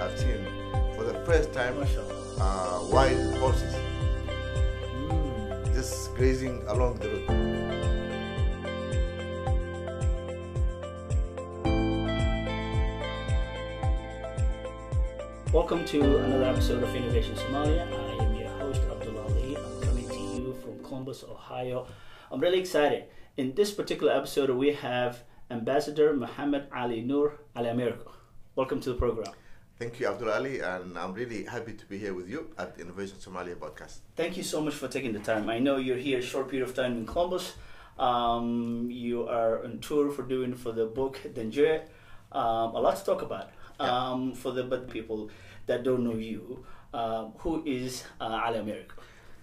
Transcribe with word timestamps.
I've 0.00 0.18
seen 0.18 0.46
for 0.96 1.04
the 1.04 1.14
first 1.26 1.52
time 1.52 1.74
uh, 2.40 2.80
wild 2.90 3.34
horses 3.38 3.74
Mm. 5.08 5.74
just 5.74 6.14
grazing 6.14 6.62
along 6.68 6.98
the 6.98 7.08
road. 7.08 8.38
Welcome 15.52 15.84
to 15.86 16.18
another 16.18 16.44
episode 16.44 16.82
of 16.82 16.94
Innovation 16.94 17.34
Somalia. 17.36 17.86
I 17.92 18.24
am 18.24 18.34
your 18.34 18.48
host 18.58 18.80
Abdullah 18.90 19.22
Ali. 19.24 19.56
I'm 19.56 19.80
coming 19.82 20.08
to 20.08 20.14
you 20.18 20.54
from 20.62 20.82
Columbus, 20.84 21.24
Ohio. 21.24 21.86
I'm 22.30 22.40
really 22.40 22.58
excited. 22.60 23.04
In 23.36 23.54
this 23.54 23.72
particular 23.72 24.12
episode, 24.12 24.50
we 24.50 24.72
have 24.74 25.22
Ambassador 25.50 26.12
Muhammad 26.14 26.68
Ali 26.74 27.00
Noor 27.00 27.40
Ali 27.56 27.68
Americo. 27.68 28.12
Welcome 28.56 28.80
to 28.80 28.90
the 28.90 28.96
program. 28.96 29.32
Thank 29.78 30.00
you, 30.00 30.08
Abdul 30.08 30.30
Ali, 30.30 30.58
and 30.58 30.98
I'm 30.98 31.14
really 31.14 31.44
happy 31.44 31.72
to 31.72 31.86
be 31.86 31.98
here 31.98 32.12
with 32.12 32.28
you 32.28 32.50
at 32.58 32.74
the 32.74 32.82
Innovation 32.82 33.16
Somalia 33.20 33.54
podcast. 33.54 33.98
Thank 34.16 34.36
you 34.36 34.42
so 34.42 34.60
much 34.60 34.74
for 34.74 34.88
taking 34.88 35.12
the 35.12 35.20
time. 35.20 35.48
I 35.48 35.60
know 35.60 35.76
you're 35.76 35.96
here 35.96 36.18
a 36.18 36.22
short 36.22 36.50
period 36.50 36.68
of 36.68 36.74
time 36.74 36.96
in 36.96 37.06
Columbus. 37.06 37.54
Um, 37.96 38.88
you 38.90 39.28
are 39.28 39.62
on 39.62 39.78
tour 39.78 40.10
for 40.10 40.22
doing 40.22 40.56
for 40.56 40.72
the 40.72 40.86
book 40.86 41.20
Danjire. 41.32 41.82
Um, 42.32 42.74
a 42.74 42.80
lot 42.80 42.96
to 42.96 43.04
talk 43.04 43.22
about. 43.22 43.50
Yeah. 43.78 43.86
Um, 43.86 44.34
for 44.34 44.50
the 44.50 44.64
but 44.64 44.90
people 44.90 45.30
that 45.66 45.84
don't 45.84 46.02
know 46.02 46.16
you, 46.16 46.66
um, 46.92 47.34
who 47.38 47.62
is 47.64 48.02
uh, 48.20 48.42
Ali 48.46 48.58
Americo? 48.58 48.96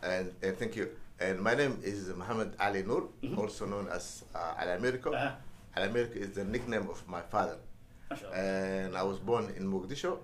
And, 0.03 0.33
and 0.44 0.58
thank 0.58 0.75
you. 0.75 0.89
And 1.17 1.39
my 1.39 1.55
name 1.55 1.80
is 1.81 2.09
Muhammad 2.09 2.58
Ali 2.59 2.83
Noor, 2.83 3.08
also 3.38 3.67
known 3.67 3.88
as 3.88 4.25
uh, 4.36 4.59
Ali 4.59 4.73
Americo. 4.73 5.14
Uh-huh. 5.14 5.31
Ali 5.77 5.88
Americo 5.88 6.20
is 6.20 6.31
the 6.31 6.44
nickname 6.44 6.89
of 6.89 7.08
my 7.08 7.22
father. 7.22 7.55
MashaAllah. 8.11 8.38
and 8.38 8.98
I 8.98 9.03
was 9.03 9.20
born 9.20 9.53
in 9.58 9.64
Mogadishu 9.72 10.17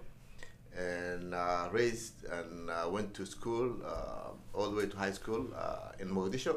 and 0.77 1.33
uh, 1.33 1.67
raised 1.71 2.23
and 2.25 2.69
uh, 2.69 2.87
went 2.89 3.13
to 3.15 3.25
school 3.25 3.75
uh, 3.85 4.29
all 4.53 4.69
the 4.69 4.75
way 4.77 4.85
to 4.87 4.97
high 4.97 5.11
school 5.11 5.47
uh, 5.55 5.91
in 5.99 6.07
Mogadishu. 6.09 6.55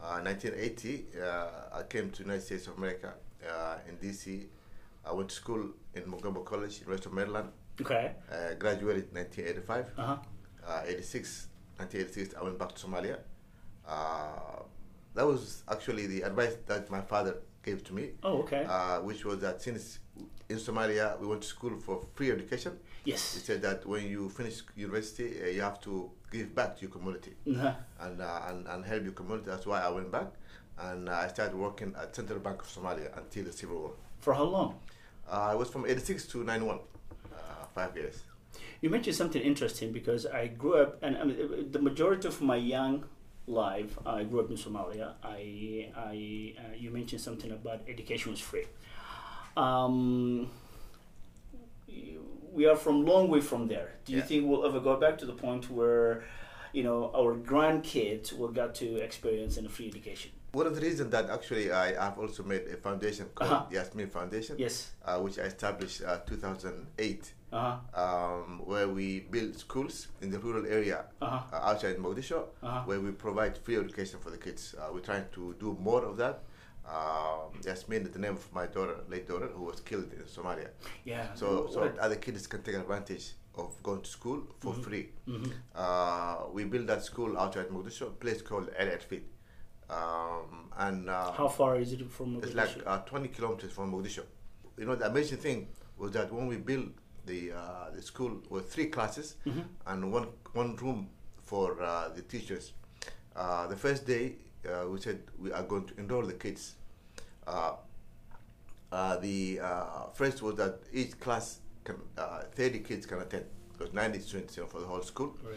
Uh, 0.00 0.18
1980, 0.24 1.04
uh, 1.22 1.78
I 1.78 1.82
came 1.84 2.10
to 2.10 2.22
United 2.24 2.42
States 2.42 2.66
of 2.66 2.76
America 2.78 3.14
uh, 3.48 3.76
in 3.88 3.96
DC. 3.98 4.46
I 5.04 5.12
went 5.12 5.28
to 5.28 5.34
school 5.34 5.68
in 5.94 6.08
Montgomery 6.08 6.44
College, 6.44 6.80
University 6.80 7.08
of 7.08 7.14
Maryland. 7.14 7.48
Okay. 7.80 8.12
Uh, 8.30 8.54
graduated 8.58 9.12
1985. 9.14 9.86
Uh 9.96 10.02
huh. 10.06 10.16
Uh, 10.66 10.82
86, 10.86 11.48
1986, 11.78 12.34
I 12.38 12.42
went 12.44 12.58
back 12.58 12.74
to 12.74 12.86
Somalia. 12.86 13.18
Uh, 13.86 14.62
that 15.14 15.26
was 15.26 15.62
actually 15.70 16.06
the 16.06 16.22
advice 16.22 16.56
that 16.66 16.90
my 16.90 17.00
father 17.00 17.36
gave 17.62 17.84
to 17.84 17.92
me 17.94 18.10
Oh, 18.22 18.38
okay. 18.42 18.64
uh, 18.68 19.00
which 19.02 19.24
was 19.24 19.38
that 19.40 19.60
since 19.62 19.98
in 20.52 20.58
Somalia 20.58 21.18
we 21.20 21.26
went 21.26 21.42
to 21.42 21.48
school 21.48 21.74
for 21.86 21.96
free 22.14 22.30
education, 22.30 22.72
he 23.04 23.10
yes. 23.12 23.20
said 23.20 23.60
that 23.62 23.84
when 23.86 24.04
you 24.14 24.28
finish 24.28 24.56
university, 24.76 25.28
uh, 25.42 25.46
you 25.56 25.62
have 25.62 25.80
to 25.88 26.10
give 26.30 26.54
back 26.54 26.76
to 26.76 26.82
your 26.82 26.90
community 26.96 27.32
Uh-huh. 27.50 27.72
and, 28.04 28.20
uh, 28.20 28.48
and 28.48 28.66
and 28.72 28.84
help 28.84 29.02
your 29.08 29.12
community. 29.20 29.46
That's 29.52 29.66
why 29.66 29.80
I 29.88 29.90
went 29.98 30.10
back 30.18 30.28
and 30.78 31.08
uh, 31.08 31.24
I 31.24 31.28
started 31.28 31.54
working 31.66 31.94
at 32.02 32.14
Central 32.16 32.38
Bank 32.46 32.62
of 32.62 32.68
Somalia 32.68 33.08
until 33.16 33.44
the 33.44 33.52
civil 33.52 33.78
war. 33.82 33.92
For 34.20 34.32
how 34.34 34.44
long? 34.44 34.70
Uh, 35.30 35.52
I 35.52 35.54
was 35.54 35.68
from 35.70 35.84
86 35.86 36.26
to 36.32 36.44
91, 36.44 36.78
uh, 36.78 37.38
five 37.74 37.96
years. 37.96 38.16
You 38.80 38.90
mentioned 38.90 39.16
something 39.16 39.42
interesting 39.42 39.92
because 39.92 40.26
I 40.26 40.48
grew 40.48 40.74
up, 40.82 40.98
and 41.02 41.16
I 41.16 41.24
mean, 41.24 41.70
the 41.70 41.78
majority 41.78 42.26
of 42.28 42.40
my 42.40 42.56
young 42.56 43.04
life, 43.46 43.92
I 44.04 44.24
grew 44.24 44.40
up 44.40 44.50
in 44.50 44.56
Somalia. 44.56 45.12
I, 45.22 45.88
I, 45.96 46.12
you 46.76 46.90
mentioned 46.90 47.20
something 47.20 47.50
about 47.52 47.80
education 47.88 48.32
was 48.32 48.40
free. 48.40 48.66
Um, 49.56 50.50
we 52.52 52.66
are 52.66 52.76
from 52.76 53.04
long 53.04 53.28
way 53.28 53.40
from 53.40 53.66
there. 53.68 53.92
Do 54.04 54.12
you 54.12 54.18
Yeah. 54.18 54.24
think 54.24 54.48
we'll 54.48 54.64
ever 54.66 54.80
go 54.80 54.96
back 54.96 55.18
to 55.18 55.26
the 55.26 55.32
point 55.32 55.70
where, 55.70 56.24
you 56.72 56.82
know, 56.82 57.10
our 57.14 57.34
grandkids 57.36 58.32
will 58.36 58.48
get 58.52 58.74
to 58.76 58.96
experience 58.96 59.56
in 59.56 59.66
a 59.66 59.68
free 59.68 59.88
education? 59.88 60.32
One 60.52 60.66
of 60.66 60.74
the 60.74 60.82
reasons 60.82 61.10
that 61.10 61.30
actually 61.30 61.72
I 61.72 61.94
have 61.94 62.18
also 62.18 62.42
made 62.42 62.66
a 62.68 62.76
foundation 62.76 63.26
called 63.34 63.50
Uh-huh. 63.52 63.66
Yasmin 63.70 64.10
Foundation, 64.10 64.56
Yes. 64.58 64.92
uh, 65.04 65.18
which 65.18 65.38
I 65.38 65.42
established 65.44 66.02
uh, 66.02 66.18
2008. 66.26 67.32
Uh 67.54 67.76
huh. 67.94 68.02
um, 68.02 68.62
where 68.64 68.88
we 68.88 69.20
build 69.20 69.54
schools 69.58 70.08
in 70.22 70.30
the 70.30 70.38
rural 70.38 70.64
area 70.66 71.04
Uh-huh. 71.20 71.40
uh, 71.54 71.68
outside 71.70 71.96
Mogadishu, 71.98 72.38
Uh-huh. 72.62 72.80
where 72.86 72.98
we 73.00 73.10
provide 73.12 73.58
free 73.58 73.76
education 73.76 74.18
for 74.20 74.30
the 74.30 74.38
kids. 74.38 74.74
Uh, 74.78 74.88
we're 74.92 75.00
trying 75.04 75.26
to 75.34 75.54
do 75.60 75.76
more 75.78 76.02
of 76.04 76.16
that. 76.16 76.40
Um, 76.86 77.60
Yasmin 77.64 78.02
is 78.02 78.10
the 78.10 78.18
name 78.18 78.32
of 78.34 78.52
my 78.52 78.66
daughter, 78.66 78.96
late 79.08 79.28
daughter, 79.28 79.46
who 79.46 79.62
was 79.64 79.80
killed 79.80 80.12
in 80.12 80.22
Somalia. 80.24 80.68
Yeah. 81.04 81.32
So, 81.34 81.68
so 81.72 81.80
What- 81.80 81.98
other 81.98 82.16
kids 82.16 82.46
can 82.46 82.62
take 82.62 82.74
advantage 82.74 83.32
of 83.54 83.80
going 83.82 84.00
to 84.02 84.08
school 84.10 84.42
for 84.60 84.74
free. 84.74 85.10
Mhm. 85.26 85.52
Uh, 85.74 86.46
we 86.52 86.64
built 86.64 86.86
that 86.88 87.04
school 87.04 87.38
outside 87.38 87.68
Mogadishu, 87.68 88.06
a 88.08 88.10
place 88.10 88.42
called 88.42 88.70
El 88.76 88.88
Erfid. 88.88 89.22
Um, 89.90 90.70
and 90.76 91.10
uh, 91.10 91.32
How 91.32 91.48
far 91.48 91.76
is 91.76 91.92
it 91.92 92.10
from 92.10 92.36
Mogadishu? 92.36 92.44
it's 92.46 92.54
like 92.54 92.86
uh, 92.86 92.98
20 93.00 93.28
kilometers 93.28 93.72
from 93.72 93.92
Mogadishu. 93.92 94.24
You 94.78 94.86
know, 94.86 94.94
the 94.96 95.06
amazing 95.06 95.38
thing 95.38 95.68
was 95.98 96.12
that 96.12 96.32
when 96.32 96.46
we 96.46 96.56
built 96.56 96.86
the 97.26 97.52
uh, 97.52 97.90
the 97.94 98.02
school 98.02 98.42
with 98.48 98.72
three 98.72 98.86
classes 98.86 99.36
Mhm. 99.46 99.64
and 99.86 100.10
one 100.12 100.28
one 100.54 100.74
room 100.76 101.10
for 101.42 101.80
uh, 101.82 102.08
the 102.08 102.22
teachers. 102.22 102.72
Uh, 103.36 103.66
the 103.66 103.76
first 103.76 104.06
day, 104.06 104.36
uh, 104.68 104.88
we 104.88 105.00
said 105.00 105.20
we 105.38 105.52
are 105.52 105.62
going 105.62 105.84
to 105.86 105.98
enroll 105.98 106.22
the 106.22 106.32
kids. 106.34 106.74
Uh, 107.46 107.72
uh, 108.90 109.16
the 109.18 109.58
uh, 109.60 110.06
first 110.12 110.42
was 110.42 110.54
that 110.56 110.78
each 110.92 111.18
class 111.18 111.58
can 111.84 111.96
uh, 112.18 112.42
30 112.54 112.80
kids 112.80 113.06
can 113.06 113.18
attend 113.20 113.44
because 113.72 113.92
90 113.92 114.18
students 114.20 114.56
you 114.56 114.62
know, 114.62 114.68
for 114.68 114.80
the 114.80 114.86
whole 114.86 115.02
school 115.02 115.34
Right. 115.42 115.56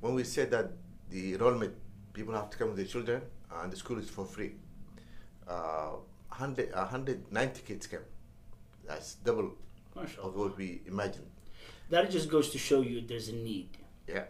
when 0.00 0.14
we 0.14 0.24
said 0.24 0.50
that 0.50 0.70
the 1.10 1.34
enrollment 1.34 1.74
people 2.12 2.34
have 2.34 2.50
to 2.50 2.58
come 2.58 2.68
with 2.68 2.76
their 2.76 2.86
children 2.86 3.22
and 3.60 3.72
the 3.72 3.76
school 3.76 3.98
is 3.98 4.08
for 4.10 4.24
free 4.24 4.52
uh, 5.48 5.92
100, 6.28 6.72
190 6.74 7.62
kids 7.62 7.86
came 7.86 8.00
that's 8.86 9.14
double 9.16 9.52
of 10.22 10.36
what 10.36 10.56
we 10.56 10.82
imagined 10.86 11.26
That 11.90 12.10
just 12.10 12.28
goes 12.28 12.50
to 12.50 12.58
show 12.58 12.82
you 12.82 13.00
there's 13.00 13.28
a 13.28 13.34
need. 13.34 13.70
yeah 14.06 14.24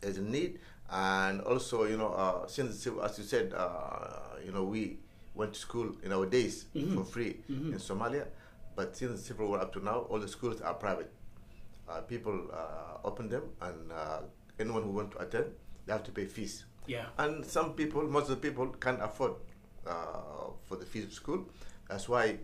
there's 0.00 0.18
a 0.18 0.22
need 0.22 0.58
and 0.90 1.40
also 1.42 1.84
you 1.84 1.96
know 1.96 2.08
uh, 2.12 2.46
since 2.46 2.86
as 2.86 3.18
you 3.18 3.24
said 3.24 3.52
uh, 3.54 4.36
you 4.44 4.50
know 4.52 4.64
we 4.64 4.98
went 5.34 5.52
to 5.54 5.58
school 5.60 5.94
in 6.02 6.12
our 6.12 6.26
days 6.26 6.66
Mhm. 6.74 6.94
for 6.94 7.04
free 7.04 7.36
Mhm. 7.48 7.72
in 7.72 7.78
somalia 7.78 8.26
but 8.76 8.96
since 8.96 9.20
the 9.20 9.26
civil 9.26 9.48
war 9.48 9.60
up 9.60 9.72
to 9.72 9.80
now 9.80 10.00
all 10.10 10.18
the 10.18 10.28
schools 10.28 10.60
are 10.60 10.74
private 10.74 11.10
uh, 11.88 12.00
people 12.02 12.48
uh, 12.52 12.98
open 13.06 13.28
them 13.28 13.42
and 13.62 13.92
uh, 13.92 14.20
anyone 14.58 14.82
who 14.82 14.90
want 14.90 15.10
to 15.12 15.18
attend 15.18 15.46
they 15.86 15.92
have 15.92 16.02
to 16.04 16.10
pay 16.12 16.26
fees 16.26 16.64
Yeah. 16.86 17.06
and 17.18 17.44
some 17.46 17.74
people 17.74 18.02
most 18.02 18.28
of 18.30 18.40
the 18.40 18.48
people 18.48 18.66
can't 18.80 19.00
afford 19.02 19.34
uh, 19.86 20.50
for 20.66 20.76
the 20.76 20.86
fees 20.86 21.04
of 21.04 21.12
school 21.12 21.46
that's 21.88 22.08
why 22.08 22.38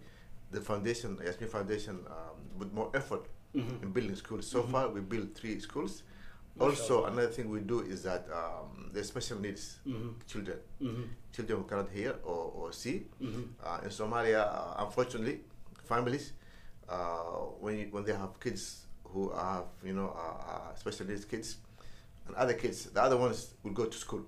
the 0.53 0.61
foundation 0.61 1.19
yasmin 1.25 1.49
foundation 1.51 2.05
um, 2.07 2.37
put 2.59 2.73
more 2.73 2.91
effort 2.95 3.27
Mhm. 3.55 3.83
in 3.83 3.93
building 3.93 4.15
schools 4.17 4.47
so 4.47 4.63
far 4.63 4.89
we 4.89 5.01
built 5.01 5.35
three 5.35 5.59
schools. 5.61 6.03
Also 6.61 7.05
another 7.05 7.29
thing 7.29 7.51
we 7.51 7.61
do 7.61 7.81
is 7.81 8.03
that 8.03 8.27
um, 8.33 8.91
the 8.93 9.03
special 9.05 9.39
needs 9.39 9.79
Mhm. 9.87 10.15
children 10.27 10.59
Mhm. 10.81 11.09
children 11.33 11.59
who 11.61 11.65
cannot 11.65 11.91
hear 11.91 12.13
or, 12.25 12.53
or 12.59 12.73
see 12.73 13.07
Mhm. 13.21 13.45
uh, 13.63 13.81
in 13.85 13.91
somalia 13.91 14.43
uh, 14.47 14.85
unfortunately 14.85 15.41
families 15.85 16.33
uh, 16.89 17.45
when, 17.61 17.79
you, 17.79 17.87
when 17.91 18.05
they 18.05 18.13
have 18.15 18.39
kids 18.41 18.87
who 19.05 19.31
have 19.31 19.65
you 19.85 19.93
know 19.93 20.09
uh, 20.17 20.53
uh, 20.53 20.75
special 20.77 21.07
needs 21.07 21.25
kids 21.25 21.57
and 22.27 22.35
other 22.37 22.55
kids 22.55 22.87
the 22.87 23.03
other 23.03 23.17
ones 23.17 23.55
will 23.63 23.73
go 23.73 23.85
to 23.85 23.97
school 23.99 24.25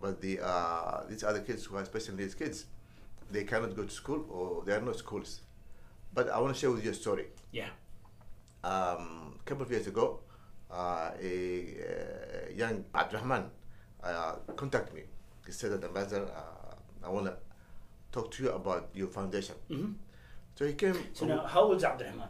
but 0.00 0.20
the 0.20 0.40
uh, 0.40 1.04
these 1.08 1.22
other 1.24 1.40
kids 1.40 1.64
who 1.66 1.76
are 1.76 1.84
special 1.84 2.14
needs 2.14 2.34
kids 2.34 2.66
they 3.30 3.44
cannot 3.44 3.74
go 3.76 3.84
to 3.84 3.90
school 3.90 4.24
or 4.30 4.64
there 4.64 4.76
are 4.78 4.82
no 4.84 4.92
schools 4.92 5.40
but 6.12 6.28
i 6.30 6.38
want 6.38 6.52
to 6.54 6.58
share 6.60 6.70
with 6.70 6.84
you 6.84 6.90
a 6.90 6.94
story 6.94 7.26
Yeah. 7.52 7.70
um, 8.64 9.34
a 9.40 9.42
couple 9.44 9.62
of 9.62 9.70
years 9.70 9.86
ago, 9.86 10.20
uh, 10.70 11.10
a, 11.20 11.76
uh 11.80 12.52
young 12.54 12.84
Abdurrahman 12.94 13.44
uh, 14.02 14.32
contacted 14.56 14.94
me. 14.94 15.02
He 15.44 15.52
said 15.52 15.72
that 15.72 15.84
ambassador, 15.84 16.28
uh, 16.34 17.06
I 17.06 17.08
want 17.10 17.26
to 17.26 17.36
talk 18.12 18.30
to 18.32 18.42
you 18.44 18.50
about 18.50 18.88
your 18.94 19.08
foundation. 19.08 19.54
Mhm. 19.70 19.94
So 20.54 20.66
he 20.66 20.72
came. 20.74 20.96
So 21.12 21.26
now, 21.26 21.46
how 21.46 21.62
old 21.62 21.76
is 21.76 21.84
Abdurrahman? 21.84 22.28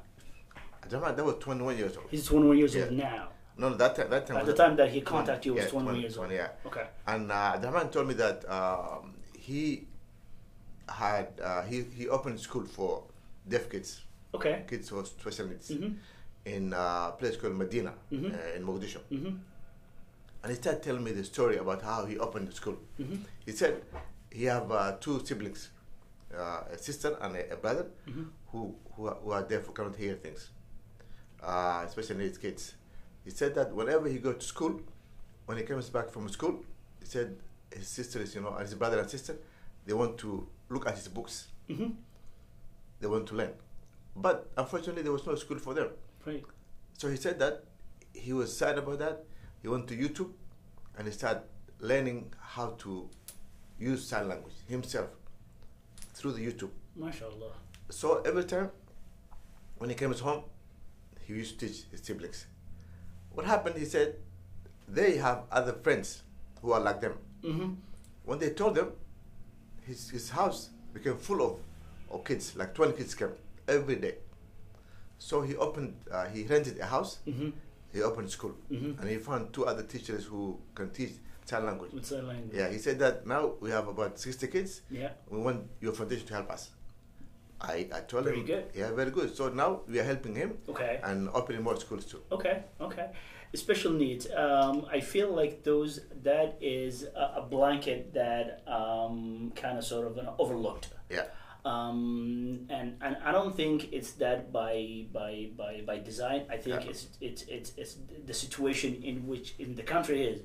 Abdurrahman, 0.83 1.17
that 1.17 1.25
was 1.25 1.37
21 1.41 1.79
years 1.79 1.97
old. 1.97 2.07
He's 2.11 2.27
21 2.27 2.59
years 2.59 2.77
old 2.77 2.91
now. 2.93 3.29
No, 3.59 3.71
no, 3.71 3.77
that 3.77 3.97
time, 3.97 4.11
that 4.11 4.27
time 4.27 4.37
At 4.37 4.47
the 4.47 4.53
time 4.53 4.77
that 4.77 4.91
he 4.91 5.01
20, 5.01 5.05
contacted 5.05 5.47
you 5.47 5.55
was 5.55 5.65
yeah, 5.65 5.71
21 5.71 6.01
years 6.01 6.19
old. 6.19 6.27
20, 6.27 6.35
yeah. 6.35 6.49
Okay. 6.67 6.87
And 7.07 7.33
uh, 7.33 7.35
Abdurrahman 7.55 7.89
told 7.91 8.09
me 8.09 8.15
that 8.15 8.45
um, 8.51 9.15
he 9.39 9.87
had 10.89 11.29
uh, 11.43 11.63
he 11.63 11.83
he 11.97 12.09
opened 12.09 12.39
school 12.41 12.65
for 12.67 13.05
deaf 13.49 13.71
kids, 13.71 14.03
Okay. 14.35 14.65
kids 14.69 14.93
with 14.93 15.07
special 15.07 15.47
needs, 15.47 15.71
Mhm. 15.71 15.97
In 16.47 16.73
a 16.73 17.13
place 17.19 17.37
called 17.37 17.57
Medina 17.57 17.93
Mhm. 18.11 18.33
uh, 18.35 18.57
in 18.57 18.63
Mogadishu. 18.65 19.01
Mhm. 19.11 19.39
And 20.43 20.51
he 20.53 20.57
started 20.57 20.83
telling 20.83 21.03
me 21.05 21.13
the 21.13 21.25
story 21.25 21.57
about 21.57 21.83
how 21.83 22.05
he 22.07 22.19
opened 22.19 22.49
the 22.49 22.53
school. 22.61 22.77
Mhm. 23.01 23.19
He 23.45 23.53
said 23.53 23.83
he 24.31 24.45
have 24.45 24.71
uh, 24.71 24.93
two 25.01 25.17
siblings, 25.27 25.71
uh, 26.33 26.63
a 26.71 26.79
sister 26.79 27.17
and 27.21 27.37
a, 27.37 27.53
a 27.55 27.57
brother, 27.57 27.87
Mhm. 28.07 28.27
who, 28.53 28.75
who 28.95 29.07
are, 29.09 29.17
who 29.23 29.31
are 29.33 29.43
deaf 29.43 29.67
who 29.67 29.73
cannot 29.73 29.97
hear 29.97 30.15
things. 30.27 30.51
uh, 31.43 31.87
special 31.87 32.17
needs 32.17 32.39
kids. 32.39 32.75
He 33.25 33.31
said 33.31 33.55
that 33.57 33.73
whenever 33.75 34.09
he 34.09 34.19
goes 34.19 34.37
to 34.39 34.47
school, 34.47 34.81
when 35.47 35.59
he 35.59 35.65
comes 35.65 35.89
back 35.91 36.09
from 36.11 36.29
school, 36.29 36.65
he 37.01 37.07
said 37.07 37.37
his 37.73 37.87
sisters, 37.89 38.35
you 38.35 38.41
know, 38.41 38.53
and 38.55 38.63
his 38.63 38.75
brother 38.75 38.99
and 39.01 39.09
sister, 39.11 39.37
they 39.87 39.93
want 39.93 40.17
to 40.19 40.49
look 40.71 40.87
at 40.87 40.95
his 40.97 41.09
books. 41.09 41.49
Mm-hmm. 41.69 41.91
They 43.01 43.07
want 43.07 43.27
to 43.29 43.35
learn. 43.37 43.53
But 44.17 44.51
unfortunately, 44.57 45.03
there 45.03 45.13
was 45.13 45.27
no 45.27 45.35
school 45.37 45.59
for 45.59 45.75
them. 45.75 45.91
Right. 46.27 46.45
So 46.99 47.09
he 47.09 47.17
said 47.17 47.39
that 47.39 47.65
he 48.13 48.33
was 48.33 48.57
sad 48.57 48.79
about 48.79 48.99
that. 48.99 49.25
He 49.63 49.69
went 49.69 49.87
to 49.89 49.97
YouTube 49.97 50.33
and 50.99 51.07
he 51.07 51.13
started 51.13 51.43
learning 51.81 52.33
how 52.41 52.75
to 52.79 53.09
use 53.79 54.07
sign 54.07 54.29
language 54.29 54.55
himself 54.69 55.09
through 56.15 56.33
the 56.33 56.47
YouTube. 56.47 56.71
MashaAllah. 56.99 57.53
So 57.91 58.23
every 58.23 58.45
time 58.45 58.71
when 59.79 59.91
he 59.91 59.97
comes 59.97 60.21
home, 60.21 60.43
he 61.27 61.35
used 61.35 61.59
to 61.61 61.69
teach 61.69 61.85
his 61.91 62.01
siblings. 62.03 62.47
What 63.33 63.47
happened, 63.47 63.77
he 63.77 63.85
said, 63.85 64.17
they 64.89 65.17
have 65.19 65.43
other 65.51 65.73
friends 65.73 66.23
who 66.63 66.73
are 66.73 66.81
like 66.81 67.01
them. 67.01 67.19
Mm-hmm. 67.45 67.73
When 68.25 68.39
they 68.39 68.51
told 68.51 68.75
them, 68.75 68.93
his, 69.83 70.11
his 70.11 70.31
house 70.31 70.71
became 70.95 71.19
full 71.19 71.43
of, 71.43 71.59
of 72.11 72.25
kids, 72.25 72.57
like 72.57 72.75
20 72.75 72.95
kids 72.95 73.15
came 73.15 73.33
every 73.69 73.97
day. 73.97 74.15
So 75.19 75.43
he 75.43 75.57
opened, 75.57 75.95
uh, 76.11 76.27
he 76.27 76.45
rented 76.45 76.79
a 76.79 76.87
house, 76.87 77.19
Mm-hmm. 77.27 77.51
he 77.93 78.03
opened 78.03 78.31
school, 78.31 78.55
Mhm. 78.71 79.01
and 79.01 79.09
he 79.09 79.17
found 79.19 79.53
two 79.53 79.65
other 79.67 79.83
teachers 79.83 80.25
who 80.27 80.59
can 80.75 80.91
teach 80.91 81.13
sign 81.45 81.65
language. 81.65 81.93
With 81.93 82.05
sign 82.07 82.27
language. 82.27 82.55
Yeah, 82.55 82.69
he 82.69 82.79
said 82.79 82.99
that 82.99 83.27
now 83.27 83.53
we 83.61 83.71
have 83.71 83.89
about 83.89 84.19
60 84.19 84.47
kids. 84.49 84.83
Yeah. 84.91 85.13
We 85.31 85.39
want 85.39 85.67
your 85.81 85.93
foundation 85.95 86.27
to 86.27 86.35
help 86.35 86.51
us. 86.51 86.71
I, 87.59 87.89
I 87.95 88.01
told 88.01 88.25
Very 88.25 88.41
him. 88.41 88.47
good. 88.47 88.65
Yeah, 88.75 88.93
very 88.93 89.11
good. 89.11 89.35
So 89.35 89.49
now 89.49 89.81
we 89.89 89.99
are 89.99 90.05
helping 90.05 90.35
him 90.35 90.59
Okay. 90.69 91.01
and 91.03 91.31
opening 91.31 91.63
more 91.63 91.81
schools 91.81 92.05
too. 92.05 92.21
Okay, 92.31 92.65
okay. 92.81 93.11
Special 93.55 93.93
needs. 93.93 94.27
Um, 94.31 94.85
I 94.93 95.01
feel 95.01 95.31
like 95.35 95.63
those 95.63 96.01
that 96.25 96.59
is 96.61 97.05
a, 97.05 97.37
a 97.41 97.47
blanket 97.49 98.13
that 98.13 98.63
um, 98.69 99.53
kind 99.57 99.79
of 99.79 99.85
sort 99.85 100.07
of 100.07 100.19
an 100.19 100.29
overlooked. 100.39 100.89
Yeah. 101.09 101.25
Um, 101.67 102.67
and, 102.71 102.97
and 103.03 103.17
I 103.25 103.33
don't 103.33 103.55
think 103.55 103.93
it's 103.93 104.13
that 104.23 104.53
by 104.53 105.07
by 105.13 105.49
by, 105.57 105.83
by 105.85 105.99
design. 105.99 106.41
I 106.49 106.59
think 106.59 106.85
Yeah. 106.85 106.91
it's, 106.91 107.03
it's 107.21 107.43
it's 107.57 107.71
it's 107.77 107.97
the 108.25 108.35
situation 108.35 109.03
in 109.03 109.27
which 109.27 109.55
in 109.59 109.75
the 109.75 109.83
country 109.83 110.23
is. 110.33 110.41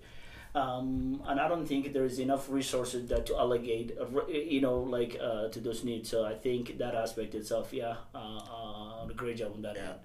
Um, 0.54 1.22
and 1.28 1.40
I 1.40 1.48
don't 1.48 1.66
think 1.66 1.94
there 1.94 2.04
is 2.04 2.20
enough 2.20 2.50
resources 2.50 3.08
that 3.08 3.26
to 3.28 3.38
allocate, 3.38 3.98
uh, 4.02 4.28
you 4.28 4.60
know, 4.60 4.80
like 4.98 5.16
uh, 5.22 5.48
to 5.48 5.60
those 5.62 5.86
needs. 5.86 6.10
So 6.10 6.26
I 6.26 6.34
think 6.34 6.78
that 6.80 6.94
aspect 6.94 7.36
itself, 7.36 7.72
yeah, 7.72 7.96
uh, 8.14 8.40
uh, 8.58 9.06
great 9.16 9.38
job 9.38 9.54
on 9.56 9.62
that 9.62 9.78
end. 9.78 9.96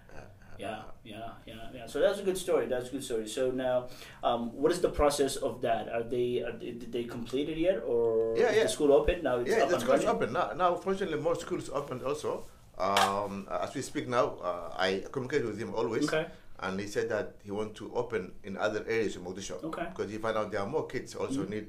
Yeah, 0.58 0.82
yeah, 1.04 1.30
yeah, 1.46 1.54
yeah. 1.74 1.86
So 1.86 2.00
that's 2.00 2.18
a 2.20 2.22
good 2.22 2.38
story. 2.38 2.66
That's 2.66 2.88
a 2.88 2.92
good 2.92 3.04
story. 3.04 3.28
So 3.28 3.50
now, 3.50 3.88
um, 4.24 4.52
what 4.56 4.72
is 4.72 4.80
the 4.80 4.88
process 4.88 5.36
of 5.36 5.60
that? 5.62 5.88
Are 5.88 6.02
they, 6.02 6.42
are 6.42 6.52
they 6.52 6.72
did 6.72 6.92
they 6.92 7.04
complete 7.04 7.48
it 7.48 7.58
yet, 7.58 7.82
or 7.86 8.36
Yeah, 8.36 8.52
yeah. 8.52 8.62
the 8.64 8.68
school 8.68 8.92
open 8.92 9.22
now? 9.22 9.38
It's 9.38 9.50
Yeah, 9.50 9.64
up 9.64 9.70
the 9.70 9.80
schools 9.80 10.04
open 10.04 10.32
now. 10.32 10.52
Now, 10.56 10.74
fortunately, 10.76 11.18
more 11.18 11.34
schools 11.36 11.68
opened 11.72 12.02
also. 12.02 12.46
Um, 12.78 13.48
as 13.50 13.74
we 13.74 13.82
speak 13.82 14.08
now, 14.08 14.36
uh, 14.42 14.74
I 14.76 15.04
communicate 15.10 15.44
with 15.46 15.58
him 15.58 15.74
always, 15.74 16.04
Okay. 16.08 16.26
and 16.60 16.78
he 16.78 16.86
said 16.86 17.08
that 17.08 17.36
he 17.42 17.50
want 17.50 17.74
to 17.76 17.90
open 17.94 18.32
in 18.44 18.56
other 18.58 18.84
areas 18.86 19.16
in 19.16 19.22
Mogadishu 19.24 19.62
Okay. 19.64 19.86
because 19.94 20.10
he 20.10 20.18
found 20.18 20.36
out 20.36 20.50
there 20.52 20.60
are 20.60 20.68
more 20.68 20.86
kids 20.86 21.14
also 21.14 21.44
Mhm. 21.44 21.48
need 21.50 21.66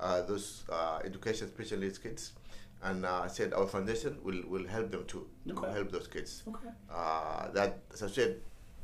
uh, 0.00 0.22
those 0.22 0.64
uh, 0.70 0.98
education 1.04 1.48
special 1.48 1.78
needs 1.78 1.98
kids, 1.98 2.32
and 2.82 3.04
uh, 3.04 3.22
I 3.24 3.28
said 3.28 3.52
our 3.54 3.66
foundation 3.66 4.18
will 4.22 4.42
will 4.48 4.66
help 4.66 4.90
them 4.90 5.04
too 5.06 5.26
to 5.48 5.54
Okay. 5.58 5.72
help 5.72 5.90
those 5.92 6.06
kids. 6.08 6.42
Okay. 6.48 6.70
uh, 6.90 7.50
that, 7.52 7.78
as 7.92 8.02
I 8.02 8.08
said, 8.08 8.40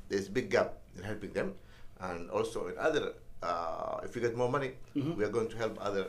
there's 0.08 0.29
big 0.29 0.50
gap 0.50 0.75
in 0.96 1.02
helping 1.02 1.32
them, 1.32 1.55
and 2.00 2.31
also 2.31 2.69
in 2.69 2.79
other. 2.79 3.14
Uh, 3.43 4.00
if 4.02 4.14
we 4.14 4.20
get 4.23 4.35
more 4.37 4.49
money, 4.50 4.73
Mhm. 4.96 5.17
we 5.17 5.25
are 5.25 5.29
going 5.31 5.49
to 5.49 5.56
help 5.56 5.76
other 5.79 6.06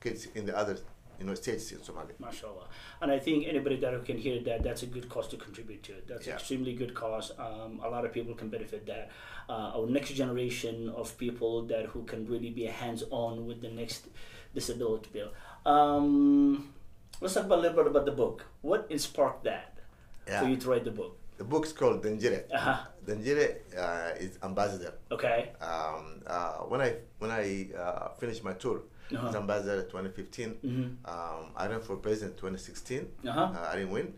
kids 0.00 0.26
in 0.36 0.46
the 0.46 0.56
other, 0.56 0.78
you 1.18 1.26
know, 1.26 1.34
states 1.34 1.72
in 1.72 1.78
Somalia. 1.78 2.14
Mashallah. 2.20 2.68
And 3.02 3.10
I 3.10 3.18
think 3.18 3.44
anybody 3.48 3.74
that 3.80 4.04
can 4.04 4.16
hear 4.18 4.40
that, 4.44 4.62
that's 4.62 4.84
a 4.84 4.86
good 4.86 5.08
cause 5.08 5.26
to 5.28 5.36
contribute 5.36 5.82
to. 5.88 5.94
That's 6.06 6.26
Yeah. 6.28 6.34
extremely 6.34 6.74
good 6.74 6.94
cause. 6.94 7.32
Um, 7.38 7.80
a 7.82 7.88
lot 7.90 8.04
of 8.04 8.12
people 8.12 8.34
can 8.36 8.50
benefit 8.50 8.86
that. 8.86 9.10
Uh, 9.48 9.72
our 9.76 9.86
next 9.90 10.12
generation 10.14 10.88
of 10.90 11.18
people 11.18 11.62
that 11.66 11.86
who 11.86 12.04
can 12.04 12.24
really 12.26 12.50
be 12.50 12.64
hands-on 12.66 13.46
with 13.48 13.60
the 13.62 13.70
next 13.70 14.06
disability 14.54 15.10
bill. 15.12 15.30
Um, 15.64 16.72
let's 17.20 17.34
talk 17.34 17.44
about 17.44 17.58
a 17.58 17.62
little 17.62 17.76
bit 17.76 17.86
about 17.88 18.04
the 18.06 18.12
book. 18.12 18.44
What 18.62 18.88
sparked 19.00 19.44
that 19.44 19.78
Yeah. 20.26 20.40
for 20.40 20.48
you 20.48 20.56
to 20.56 20.70
write 20.70 20.84
the 20.84 20.90
book? 20.90 21.16
The 21.38 21.44
book's 21.44 21.72
called 21.72 22.02
Danjire. 22.02 22.44
Uh-huh. 22.52 22.78
Danjire 23.06 23.56
uh, 23.76 24.14
is 24.18 24.38
ambassador. 24.42 24.94
Okay. 25.10 25.50
Um, 25.60 26.22
uh, 26.26 26.58
when 26.70 26.80
I 26.80 26.96
when 27.18 27.30
I 27.30 27.68
uh, 27.76 28.08
finished 28.20 28.42
my 28.44 28.52
tour 28.54 28.80
Uh-huh. 29.12 29.28
as 29.28 29.34
ambassador 29.36 29.82
2015, 29.86 30.50
Mhm. 30.64 30.86
um, 31.12 31.52
I 31.54 31.68
ran 31.68 31.80
for 31.80 31.96
president 31.96 32.36
2016. 32.38 33.06
Uh-huh. 33.28 33.40
Uh, 33.54 33.68
I 33.70 33.76
didn't 33.76 33.92
win, 33.92 34.08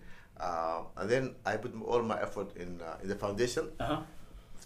uh, 0.40 0.80
and 0.96 1.10
then 1.10 1.34
I 1.44 1.56
put 1.58 1.74
all 1.84 2.02
my 2.02 2.18
effort 2.22 2.56
in 2.56 2.80
uh, 2.80 3.02
in 3.02 3.08
the 3.08 3.18
foundation. 3.24 3.64
Uh-huh. 3.80 4.00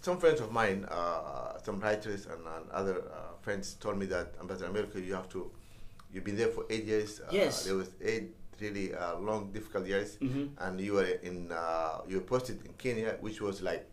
some 0.03 0.17
friends 0.19 0.41
of 0.41 0.51
mine, 0.51 0.83
uh, 0.91 1.57
some 1.63 1.79
writers 1.79 2.25
and, 2.25 2.41
and 2.55 2.63
other 2.71 2.95
uh, 3.07 3.33
friends 3.41 3.75
told 3.79 3.95
me 3.97 4.05
that 4.05 4.27
Ambassador 4.41 4.67
Americo, 4.69 4.99
you 4.99 5.13
have 5.15 5.29
to, 5.29 5.49
you've 6.13 6.23
been 6.23 6.37
there 6.37 6.47
for 6.49 6.65
eight 6.69 6.85
years. 6.85 7.19
Uh, 7.19 7.29
Yes. 7.31 7.65
There 7.65 7.75
was 7.75 7.89
eight 8.01 8.35
really 8.59 8.93
uh, 8.93 9.17
long, 9.19 9.51
difficult 9.51 9.87
years, 9.87 10.17
Mhm. 10.21 10.49
and 10.59 10.79
you 10.79 10.93
were 10.93 11.05
in, 11.23 11.51
uh, 11.51 12.01
you 12.07 12.17
were 12.17 12.23
posted 12.25 12.63
in 12.65 12.73
Kenya, 12.77 13.17
which 13.19 13.41
was 13.41 13.61
like 13.61 13.89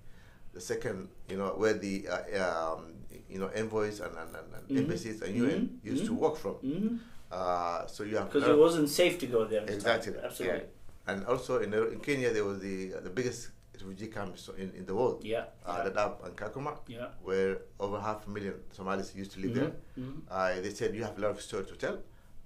the 0.53 0.61
second, 0.61 1.09
you 1.29 1.37
know, 1.39 1.49
where 1.57 1.75
the, 1.75 2.07
uh, 2.09 2.75
um, 2.77 2.93
you 3.29 3.39
know, 3.39 3.49
envoys 3.55 4.01
and, 4.01 4.15
and, 4.17 4.31
and, 4.37 4.69
Mhm. 4.69 4.79
embassies 4.79 5.23
and 5.23 5.35
UN 5.35 5.61
Mhm. 5.83 5.85
used 5.93 6.05
to 6.07 6.13
Mhm. 6.13 6.19
work 6.19 6.37
from. 6.37 6.55
Mhm. 6.63 6.99
Uh, 7.33 7.87
so 7.87 8.03
you 8.05 8.17
have 8.17 8.27
Because 8.31 8.49
it 8.49 8.59
wasn't 8.59 8.89
safe 8.89 9.19
to 9.21 9.27
go 9.27 9.45
there. 9.45 9.61
the 9.61 9.67
time. 9.67 9.75
Exactly. 9.77 10.15
Absolutely. 10.23 10.59
yeah. 10.59 11.13
And 11.13 11.25
also 11.27 11.61
in, 11.61 11.73
in 11.73 12.01
Kenya, 12.01 12.33
there 12.33 12.45
was 12.45 12.59
the 12.61 12.77
the 13.07 13.11
biggest 13.11 13.51
refugee 13.75 14.09
camps 14.09 14.51
in, 14.59 14.71
in 14.79 14.85
the 14.85 14.95
world. 14.95 15.25
Yeah. 15.25 15.45
Uh. 15.65 15.85
Dadaab 15.87 16.25
and 16.27 16.37
Kakuma 16.37 16.77
Yeah. 16.87 17.09
where 17.23 17.63
over 17.79 17.99
half 18.01 18.27
a 18.27 18.31
million 18.31 18.55
Somalis 18.73 19.15
used 19.15 19.33
to 19.35 19.41
live 19.41 19.55
there. 19.55 19.73
Mhm. 19.99 20.23
Uh, 20.29 20.61
they 20.61 20.71
said 20.79 20.95
you 20.95 21.03
have 21.05 21.17
a 21.17 21.21
lot 21.21 21.31
of 21.31 21.41
stories 21.41 21.69
to 21.69 21.77
tell. 21.77 21.97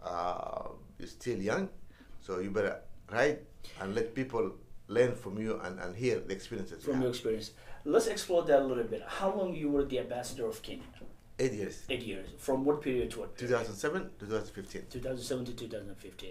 Uh, 0.04 0.68
you're 0.98 1.08
still 1.08 1.38
young, 1.38 1.68
so 2.20 2.38
you 2.38 2.50
better 2.50 2.78
write 3.10 3.40
and 3.80 3.94
let 3.94 4.14
people 4.14 4.52
learn 4.88 5.14
from 5.14 5.38
you 5.38 5.58
and, 5.64 5.78
and 5.80 5.96
hear 5.96 6.20
the 6.20 6.32
experiences. 6.32 6.84
you 6.86 6.92
From 6.92 7.00
your 7.02 7.10
experience, 7.10 7.52
let's 7.84 8.06
explore 8.06 8.42
that 8.44 8.60
a 8.60 8.64
little 8.64 8.84
bit. 8.84 9.02
How 9.06 9.34
long 9.34 9.54
you 9.54 9.70
were 9.70 9.84
the 9.84 9.98
ambassador 10.00 10.46
of 10.46 10.60
Kenya? 10.62 10.84
Eight 11.38 11.52
years, 11.52 11.82
Eight 11.90 12.02
years. 12.02 12.28
From 12.38 12.64
what 12.64 12.80
period 12.80 13.10
to 13.12 13.20
what? 13.20 13.36
period? 13.36 13.56
2007 13.58 14.10
to 14.20 14.26
2015. 14.26 14.82
2007 14.90 15.44
to 15.46 15.52
2015. 15.52 16.30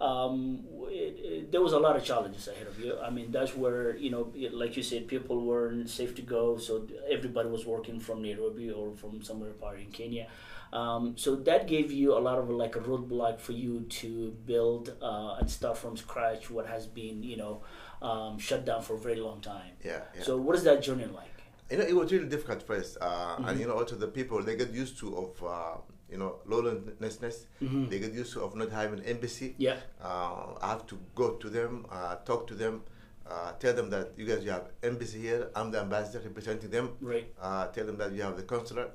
Um, 0.00 0.64
it, 0.84 0.94
it, 0.94 1.52
there 1.52 1.60
was 1.60 1.72
a 1.72 1.78
lot 1.78 1.96
of 1.96 2.04
challenges 2.04 2.46
ahead 2.46 2.68
of 2.68 2.78
you. 2.78 2.96
I 2.98 3.10
mean, 3.10 3.32
that's 3.32 3.54
where 3.56 3.96
you 3.96 4.10
know, 4.10 4.32
like 4.52 4.76
you 4.76 4.82
said, 4.82 5.08
people 5.08 5.44
weren't 5.44 5.90
safe 5.90 6.14
to 6.14 6.22
go, 6.22 6.56
so 6.56 6.86
everybody 7.10 7.48
was 7.48 7.66
working 7.66 7.98
from 7.98 8.22
Nairobi 8.22 8.70
or 8.70 8.92
from 8.94 9.22
somewhere 9.22 9.50
part 9.50 9.80
in 9.80 9.86
Kenya. 9.90 10.28
Um, 10.72 11.16
so 11.16 11.34
that 11.36 11.66
gave 11.66 11.90
you 11.90 12.16
a 12.16 12.20
lot 12.20 12.38
of 12.38 12.50
like 12.50 12.76
a 12.76 12.80
roadblock 12.80 13.40
for 13.40 13.52
you 13.52 13.80
to 14.00 14.30
build 14.46 14.94
uh, 15.00 15.36
and 15.40 15.50
start 15.50 15.78
from 15.78 15.96
scratch 15.96 16.50
what 16.50 16.66
has 16.66 16.86
been 16.86 17.22
you 17.22 17.36
know 17.36 17.62
um, 18.02 18.38
shut 18.38 18.64
down 18.66 18.82
for 18.82 18.94
a 18.94 18.98
very 18.98 19.16
long 19.16 19.40
time. 19.40 19.72
Yeah, 19.84 20.02
yeah. 20.16 20.22
So 20.22 20.36
what 20.36 20.56
is 20.56 20.64
that 20.64 20.82
journey 20.82 21.06
like? 21.06 21.24
you 21.70 21.76
know, 21.76 21.84
it 21.84 21.94
was 21.94 22.10
really 22.10 22.28
difficult 22.28 22.62
first, 22.62 22.96
uh, 23.00 23.36
Mhm. 23.36 23.48
and 23.48 23.60
you 23.60 23.66
know, 23.66 23.76
also 23.78 23.94
the 23.96 24.08
people 24.08 24.42
they 24.42 24.56
get 24.56 24.70
used 24.70 24.98
to 25.00 25.06
of 25.22 25.42
uh, 25.42 25.76
you 26.10 26.16
know 26.16 26.36
lawlessness. 26.46 27.46
Mhm. 27.62 27.90
They 27.90 27.98
get 27.98 28.12
used 28.14 28.32
to 28.34 28.42
of 28.42 28.54
not 28.56 28.70
having 28.70 29.00
an 29.00 29.04
embassy. 29.04 29.54
Yeah. 29.58 29.76
Uh, 30.02 30.54
I 30.62 30.68
have 30.68 30.86
to 30.86 30.98
go 31.14 31.26
to 31.42 31.48
them, 31.50 31.84
uh, 31.90 32.16
talk 32.24 32.46
to 32.46 32.54
them, 32.54 32.82
uh, 33.26 33.52
tell 33.58 33.74
them 33.74 33.90
that 33.90 34.12
you 34.16 34.24
guys 34.26 34.44
you 34.44 34.50
have 34.50 34.68
embassy 34.82 35.20
here. 35.20 35.50
I'm 35.54 35.70
the 35.70 35.80
ambassador 35.80 36.20
representing 36.24 36.70
them. 36.70 36.96
Right. 37.00 37.26
Uh, 37.40 37.66
tell 37.68 37.84
them 37.84 37.96
that 37.98 38.12
you 38.12 38.22
have 38.22 38.36
the 38.36 38.44
consular. 38.54 38.88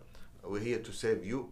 We're 0.44 0.60
here 0.60 0.80
to 0.80 0.92
save 0.92 1.24
you. 1.26 1.52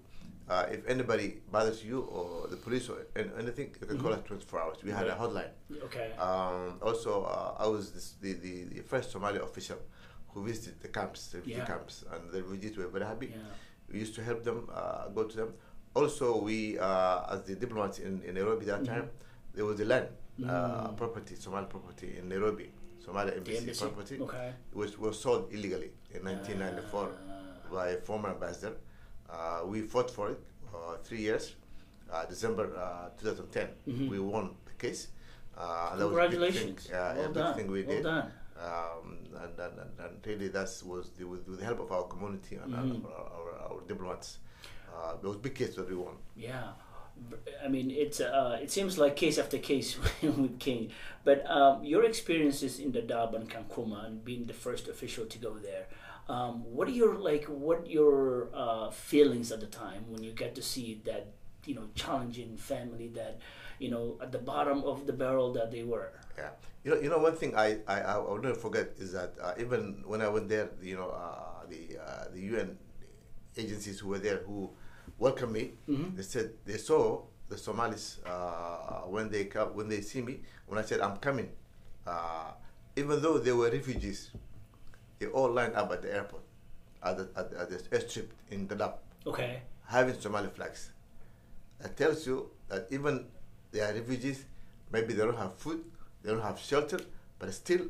Uh, 0.51 0.65
if 0.69 0.85
anybody 0.85 1.39
bothers 1.49 1.81
you 1.85 2.01
or 2.01 2.45
the 2.49 2.57
police 2.57 2.89
or 2.89 2.97
an- 3.15 3.31
anything, 3.39 3.73
you 3.79 3.87
can 3.87 3.97
call 3.97 4.11
Mhm. 4.11 4.17
us 4.19 4.27
24 4.27 4.59
hours. 4.61 4.83
We 4.83 4.91
had 4.91 5.07
a 5.07 5.15
hotline. 5.15 5.51
Okay. 5.87 6.11
Um, 6.27 6.77
also, 6.81 7.23
uh, 7.23 7.55
I 7.57 7.67
was 7.67 7.91
this, 7.93 8.15
the, 8.23 8.33
the, 8.33 8.65
the 8.65 8.81
first 8.81 9.11
Somali 9.11 9.39
official 9.39 9.77
who 10.33 10.43
visited 10.43 10.81
the 10.81 10.89
camps, 10.89 11.27
the 11.31 11.37
refugee 11.37 11.57
Yeah. 11.59 11.65
camps, 11.65 12.03
and 12.11 12.29
the 12.33 12.43
refugees 12.43 12.75
were 12.77 12.87
very 12.89 13.05
happy. 13.05 13.27
yeah. 13.27 13.37
We 13.89 13.99
used 13.99 14.13
to 14.15 14.23
help 14.23 14.43
them, 14.43 14.67
uh, 14.73 15.07
go 15.15 15.23
to 15.23 15.35
them. 15.37 15.53
Also, 15.95 16.41
we, 16.41 16.77
uh, 16.79 17.33
as 17.33 17.43
the 17.43 17.55
diplomats 17.55 17.99
in, 17.99 18.21
in 18.23 18.35
Nairobi 18.35 18.65
that 18.65 18.81
Mhm. 18.81 18.87
time, 18.93 19.09
there 19.53 19.63
was 19.65 19.79
a 19.79 19.85
land, 19.85 20.07
uh, 20.43 20.89
Mm. 20.89 20.97
property, 20.97 21.35
Somali 21.35 21.67
property 21.67 22.17
in 22.17 22.27
Nairobi, 22.27 22.73
Somali 23.05 23.31
embassy, 23.39 23.57
embassy. 23.57 23.85
property, 23.85 24.19
Okay. 24.21 24.53
which 24.73 24.97
was 24.99 25.17
sold 25.17 25.43
illegally 25.53 25.91
in 26.11 26.23
1994 26.25 27.07
Ah. 27.09 27.69
by 27.71 27.87
a 27.95 28.01
former 28.01 28.29
ambassador. 28.35 28.75
Uh, 29.31 29.61
we 29.65 29.81
fought 29.81 30.09
for 30.11 30.29
it 30.31 30.39
uh, 30.75 30.97
three 31.03 31.19
years. 31.21 31.55
Uh, 32.11 32.25
December 32.25 32.75
uh, 32.75 33.09
2010, 33.17 33.69
Mhm. 33.87 34.09
we 34.09 34.19
won 34.19 34.55
the 34.65 34.73
case. 34.73 35.07
Uh, 35.57 35.89
and 35.91 36.01
that 36.01 36.07
was 36.07 36.17
a 36.17 36.29
big 36.29 36.31
thing. 36.31 36.75
Congratulations. 36.75 36.87
Yeah, 36.91 37.15
well 37.15 37.31
done. 37.33 37.55
thing 37.55 37.71
we 37.71 37.83
well 37.83 37.95
did. 37.95 38.03
done. 38.03 38.31
Um, 38.59 39.17
and, 39.41 39.59
and, 39.59 39.79
and, 39.79 39.99
and 39.99 40.27
really 40.27 40.49
that 40.49 40.69
was 40.85 41.09
the, 41.17 41.23
with, 41.23 41.47
with 41.47 41.59
the 41.59 41.65
help 41.65 41.79
of 41.79 41.91
our 41.91 42.03
community 42.03 42.55
and 42.57 42.73
Mhm. 42.73 43.05
our, 43.05 43.11
our, 43.37 43.71
our 43.71 43.81
diplomats. 43.87 44.39
Uh, 44.93 45.13
there 45.21 45.29
was 45.29 45.37
a 45.37 45.39
big 45.39 45.55
case 45.55 45.75
that 45.75 45.87
we 45.89 45.95
won. 45.95 46.15
Yeah, 46.35 46.73
I 47.63 47.67
mean 47.67 47.91
it's 47.91 48.19
uh, 48.19 48.59
it 48.61 48.71
seems 48.71 48.97
like 48.97 49.15
case 49.15 49.37
after 49.37 49.57
case 49.57 49.97
with 50.21 50.59
King, 50.59 50.91
but 51.23 51.49
um, 51.49 51.83
your 51.83 52.03
experiences 52.03 52.79
in 52.79 52.91
the 52.91 53.01
Dadaab 53.01 53.35
and 53.35 53.49
Kakuma 53.49 54.05
and 54.05 54.23
being 54.25 54.45
the 54.45 54.53
first 54.53 54.87
official 54.87 55.25
to 55.25 55.37
go 55.37 55.55
there. 55.57 55.85
Um, 56.29 56.63
what 56.63 56.87
are 56.87 56.91
your 56.91 57.15
like? 57.15 57.45
What 57.45 57.89
your 57.89 58.49
uh, 58.53 58.89
feelings 58.91 59.51
at 59.51 59.59
the 59.59 59.67
time 59.67 60.05
when 60.09 60.23
you 60.23 60.31
get 60.31 60.55
to 60.55 60.61
see 60.61 61.01
that 61.05 61.27
you 61.65 61.75
know 61.75 61.89
challenging 61.95 62.57
family 62.57 63.07
that 63.09 63.39
you 63.79 63.89
know 63.89 64.17
at 64.21 64.31
the 64.31 64.39
bottom 64.39 64.83
of 64.83 65.05
the 65.07 65.13
barrel 65.13 65.51
that 65.53 65.71
they 65.71 65.83
were? 65.83 66.13
Yeah, 66.37 66.49
you 66.83 66.91
know, 66.91 67.01
you 67.01 67.09
know, 67.09 67.17
one 67.17 67.35
thing 67.35 67.55
I 67.55 67.79
I, 67.87 68.01
I 68.01 68.17
will 68.17 68.37
never 68.41 68.55
forget 68.55 68.93
is 68.97 69.11
that 69.13 69.33
uh, 69.41 69.53
even 69.59 70.03
when 70.05 70.21
I 70.21 70.29
went 70.29 70.47
there, 70.49 70.69
you 70.81 70.95
know, 70.95 71.09
uh, 71.09 71.65
the 71.67 71.97
uh, 71.99 72.25
the 72.33 72.41
UN 72.53 72.77
agencies 73.57 73.99
who 73.99 74.09
were 74.09 74.19
there 74.19 74.37
who 74.47 74.71
welcomed 75.21 75.53
me, 75.53 75.63
Mhm. 75.87 76.15
they 76.17 76.23
said 76.23 76.47
they 76.65 76.77
saw 76.77 77.21
the 77.47 77.57
Somalis 77.57 78.05
uh, 78.25 79.01
when 79.13 79.29
they 79.29 79.45
come 79.45 79.69
when 79.77 79.87
they 79.87 80.01
see 80.01 80.21
me 80.21 80.41
when 80.67 80.79
I 80.79 80.83
said 80.89 80.99
I'm 81.05 81.17
coming, 81.17 81.49
uh, 82.07 82.51
even 82.95 83.21
though 83.21 83.37
they 83.37 83.51
were 83.59 83.69
refugees, 83.69 84.31
they 85.19 85.27
all 85.27 85.51
lined 85.51 85.75
up 85.75 85.91
at 85.91 86.01
the 86.01 86.11
airport, 86.13 86.43
at 87.03 87.17
the, 87.17 87.23
at, 87.39 87.45
the- 87.51 87.59
at 87.61 87.69
the 87.69 87.77
airstrip 87.95 88.29
in 88.49 88.67
Dadaab 88.67 88.93
Okay. 89.27 89.61
having 89.85 90.19
Somali 90.19 90.49
flags. 90.49 90.89
That 91.79 91.95
tells 91.95 92.25
you 92.25 92.49
that 92.69 92.87
even 92.89 93.27
they 93.71 93.81
are 93.81 93.93
refugees, 93.93 94.39
maybe 94.91 95.13
they 95.13 95.23
don't 95.23 95.37
have 95.37 95.53
food, 95.55 95.83
they 96.23 96.31
don't 96.31 96.41
have 96.49 96.57
shelter, 96.59 96.99
but 97.37 97.53
still 97.53 97.85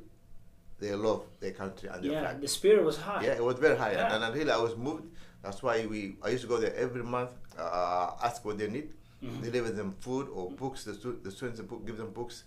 they 0.80 0.94
love 0.96 1.24
their 1.40 1.52
country 1.62 1.88
and 1.90 2.04
their 2.04 2.12
Yeah, 2.14 2.22
flag. 2.22 2.42
the 2.42 2.48
spirit 2.48 2.84
was 2.84 2.98
high. 2.98 3.24
Yeah, 3.24 3.34
it 3.42 3.44
was 3.44 3.58
very 3.60 3.78
high, 3.78 3.94
Yeah. 3.94 4.14
and, 4.16 4.24
and 4.26 4.36
really 4.36 4.52
I 4.52 4.58
was 4.58 4.76
moved. 4.76 5.06
That's 5.44 5.64
why 5.64 5.86
we 5.86 6.16
I 6.24 6.30
used 6.30 6.44
to 6.44 6.48
go 6.50 6.58
there 6.58 6.76
every 6.76 7.04
month, 7.04 7.32
uh, 7.58 8.12
ask 8.24 8.46
what 8.46 8.58
they 8.58 8.68
need, 8.70 8.90
Mhm. 9.24 9.42
deliver 9.44 9.70
them 9.72 9.96
food 10.00 10.28
or 10.34 10.52
books. 10.52 10.84
The, 10.84 10.94
stu- 10.94 11.20
the 11.24 11.32
students 11.32 11.62
book, 11.62 11.86
give 11.86 11.98
them 11.98 12.12
books 12.12 12.44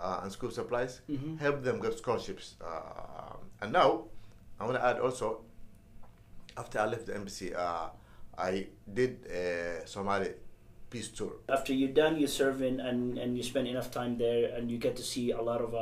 uh, 0.00 0.20
and 0.22 0.32
school 0.32 0.50
supplies, 0.50 1.00
Mhm. 1.08 1.38
help 1.38 1.62
them 1.62 1.80
get 1.80 1.98
scholarships. 1.98 2.54
Uh, 2.60 3.36
and 3.60 3.72
now 3.72 4.04
I 4.60 4.64
want 4.64 4.76
to 4.76 4.84
add 4.84 4.98
also, 5.00 5.40
after 6.56 6.78
I 6.80 6.86
left 6.86 7.06
the 7.06 7.14
embassy, 7.14 7.54
uh, 7.54 7.88
I 8.36 8.68
did 8.92 9.26
a 9.26 9.82
Somali 9.86 10.32
peace 10.90 11.08
tour. 11.08 11.32
after 11.48 11.74
you're 11.74 11.92
done 11.92 12.16
your 12.18 12.28
serving 12.28 12.80
and, 12.80 13.18
and 13.18 13.36
you 13.36 13.42
spend 13.42 13.68
enough 13.68 13.90
time 13.90 14.16
there 14.16 14.54
and 14.54 14.70
you 14.70 14.78
get 14.78 14.96
to 14.96 15.02
see 15.02 15.32
a 15.32 15.42
lot 15.42 15.60
of 15.60 15.74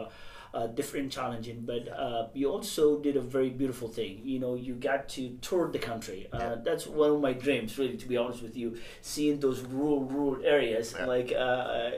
uh, 0.57 0.59
uh, 0.59 0.67
different 0.69 1.13
challenging 1.13 1.59
but 1.67 1.83
uh, 1.89 2.29
you 2.35 2.51
also 2.51 2.99
did 3.07 3.17
a 3.17 3.21
very 3.21 3.51
beautiful 3.51 3.89
thing 3.89 4.21
you 4.25 4.39
know 4.39 4.55
you 4.55 4.75
got 4.75 5.09
to 5.09 5.23
tour 5.49 5.71
the 5.73 5.79
country 5.79 6.21
uh, 6.33 6.39
Yeah. 6.39 6.55
that's 6.65 6.87
one 6.87 7.11
of 7.11 7.21
my 7.21 7.33
dreams 7.45 7.79
really 7.79 7.97
to 7.97 8.07
be 8.09 8.17
honest 8.17 8.43
with 8.43 8.57
you 8.57 8.69
seeing 9.03 9.41
those 9.41 9.61
rural 9.61 10.01
rural 10.15 10.37
areas 10.45 10.95
Yeah. 10.99 11.07
like 11.15 11.31
uh, 11.33 11.91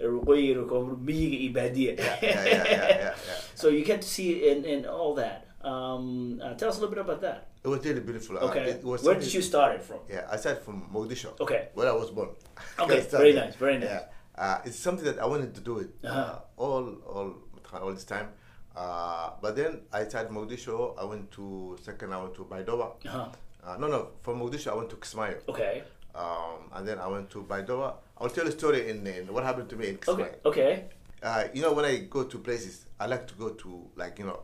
waqooyiga 0.00 0.62
koonfur, 0.70 0.96
miyiga 1.08 1.36
iyo 1.44 1.52
baadiya. 1.52 1.92
Yeah, 1.98 2.18
yeah, 2.22 2.44
yeah, 2.44 2.64
yeah, 2.64 2.88
yeah, 2.88 3.14
yeah. 3.28 3.38
so 3.60 3.68
you 3.68 3.84
get 3.84 4.00
to 4.02 4.08
see 4.08 4.28
and, 4.50 4.64
and 4.64 4.86
all 4.86 5.14
that 5.14 5.38
um, 5.70 6.40
uh, 6.42 6.54
tell 6.54 6.68
us 6.70 6.76
a 6.78 6.80
little 6.80 6.94
bit 6.94 7.02
about 7.08 7.20
that 7.20 7.40
It 7.64 7.68
was 7.68 7.84
really 7.84 8.00
beautiful. 8.00 8.38
Uh, 8.38 8.48
okay 8.48 8.64
it 8.70 8.84
was 8.84 9.02
where 9.02 9.18
did 9.18 9.34
you 9.34 9.42
start 9.42 9.70
it 9.76 9.82
from 9.82 9.98
Yeah, 10.08 10.24
I 10.32 10.36
started 10.36 10.62
from 10.62 10.76
Mogadishu, 10.94 11.30
okay 11.40 11.62
where 11.74 11.88
I 11.88 11.96
was 12.02 12.10
born. 12.10 12.30
Okay, 12.84 13.00
very 13.10 13.32
nice, 13.42 13.54
very 13.56 13.76
nice. 13.78 13.90
Yeah, 13.90 14.04
uh, 14.44 14.58
it's 14.66 14.78
something 14.78 15.04
that 15.10 15.18
I 15.18 15.26
wanted 15.26 15.52
to 15.58 15.62
do 15.70 15.74
it 15.84 15.90
Uh-huh. 16.04 16.20
uh, 16.20 16.62
all, 16.64 16.86
all, 17.14 17.30
all 17.76 17.92
this 17.92 18.04
time. 18.04 18.28
Uh, 18.76 19.30
but 19.42 19.56
then 19.56 19.80
I 19.92 20.04
started 20.04 20.30
Mogadishu. 20.32 20.98
I 20.98 21.04
went 21.04 21.30
to 21.32 21.76
second. 21.82 22.12
I 22.12 22.22
went 22.22 22.34
to 22.36 22.44
Baidoa. 22.44 22.92
uh-huh. 23.06 23.28
Uh, 23.64 23.76
no, 23.76 23.88
no. 23.88 24.08
From 24.22 24.40
Mogadishu, 24.40 24.68
I 24.70 24.74
went 24.74 24.90
to 24.90 24.96
Kismayo. 24.96 25.36
okay 25.48 25.82
Um, 26.14 26.70
and 26.72 26.86
then 26.86 26.98
I 26.98 27.06
went 27.08 27.28
to 27.30 27.42
Baidoa. 27.42 27.94
I'll 28.18 28.30
tell 28.30 28.46
a 28.46 28.50
story 28.52 28.88
in, 28.90 29.06
in 29.06 29.32
what 29.32 29.44
happened 29.44 29.68
to 29.70 29.76
me 29.76 29.88
in 29.88 29.98
Kismayo. 29.98 30.12
okay 30.20 30.34
okay 30.44 30.84
Uh, 31.22 31.44
you 31.52 31.62
know, 31.62 31.72
when 31.72 31.84
I 31.84 31.96
go 32.08 32.24
to 32.24 32.38
places, 32.38 32.86
I 33.00 33.06
like 33.06 33.26
to 33.26 33.34
go 33.34 33.48
to 33.50 33.90
like 33.96 34.18
you 34.20 34.26
know, 34.26 34.40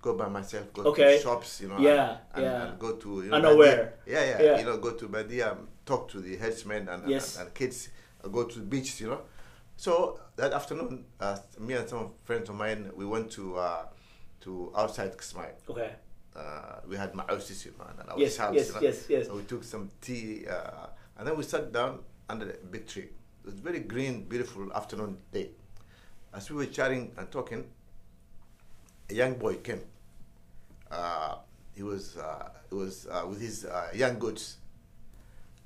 go 0.00 0.14
by 0.14 0.28
myself, 0.28 0.72
go 0.72 0.82
Okay. 0.84 1.16
to 1.18 1.22
shops, 1.22 1.60
you 1.60 1.68
know, 1.68 1.78
Yeah, 1.78 2.16
and, 2.34 2.42
yeah. 2.44 2.62
and 2.70 2.78
go 2.78 2.92
to 2.96 3.08
you 3.22 3.28
know, 3.30 3.36
Unaware. 3.36 3.94
Yeah, 4.06 4.24
yeah, 4.24 4.42
Yeah. 4.42 4.58
You 4.60 4.64
know, 4.64 4.78
go 4.78 4.92
to 4.92 5.08
Badia, 5.08 5.52
um, 5.52 5.68
talk 5.84 6.08
to 6.12 6.20
the 6.20 6.36
headsmen 6.36 6.88
and, 6.88 7.02
Yes. 7.08 7.36
and, 7.36 7.46
and 7.48 7.54
kids, 7.54 7.90
go 8.32 8.44
to 8.44 8.58
the 8.58 8.64
beach, 8.64 9.00
you 9.02 9.08
know. 9.10 9.20
So 9.76 10.18
that 10.36 10.52
afternoon, 10.52 11.04
uh, 11.20 11.36
me 11.60 11.74
and 11.74 11.88
some 11.88 12.10
friends 12.24 12.48
of 12.48 12.56
mine, 12.56 12.90
we 12.96 13.04
went 13.04 13.30
to 13.32 13.56
uh, 13.56 13.86
to 14.42 14.72
outside 14.76 15.16
Kismayo. 15.16 15.52
okay 15.68 15.92
Uh, 16.36 16.80
we 16.86 16.96
had 16.96 17.14
you 17.14 17.20
know, 17.78 17.86
and 17.98 18.10
our 18.10 18.18
Yes, 18.18 18.36
shawls, 18.36 18.54
yes, 18.56 18.74
know. 18.74 18.80
yes, 18.82 19.06
yes. 19.08 19.26
So 19.26 19.36
we 19.36 19.42
took 19.44 19.64
some 19.64 19.88
tea, 20.02 20.44
uh, 20.46 20.86
and 21.16 21.26
then 21.26 21.34
we 21.36 21.42
sat 21.42 21.72
down 21.72 22.00
under 22.28 22.50
a 22.50 22.66
big 22.70 22.86
tree. 22.86 23.08
It 23.08 23.44
was 23.46 23.54
very 23.54 23.80
green, 23.80 24.24
beautiful 24.28 24.70
afternoon 24.74 25.16
day. 25.32 25.50
As 26.34 26.50
we 26.50 26.56
were 26.56 26.66
chatting 26.66 27.12
and 27.16 27.30
talking, 27.32 27.64
a 29.08 29.14
young 29.14 29.34
boy 29.38 29.54
came. 29.56 29.80
Uh, 30.90 31.36
he 31.74 31.82
was 31.82 32.16
uh, 32.16 32.48
he 32.68 32.74
was 32.74 33.06
uh, 33.06 33.24
with 33.28 33.40
his 33.40 33.64
uh, 33.64 33.88
young 33.94 34.18
goods. 34.18 34.58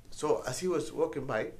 So 0.09 0.41
as 0.47 0.59
he 0.59 0.67
was 0.67 0.91
walking 0.91 1.25
by, 1.25 1.51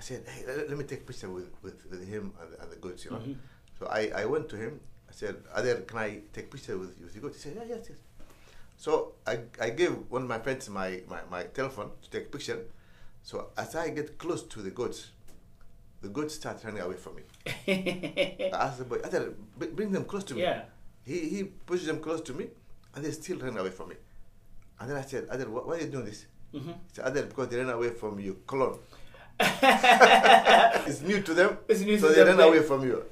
I 0.00 0.02
said, 0.02 0.20
"Hey, 0.32 0.42
let, 0.46 0.68
let 0.70 0.78
me 0.80 0.84
take 0.84 1.02
a 1.02 1.08
picture 1.10 1.30
with, 1.30 1.50
with, 1.64 1.78
with 1.90 2.02
him 2.14 2.32
and, 2.40 2.50
and 2.60 2.68
the 2.72 2.76
goats, 2.84 3.04
you 3.04 3.10
know." 3.12 3.18
Mhm. 3.18 3.36
So 3.78 3.86
I, 3.98 4.02
I 4.22 4.24
went 4.34 4.48
to 4.52 4.56
him. 4.64 4.80
I 5.10 5.12
said, 5.20 5.36
"Adel, 5.54 5.80
can 5.90 5.98
I 5.98 6.10
take 6.36 6.46
picture 6.54 6.76
with 6.82 6.92
you 6.98 7.04
with 7.06 7.14
the 7.14 7.20
goats?" 7.24 7.36
He 7.42 7.42
said, 7.50 7.54
"Yeah, 7.58 7.74
yes, 7.76 7.86
yes." 7.90 7.98
So 8.84 8.92
I, 9.32 9.34
I 9.60 9.70
gave 9.80 9.92
one 10.08 10.22
of 10.22 10.28
my 10.28 10.38
friends 10.38 10.68
my, 10.70 11.02
my, 11.12 11.20
my 11.30 11.42
telephone 11.58 11.90
to 12.02 12.08
take 12.14 12.26
a 12.28 12.30
picture. 12.36 12.60
So 13.22 13.48
as 13.58 13.74
I 13.76 13.90
get 13.90 14.16
close 14.16 14.42
to 14.54 14.62
the 14.62 14.70
goats, 14.70 15.00
the 16.00 16.08
goats 16.08 16.34
start 16.36 16.64
running 16.64 16.80
away 16.80 16.96
from 16.96 17.16
me. 17.16 17.22
I 18.54 18.56
asked 18.66 18.78
the 18.78 18.84
boy, 18.86 19.00
Adel, 19.04 19.34
bring 19.78 19.92
them 19.92 20.04
close 20.06 20.24
to 20.24 20.34
me. 20.34 20.42
yeah 20.42 20.62
He, 21.04 21.18
he 21.34 21.44
pushed 21.44 21.86
them 21.90 22.00
close 22.00 22.22
to 22.22 22.32
me, 22.32 22.46
and 22.94 23.04
they 23.04 23.10
still 23.10 23.38
ran 23.38 23.58
away 23.58 23.68
from 23.78 23.90
me. 23.90 23.96
And 24.80 24.88
then 24.88 24.96
I 24.96 25.02
said, 25.02 25.26
Adel, 25.30 25.48
wh- 25.48 25.66
why 25.66 25.74
are 25.76 25.80
you 25.82 25.88
doing 25.96 26.06
this? 26.06 26.24
Mm-hmm. 26.54 26.70
He 26.70 26.94
said, 26.94 27.06
Adel, 27.08 27.24
because 27.26 27.48
they 27.50 27.58
ran 27.58 27.68
away 27.68 27.90
from 27.90 28.18
you, 28.18 28.38
cologne. 28.46 28.78
it's 30.86 31.00
new 31.02 31.20
to 31.22 31.34
them, 31.34 31.58
It's 31.68 31.80
new 31.80 31.98
so 31.98 32.08
to 32.08 32.14
they 32.14 32.24
them, 32.24 32.36
ran 32.38 32.48
away 32.48 32.60
from 32.62 32.82
you. 32.84 33.04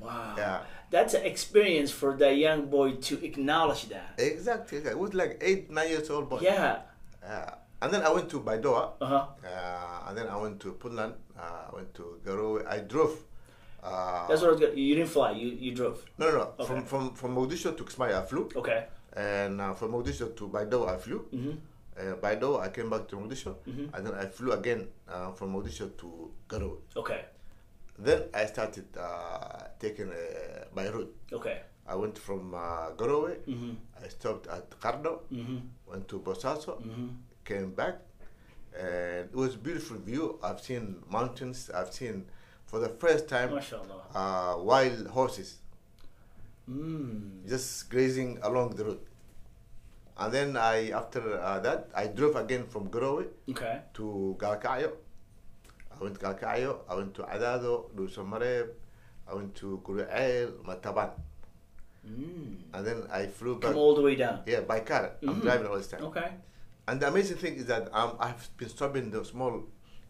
wow 0.00 0.34
Yeah. 0.36 0.60
that's 0.90 1.14
an 1.14 1.24
experience 1.24 1.90
for 1.90 2.16
the 2.16 2.32
young 2.34 2.66
boy 2.66 2.92
to 3.08 3.24
acknowledge 3.24 3.88
that 3.88 4.14
Exactly. 4.18 4.78
It 4.78 4.98
was 4.98 5.14
like 5.14 5.38
eight, 5.40 5.70
nine 5.70 5.88
years 5.90 6.10
old 6.10 6.28
boy. 6.28 6.40
yeah 6.42 6.82
Yeah. 7.22 7.54
And 7.82 7.92
then 7.92 8.02
I 8.02 8.10
went 8.10 8.28
to 8.30 8.38
Baidoa, 8.40 8.82
uh-huh 9.00 9.26
uh, 9.44 10.08
and 10.08 10.16
then 10.18 10.28
I 10.28 10.36
went 10.36 10.60
to 10.60 10.72
Puntland, 10.74 11.14
uh, 11.38 11.66
I 11.68 11.74
went 11.74 11.92
to 11.94 12.04
Garowe. 12.24 12.64
I 12.66 12.78
drove. 12.78 13.14
Uh, 13.82 14.28
that's 14.28 14.40
what 14.42 14.50
I 14.50 14.52
was 14.54 14.76
you 14.78 14.94
didn't 14.94 15.10
fly 15.10 15.32
you 15.32 15.48
you 15.48 15.72
drove 15.74 15.98
No, 16.18 16.30
no, 16.30 16.36
no. 16.38 16.46
Okay. 16.60 16.66
From, 16.68 16.84
from, 16.84 17.14
from 17.14 17.34
Mogadishu 17.34 17.76
to 17.76 17.82
Kismayo, 17.84 18.14
I 18.22 18.24
flew. 18.30 18.48
okay 18.54 18.86
And 19.16 19.60
uh, 19.60 19.74
from 19.74 19.90
Mogadishu 19.92 20.36
to 20.36 20.44
Baidoa, 20.48 20.94
I 20.94 20.96
flew. 20.98 21.26
mm-hmm. 21.34 21.56
Uh, 21.98 22.14
Baidoa, 22.16 22.60
I 22.62 22.68
came 22.70 22.88
back 22.90 23.06
to 23.08 23.16
Mogadishu. 23.16 23.54
Mhm. 23.66 23.90
And 23.94 24.06
then 24.06 24.14
I 24.14 24.26
flew 24.26 24.52
again 24.52 24.88
uh, 25.08 25.32
from 25.32 25.52
Mogadishu 25.54 25.96
to 25.98 26.30
Garowe. 26.48 26.78
okay 26.96 27.24
Then 27.98 28.22
I 28.34 28.46
started 28.46 28.86
uh, 28.96 29.68
taking 29.78 30.08
uh, 30.10 30.64
by 30.74 30.88
road. 30.88 31.08
okay 31.32 31.60
I 31.86 31.94
went 31.96 32.16
from 32.18 32.54
uh, 32.54 32.90
Garowe. 32.96 33.36
mm-hmm. 33.46 33.72
I 34.04 34.08
stopped 34.08 34.46
at 34.46 34.70
Qardho. 34.80 35.20
Mm-hmm. 35.32 35.58
Went 35.86 36.08
to 36.08 36.18
Bosaso. 36.20 36.80
Mm-hmm. 36.80 37.08
came 37.44 37.70
back 37.74 37.96
and 38.78 39.28
it 39.30 39.34
was 39.34 39.54
a 39.54 39.58
beautiful 39.58 39.96
view 39.98 40.38
i've 40.42 40.60
seen 40.60 40.96
mountains 41.10 41.70
i've 41.74 41.92
seen 41.92 42.24
for 42.64 42.78
the 42.78 42.88
first 42.88 43.28
time 43.28 43.50
mashallah 43.54 44.02
uh, 44.14 44.54
wild 44.58 45.06
horses 45.08 45.58
mm. 46.70 47.46
just 47.48 47.90
grazing 47.90 48.38
along 48.42 48.70
the 48.76 48.84
road 48.84 49.00
and 50.18 50.32
then 50.32 50.56
i 50.56 50.90
after 50.90 51.40
uh, 51.40 51.58
that 51.60 51.88
i 51.94 52.06
drove 52.06 52.36
again 52.36 52.66
from 52.66 52.88
Garowe 52.88 53.26
okay. 53.50 53.80
to 53.94 54.36
galkayo 54.38 54.92
i 55.90 56.02
went 56.02 56.14
to 56.18 56.20
galkayo 56.20 56.78
i 56.88 56.94
went 56.94 57.14
to 57.14 57.22
adado 57.22 57.90
Lusamareb, 57.96 58.68
i 59.28 59.34
went 59.34 59.54
to 59.54 59.80
Kuru'el, 59.84 60.52
mataban. 60.64 61.10
Mm. 62.06 62.56
and 62.74 62.86
then 62.86 63.06
i 63.12 63.26
flew 63.26 63.54
back. 63.60 63.70
Come 63.70 63.78
all 63.78 63.94
the 63.94 64.02
way 64.02 64.16
down? 64.16 64.40
Yeah 64.44 64.60
by 64.60 64.80
car. 64.80 65.12
I'm 65.22 65.36
Mhm. 65.36 65.42
driving 65.42 65.66
all 65.68 65.76
this 65.76 65.86
time. 65.86 66.02
Okay. 66.04 66.32
And 66.88 67.00
the 67.00 67.08
amazing 67.08 67.36
thing 67.36 67.54
is 67.54 67.66
that 67.66 67.94
um, 67.94 68.16
I've 68.18 68.50
been 68.56 68.68
stopping 68.68 69.10
the 69.10 69.24
small, 69.24 69.62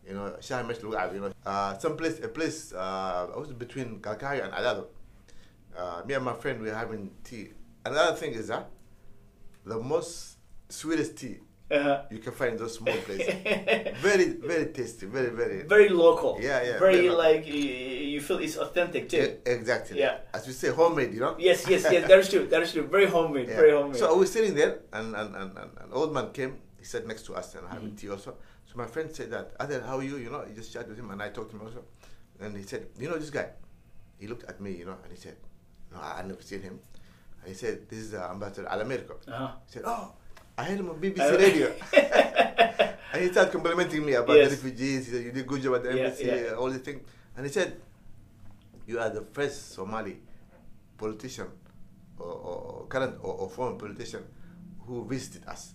you 0.07 0.15
know, 0.15 0.35
Shah 0.41 0.61
you 0.67 1.21
know, 1.21 1.33
uh, 1.45 1.77
some 1.79 1.97
place, 1.97 2.19
a 2.21 2.29
place, 2.29 2.73
uh, 2.73 3.29
I 3.35 3.39
was 3.39 3.53
between 3.53 4.01
Galkayo 4.01 4.45
and 4.45 4.53
Adado. 4.55 4.87
Uh, 5.77 6.03
me 6.07 6.15
and 6.15 6.25
my 6.25 6.33
friend, 6.33 6.61
we 6.63 6.69
were 6.69 6.75
having 6.75 7.11
tea. 7.25 7.51
Another 7.85 8.17
thing 8.17 8.33
is 8.33 8.49
that 8.49 8.71
the 9.65 9.79
most 9.79 10.37
sweetest 10.69 11.17
tea 11.19 11.39
uh-huh. 11.71 12.03
you 12.11 12.19
can 12.19 12.33
find 12.33 12.53
in 12.53 12.59
those 12.59 12.75
small 12.75 12.95
places. 13.07 13.33
very, 14.01 14.27
very 14.35 14.67
tasty, 14.67 15.07
very, 15.07 15.31
very. 15.31 15.63
very 15.63 15.89
local 15.89 16.39
Yeah, 16.41 16.63
yeah, 16.63 16.79
very 16.79 16.97
very 16.97 17.11
like 17.11 17.47
you, 17.47 18.21
feel 18.21 18.39
it's 18.39 18.57
authentic 18.57 19.09
too. 19.09 19.39
E- 19.47 19.51
exactly. 19.51 19.99
Yeah. 19.99 20.19
As 20.35 20.47
we 20.47 20.53
say, 20.53 20.69
homemade. 20.69 21.13
You 21.15 21.21
know. 21.21 21.37
Yes, 21.39 21.67
yes, 21.69 21.87
yes. 21.91 22.07
That 22.09 22.19
is 22.19 22.29
true. 22.29 22.47
That 22.47 22.63
is 22.63 22.73
true. 22.73 22.87
Very 22.87 23.07
homemade. 23.07 23.49
Yeah. 23.49 23.57
Very 23.57 23.73
homemade. 23.73 23.97
So 23.97 24.13
I 24.13 24.17
was 24.17 24.31
sitting 24.31 24.55
there, 24.55 24.81
and, 24.93 25.15
and, 25.17 25.35
and, 25.35 25.51
and 25.59 25.71
an 25.85 25.91
old 25.93 26.13
man 26.13 26.31
came. 26.33 26.59
He 26.79 26.85
sat 26.85 27.07
next 27.07 27.23
to 27.27 27.35
us 27.35 27.55
and 27.55 27.67
having 27.69 27.89
Mm-hmm. 27.89 27.97
tea 27.97 28.11
also. 28.11 28.37
So 28.67 28.73
my 28.77 28.87
friend 28.87 29.11
said 29.11 29.31
that, 29.31 29.53
Adel, 29.61 29.83
how 29.83 29.99
are 29.99 30.03
you? 30.03 30.17
You 30.19 30.31
know, 30.31 30.45
he 30.47 30.55
just 30.55 30.73
chatted 30.73 30.89
with 30.91 30.99
him, 30.99 31.11
and 31.11 31.23
I 31.23 31.29
talked 31.31 31.51
to 31.53 31.57
him 31.57 31.63
also. 31.67 31.85
And 32.41 32.57
he 32.57 32.65
said, 32.65 32.87
you 32.99 33.09
know 33.09 33.17
this 33.19 33.31
guy? 33.31 33.49
He 34.19 34.27
looked 34.27 34.45
at 34.45 34.61
me, 34.61 34.73
you 34.73 34.85
know, 34.85 34.97
and 35.03 35.11
he 35.13 35.19
said, 35.19 35.37
no, 35.93 35.99
I 36.01 36.21
I 36.21 36.23
never 36.23 36.43
seen 36.43 36.63
him. 36.63 36.81
He 37.47 37.55
said, 37.55 37.89
this 37.89 37.99
is 37.99 38.15
uh, 38.15 38.29
Ambassador 38.31 38.69
Al 38.69 38.81
Americo. 38.81 39.17
uh-huh. 39.27 39.53
He 39.67 39.73
said, 39.73 39.83
oh, 39.85 40.13
I 40.57 40.65
heard 40.65 40.79
him 40.81 40.91
on 40.91 41.01
BBC 41.01 41.21
Uh, 41.21 41.37
radio. 41.39 41.73
and 43.13 43.23
he 43.23 43.29
started 43.31 43.53
complimenting 43.53 44.05
me 44.05 44.15
about 44.15 44.37
Yes. 44.37 44.51
the 44.51 44.57
refugees. 44.57 45.07
He 45.07 45.13
said, 45.13 45.25
you 45.25 45.33
did 45.33 45.47
good 45.47 45.63
job 45.63 45.75
at 45.77 45.83
the 45.83 45.91
Yeah, 45.97 46.05
embassy, 46.05 46.25
yeah. 46.27 46.53
uh, 46.53 46.57
all 46.57 46.71
these 46.71 46.83
things. 46.83 47.03
And 47.37 47.47
he 47.47 47.53
said, 47.53 47.77
you 48.87 48.99
are 48.99 49.11
the 49.11 49.23
first 49.23 49.73
Somali 49.75 50.19
politician 50.99 51.49
or, 52.19 52.27
or 52.27 52.87
current 52.89 53.17
or, 53.23 53.35
or 53.35 53.51
former 53.51 53.77
politician 53.79 54.23
who 54.87 55.05
visited 55.05 55.47
us. 55.49 55.75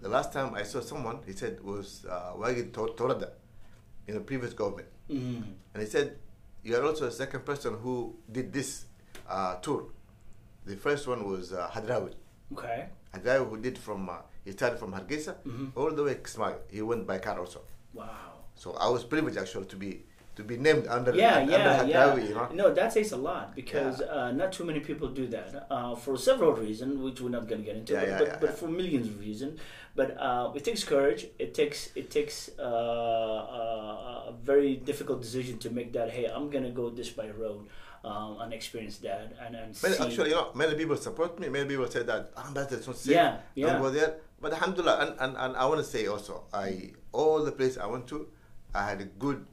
The 0.00 0.08
last 0.08 0.32
time 0.32 0.54
I 0.54 0.62
saw 0.64 0.80
someone, 0.80 1.18
he 1.26 1.32
said, 1.32 1.62
was 1.62 2.04
uh, 2.08 2.32
Wagid 2.36 2.72
Tor- 2.72 2.94
Torada 2.94 3.30
in 4.06 4.14
the 4.14 4.20
previous 4.20 4.52
government. 4.52 4.88
Mhm. 5.10 5.42
And 5.74 5.82
he 5.82 5.88
said, 5.88 6.16
you 6.62 6.76
are 6.76 6.84
also 6.84 7.06
the 7.06 7.12
second 7.12 7.44
person 7.44 7.74
who 7.82 8.16
did 8.30 8.52
this 8.52 8.84
uh, 9.28 9.56
tour. 9.56 9.86
The 10.66 10.76
first 10.76 11.06
one 11.06 11.28
was 11.28 11.52
uh, 11.52 11.68
Hadrawi. 11.72 12.14
Okay. 12.52 12.86
A 13.12 13.18
guy 13.18 13.38
who 13.38 13.56
did 13.56 13.76
from, 13.78 14.08
uh, 14.08 14.14
he 14.44 14.52
started 14.52 14.78
from 14.78 14.92
Hargeisa 14.92 15.34
Mhm. 15.46 15.72
all 15.76 15.90
the 15.90 16.02
way 16.04 16.14
to 16.14 16.20
Kismayo. 16.20 16.58
He 16.70 16.82
went 16.82 17.06
by 17.06 17.18
car 17.18 17.38
also. 17.38 17.60
Wow. 17.92 18.08
So 18.54 18.72
I 18.74 18.88
was 18.88 19.04
privileged 19.04 19.38
actually 19.38 19.66
to 19.66 19.76
be 19.76 20.04
to 20.36 20.42
be 20.42 20.56
named 20.56 20.88
under, 20.88 21.14
Yeah, 21.14 21.36
under 21.36 21.52
yeah, 21.52 21.82
yeah. 21.84 22.06
Hadrawi, 22.06 22.28
you 22.28 22.34
know. 22.34 22.48
No, 22.52 22.74
that 22.74 22.92
says 22.92 23.12
a 23.12 23.16
lot 23.16 23.54
because 23.54 24.00
Yeah. 24.00 24.06
uh, 24.16 24.32
not 24.32 24.50
too 24.52 24.64
many 24.64 24.80
people 24.80 25.08
do 25.20 25.28
that 25.28 25.48
uh, 25.70 25.94
for 25.94 26.16
several 26.18 26.54
reasons, 26.54 26.98
which 26.98 27.20
we're 27.20 27.28
not 27.38 27.46
going 27.46 27.60
to 27.60 27.66
get 27.70 27.76
into. 27.76 27.92
Yeah, 27.92 28.00
but 28.00 28.08
yeah, 28.08 28.18
but, 28.18 28.26
yeah, 28.28 28.36
but 28.40 28.50
yeah. 28.50 28.56
for 28.56 28.66
millions 28.80 29.06
of 29.06 29.20
reasons. 29.20 29.60
But 29.94 30.08
uh, 30.18 30.50
it 30.56 30.64
takes 30.64 30.82
courage. 30.82 31.22
It 31.38 31.54
takes 31.54 31.90
it 31.94 32.10
takes 32.10 32.50
uh, 32.58 32.62
uh, 32.62 34.30
a 34.30 34.32
very 34.42 34.74
difficult 34.76 35.20
decision 35.22 35.58
to 35.58 35.70
make 35.70 35.92
that. 35.92 36.10
Hey, 36.10 36.24
I'm 36.26 36.50
going 36.50 36.64
to 36.64 36.70
go 36.70 36.90
this 36.90 37.10
by 37.10 37.28
road 37.30 37.68
um, 38.04 38.40
and 38.42 38.52
experience 38.52 38.98
that 38.98 39.32
and 39.44 39.56
and 39.56 39.82
Many, 39.82 39.94
see. 39.94 40.04
actually, 40.04 40.28
you 40.30 40.36
know, 40.36 40.50
many 40.54 40.74
people 40.80 40.96
support 40.96 41.38
me. 41.40 41.48
Many 41.48 41.66
people 41.68 41.88
say 41.90 42.02
that 42.04 42.32
"Ah, 42.36 42.46
ambassador 42.48 42.76
not 42.86 42.96
safe. 42.96 43.14
Yeah, 43.16 43.38
yeah. 43.54 43.66
Don't 43.72 43.82
go 43.82 43.90
there. 43.90 44.12
But 44.40 44.52
alhamdulillah, 44.52 44.96
and, 45.02 45.10
and, 45.20 45.32
and 45.42 45.56
I 45.56 45.64
want 45.64 45.80
to 45.80 45.88
say 45.94 46.06
also, 46.06 46.44
I 46.52 46.92
all 47.12 47.42
the 47.44 47.52
places 47.52 47.78
I 47.78 47.86
went 47.86 48.06
to, 48.08 48.28
I 48.74 48.82
had 48.90 49.00
a 49.00 49.04
good, 49.24 49.46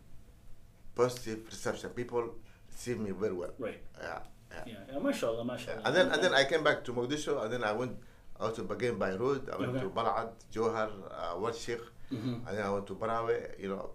positive 0.95 1.39
reception. 1.45 1.89
People 1.91 2.35
received 2.69 2.99
me 2.99 3.11
very 3.11 3.33
well. 3.33 3.53
right. 3.59 3.79
Yeah, 4.01 4.19
yeah. 4.51 4.63
Yeah. 4.65 4.73
yeah. 4.93 4.99
Mashallah. 4.99 5.45
Mashallah. 5.45 5.81
And 5.85 5.95
then 5.95 6.07
and 6.11 6.19
then 6.23 6.33
I 6.33 6.43
came 6.45 6.63
back 6.63 6.83
to 6.85 6.93
Mogadishu, 6.93 7.41
and 7.43 7.53
then 7.53 7.63
I 7.63 7.71
went 7.71 7.95
out 8.39 8.55
to 8.55 8.61
again 8.69 8.97
by 8.97 9.11
road. 9.15 9.49
I 9.49 9.57
went 9.57 9.71
Okay. 9.71 9.81
to 9.81 9.89
Balad, 9.89 10.29
Johar, 10.53 10.89
uh, 11.09 11.35
Warsheikh, 11.43 11.81
Mhm. 12.11 12.47
and 12.47 12.57
then 12.57 12.65
I 12.65 12.69
went 12.69 12.87
to 12.87 12.95
Barawe. 12.95 13.59
You 13.59 13.69
know, 13.69 13.91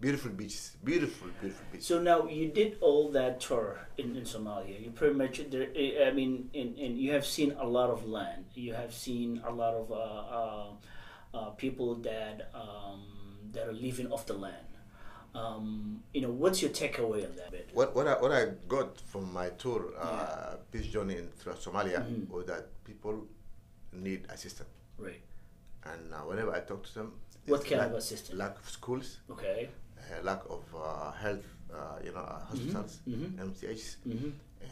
beautiful 0.00 0.30
beaches, 0.30 0.76
beautiful, 0.84 1.28
beautiful 1.40 1.64
beaches. 1.72 1.86
So 1.86 2.00
now 2.00 2.26
you 2.28 2.48
did 2.48 2.78
all 2.80 3.10
that 3.12 3.40
tour 3.40 3.78
in, 3.96 4.16
in 4.16 4.24
Somalia. 4.24 4.80
You 4.84 4.90
pretty 4.90 5.14
much, 5.14 5.42
there, 5.50 5.68
I 6.06 6.12
mean, 6.12 6.50
in, 6.52 6.74
in 6.76 6.96
you 6.96 7.12
have 7.12 7.26
seen 7.26 7.52
a 7.58 7.66
lot 7.66 7.90
of 7.90 8.06
land. 8.06 8.44
You 8.54 8.74
have 8.74 8.94
seen 8.94 9.42
a 9.46 9.52
lot 9.52 9.74
of 9.74 9.90
uh, 9.90 9.94
uh, 9.94 10.66
uh, 11.34 11.50
people 11.50 11.94
that 11.96 12.50
um, 12.54 13.02
that 13.52 13.66
are 13.68 13.72
living 13.72 14.10
off 14.12 14.26
the 14.26 14.34
land. 14.34 14.66
Um, 15.34 16.02
you 16.14 16.22
know, 16.22 16.30
what's 16.30 16.62
your 16.62 16.70
takeaway 16.70 17.24
on 17.28 17.36
that 17.36 17.50
bit? 17.50 17.68
What 17.74 17.94
what 17.94 18.06
I, 18.08 18.14
what 18.20 18.32
I 18.32 18.46
got 18.66 18.98
from 19.00 19.32
my 19.32 19.50
tour, 19.50 19.92
uh, 20.00 20.56
peace 20.72 20.86
journey 20.86 21.16
in 21.16 21.28
throughout 21.28 21.60
Somalia, 21.60 22.00
Mhm. 22.02 22.28
was 22.30 22.46
that 22.46 22.64
people 22.84 23.26
need 23.92 24.24
assistance, 24.30 24.68
Right. 24.98 25.20
and 25.84 26.12
uh, 26.14 26.18
whenever 26.28 26.52
I 26.54 26.60
talk 26.60 26.82
to 26.86 26.94
them, 26.94 27.12
What 27.46 27.64
kind 27.64 27.80
lack, 27.80 27.90
of 27.90 27.96
assistance? 27.96 28.38
Lack 28.38 28.58
of 28.58 28.68
schools, 28.68 29.18
Okay. 29.30 29.68
Lack 30.22 30.42
of 30.48 30.62
uh, 30.74 31.12
health, 31.12 31.44
uh, 31.72 31.98
you 32.04 32.12
know, 32.12 32.20
uh, 32.20 32.44
hospitals, 32.44 33.00
mhm. 33.08 33.36
MCHs, 33.38 33.96
Mm-hmm. 34.06 34.30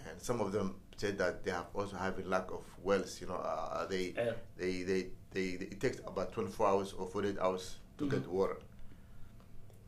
and 0.09 0.21
some 0.21 0.41
of 0.41 0.53
them 0.53 0.75
said 0.97 1.19
that 1.19 1.45
they 1.45 1.51
have 1.51 1.67
also 1.75 1.97
have 1.97 2.19
a 2.19 2.23
lack 2.29 2.51
of 2.51 2.65
wells. 2.83 3.21
You 3.21 3.29
know, 3.29 3.35
uh, 3.37 3.87
they, 3.87 4.15
Yeah. 4.17 4.33
they, 4.57 4.83
they, 4.83 5.03
they, 5.33 5.57
they, 5.57 5.67
it 5.67 5.81
takes 5.81 5.99
about 6.07 6.33
24 6.33 6.67
hours 6.67 6.93
or 6.93 7.07
48 7.07 7.39
hours 7.39 7.77
to 7.99 8.05
Mhm. 8.07 8.11
get 8.11 8.27
water. 8.29 8.57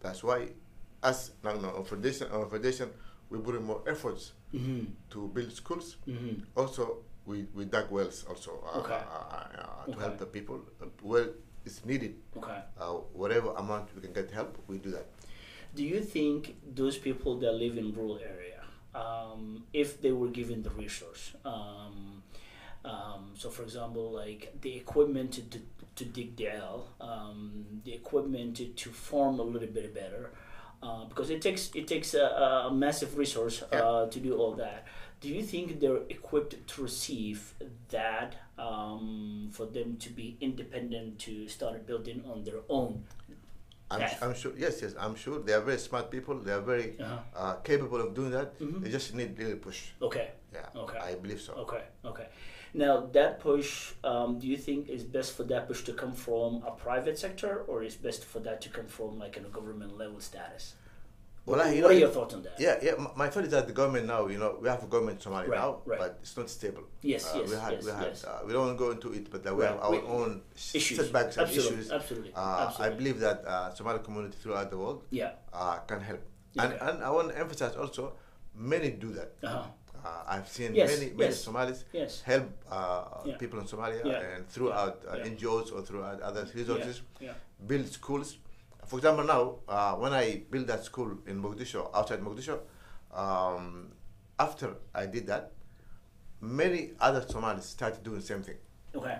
That's 0.00 0.22
why, 0.22 0.48
us, 1.02 1.32
no, 1.42 1.82
foundation, 1.84 2.28
our 2.30 2.46
foundation, 2.46 2.90
we 3.30 3.38
put 3.38 3.54
in 3.54 3.64
more 3.64 3.82
efforts 3.86 4.32
Mm-hmm. 4.54 4.86
to 5.10 5.28
build 5.28 5.52
schools. 5.52 5.96
Mm-hmm. 6.08 6.40
Also, 6.56 7.04
we, 7.26 7.46
we 7.54 7.66
dug 7.66 7.90
wells 7.90 8.24
also 8.28 8.64
uh, 8.64 8.78
Okay. 8.80 8.94
uh, 8.94 9.24
uh, 9.24 9.84
to 9.84 9.90
Okay. 9.92 10.00
help 10.00 10.16
the 10.18 10.24
people. 10.26 10.60
Uh, 10.80 10.86
well, 11.02 11.28
it's 11.66 11.84
needed. 11.84 12.14
Okay. 12.34 12.58
Uh, 12.80 12.92
whatever 13.12 13.52
amount 13.56 13.94
we 13.94 14.00
can 14.00 14.12
get 14.14 14.30
help, 14.30 14.56
we 14.66 14.78
do 14.78 14.90
that. 14.90 15.06
Do 15.74 15.84
you 15.84 16.00
think 16.00 16.56
those 16.74 16.98
people 16.98 17.38
that 17.38 17.52
live 17.52 17.78
in 17.78 17.94
rural 17.94 18.18
area, 18.18 18.62
um, 18.94 19.64
if 19.72 20.00
they 20.00 20.12
were 20.12 20.28
given 20.28 20.62
the 20.62 20.70
resource, 20.70 21.34
um, 21.44 22.22
um, 22.84 23.30
so 23.34 23.50
for 23.50 23.62
example, 23.62 24.10
like 24.10 24.60
the 24.60 24.76
equipment 24.76 25.32
to, 25.32 25.42
to, 25.42 25.60
to 25.96 26.04
dig 26.04 26.36
the 26.36 26.48
L, 26.48 26.88
um, 27.00 27.64
the 27.84 27.92
equipment 27.92 28.56
to, 28.56 28.66
to 28.66 28.90
farm 28.90 29.38
a 29.38 29.42
little 29.42 29.68
bit 29.68 29.94
better, 29.94 30.30
uh, 30.82 31.04
because 31.04 31.30
it 31.30 31.42
takes 31.42 31.70
it 31.74 31.86
takes 31.86 32.14
a, 32.14 32.22
a 32.68 32.72
massive 32.72 33.18
resource 33.18 33.62
uh, 33.72 34.06
to 34.06 34.20
do 34.20 34.36
all 34.36 34.54
that. 34.54 34.86
Do 35.20 35.28
you 35.28 35.42
think 35.42 35.80
they're 35.80 36.02
equipped 36.08 36.66
to 36.68 36.82
receive 36.82 37.54
that 37.90 38.36
um, 38.58 39.48
for 39.50 39.66
them 39.66 39.96
to 39.96 40.10
be 40.10 40.36
independent 40.40 41.18
to 41.20 41.48
start 41.48 41.86
building 41.86 42.22
on 42.30 42.44
their 42.44 42.60
own? 42.68 43.04
I'm, 43.90 44.00
Yeah. 44.00 44.14
I'm 44.22 44.34
sure. 44.34 44.52
Yes, 44.56 44.82
yes. 44.82 44.94
I'm 44.98 45.14
sure 45.14 45.38
they 45.40 45.52
are 45.54 45.60
very 45.62 45.78
smart 45.78 46.10
people. 46.10 46.34
They 46.46 46.52
are 46.52 46.60
very 46.60 46.98
Uh-huh. 47.00 47.18
uh, 47.42 47.54
capable 47.70 48.00
of 48.00 48.14
doing 48.14 48.30
that. 48.32 48.58
Mhm. 48.58 48.82
They 48.82 48.90
just 48.90 49.14
need 49.14 49.38
little 49.38 49.56
push. 49.56 49.80
Okay. 50.02 50.28
Yeah. 50.52 50.68
Okay. 50.84 50.98
I 50.98 51.14
believe 51.14 51.40
so. 51.40 51.52
Okay, 51.64 51.82
okay. 52.04 52.26
Now 52.74 53.06
that 53.16 53.40
push, 53.40 53.92
um, 54.04 54.38
do 54.38 54.46
you 54.46 54.56
think 54.58 54.88
is 54.88 55.04
best 55.04 55.32
for 55.36 55.44
that 55.44 55.66
push 55.68 55.84
to 55.84 55.92
come 55.94 56.12
from 56.12 56.62
a 56.66 56.72
private 56.72 57.18
sector, 57.18 57.64
or 57.66 57.82
is 57.82 57.96
best 57.96 58.24
for 58.24 58.40
that 58.40 58.60
to 58.62 58.68
come 58.68 58.86
from 58.86 59.18
like 59.18 59.36
a 59.38 59.40
government 59.40 59.96
level 59.96 60.20
status? 60.20 60.74
Well, 61.48 61.60
I, 61.62 61.72
you 61.72 61.82
what 61.82 61.90
know, 61.90 61.96
are 61.96 61.98
your 62.00 62.08
thoughts 62.10 62.34
on 62.34 62.42
that? 62.42 62.60
Yeah, 62.60 62.76
yeah. 62.82 62.94
My, 62.98 63.10
my 63.16 63.28
thought 63.30 63.44
is 63.44 63.50
that 63.52 63.66
the 63.66 63.72
government 63.72 64.06
now, 64.06 64.26
you 64.26 64.38
know, 64.38 64.58
we 64.60 64.68
have 64.68 64.82
a 64.82 64.86
government 64.86 65.24
in 65.24 65.32
Somalia 65.32 65.48
Right, 65.48 65.58
now, 65.60 65.78
right. 65.86 65.98
but 65.98 66.18
it's 66.20 66.36
not 66.36 66.50
stable. 66.50 66.82
Yes, 67.02 67.24
Uh, 67.34 67.38
yes, 67.40 67.50
we 67.50 67.56
had, 67.56 67.72
yes, 67.72 67.84
we 67.84 67.90
had, 67.90 68.06
yes. 68.08 68.24
Uh, 68.24 68.40
we 68.46 68.52
don't 68.52 68.66
want 68.66 68.78
to 68.78 68.84
go 68.84 68.90
into 68.90 69.12
it, 69.14 69.30
but 69.30 69.46
uh, 69.46 69.54
we 69.54 69.62
Right. 69.62 69.70
have 69.72 69.80
our 69.82 69.90
We- 69.92 69.98
own 70.16 70.42
Issues, 70.74 70.98
setbacks 70.98 71.36
and 71.38 71.46
absolutely, 71.46 71.78
issues. 71.78 71.90
absolutely, 71.92 72.32
Uh, 72.34 72.72
I 72.78 72.90
believe 72.90 73.18
that 73.20 73.44
uh, 73.46 73.74
Somali 73.74 74.00
community 74.00 74.36
throughout 74.42 74.70
the 74.70 74.76
world 74.78 75.04
Yeah. 75.10 75.32
uh, 75.52 75.78
can 75.90 76.00
help, 76.00 76.20
Yeah, 76.52 76.64
and 76.64 76.72
and 76.88 77.04
I 77.04 77.10
want 77.10 77.28
to 77.30 77.38
emphasize 77.38 77.74
also, 77.76 78.12
many 78.54 78.90
do 78.90 79.12
that. 79.18 79.30
Uh-huh. 79.42 79.64
Uh, 80.04 80.22
I've 80.34 80.48
seen 80.48 80.74
Yes, 80.74 80.90
many 80.92 81.06
many 81.12 81.30
yes. 81.34 81.42
Somalis 81.48 81.84
Yes. 81.92 82.20
help 82.22 82.46
uh, 82.70 83.04
Yeah. 83.24 83.36
people 83.42 83.58
in 83.58 83.66
Somalia 83.66 84.02
Yeah. 84.04 84.20
and 84.36 84.48
throughout 84.48 84.96
uh, 85.10 85.16
Yeah. 85.16 85.24
NGOs 85.30 85.72
or 85.74 85.80
throughout 85.82 86.20
other 86.22 86.44
resources 86.54 87.02
build 87.66 87.88
schools. 87.88 88.36
For 88.88 88.96
example, 88.96 89.24
now 89.24 89.56
uh, 89.68 89.94
when 89.96 90.12
I 90.14 90.42
built 90.50 90.66
that 90.68 90.84
school 90.84 91.18
in 91.26 91.42
Mogadishu, 91.42 91.90
outside 91.94 92.20
Mogadishu, 92.20 92.58
um, 93.12 93.92
after 94.38 94.76
I 94.94 95.06
did 95.06 95.26
that, 95.26 95.52
many 96.40 96.92
other 97.00 97.22
Somalis 97.28 97.66
started 97.66 98.02
doing 98.02 98.20
the 98.20 98.26
same 98.26 98.42
thing. 98.42 98.56
Okay. 98.94 99.18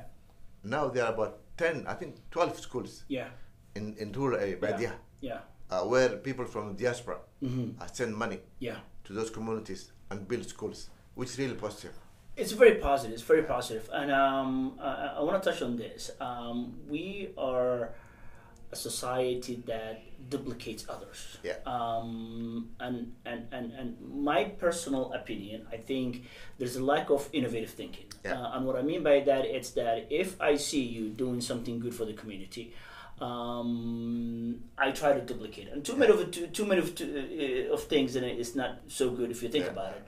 Now 0.65 0.89
there 0.89 1.05
are 1.05 1.13
about 1.13 1.41
ten, 1.57 1.85
I 1.87 1.95
think, 1.95 2.17
twelve 2.31 2.59
schools 2.59 3.05
Yeah. 3.09 3.29
in 3.75 3.95
in 3.99 4.13
rural 4.13 4.39
area, 4.39 4.57
Yeah. 4.57 4.71
Badia, 4.71 4.93
Yeah. 5.21 5.41
uh, 5.71 5.83
where 5.85 6.17
people 6.17 6.45
from 6.47 6.75
the 6.75 6.83
diaspora 6.85 7.19
Mm-hmm. 7.43 7.81
uh, 7.81 7.87
send 7.87 8.17
money 8.17 8.41
Yeah. 8.59 8.79
to 9.05 9.13
those 9.13 9.31
communities 9.31 9.93
and 10.11 10.27
build 10.27 10.47
schools, 10.49 10.89
which 11.15 11.29
is 11.31 11.39
really 11.39 11.55
positive. 11.55 11.93
It's 12.37 12.53
very 12.53 12.77
positive. 12.77 13.13
It's 13.15 13.23
very 13.23 13.43
positive, 13.43 13.91
and 13.93 14.11
um, 14.13 14.79
I, 14.81 15.17
I 15.19 15.21
want 15.21 15.43
to 15.43 15.51
touch 15.51 15.61
on 15.63 15.77
this. 15.77 16.11
Um, 16.21 16.79
we 16.89 17.31
are 17.37 17.91
a 18.71 18.77
society 18.77 19.63
that 19.67 20.03
duplicates 20.31 20.85
others. 20.89 21.39
Yeah. 21.43 21.55
Um, 21.65 22.71
and, 22.81 23.15
and, 23.25 23.47
and, 23.51 23.73
and 23.73 23.97
my 24.15 24.45
personal 24.45 25.13
opinion, 25.13 25.67
I 25.73 25.77
think 25.79 26.25
there's 26.59 26.77
a 26.77 26.85
lack 26.85 27.09
of 27.11 27.29
innovative 27.33 27.71
thinking. 27.71 28.05
Yeah. 28.25 28.35
Uh, 28.41 28.57
and 28.57 28.67
what 28.67 28.77
I 28.77 28.83
mean 28.83 29.03
by 29.03 29.21
that, 29.21 29.47
it's 29.47 29.71
that 29.71 30.09
if 30.11 30.39
I 30.41 30.57
see 30.57 30.83
you 30.83 31.09
doing 31.09 31.41
something 31.41 31.79
good 31.81 31.95
for 31.95 32.05
the 32.05 32.13
community, 32.13 32.75
um, 33.21 34.63
I 34.77 34.91
try 34.93 35.13
to 35.13 35.21
duplicate. 35.21 35.69
it. 35.69 35.73
And 35.73 35.85
too 35.85 35.97
many 35.97 36.13
of 36.13 36.31
too, 36.31 36.47
too 36.49 36.67
many 36.67 36.81
of, 36.81 36.89
uh, 37.01 37.73
of 37.75 37.85
things 37.85 38.17
in 38.17 38.25
it 38.25 38.39
is 38.39 38.55
not 38.55 38.81
so 38.89 39.11
good 39.11 39.31
if 39.31 39.43
you 39.43 39.49
think 39.49 39.65
Yeah. 39.67 39.73
about 39.73 39.93
it. 39.97 40.03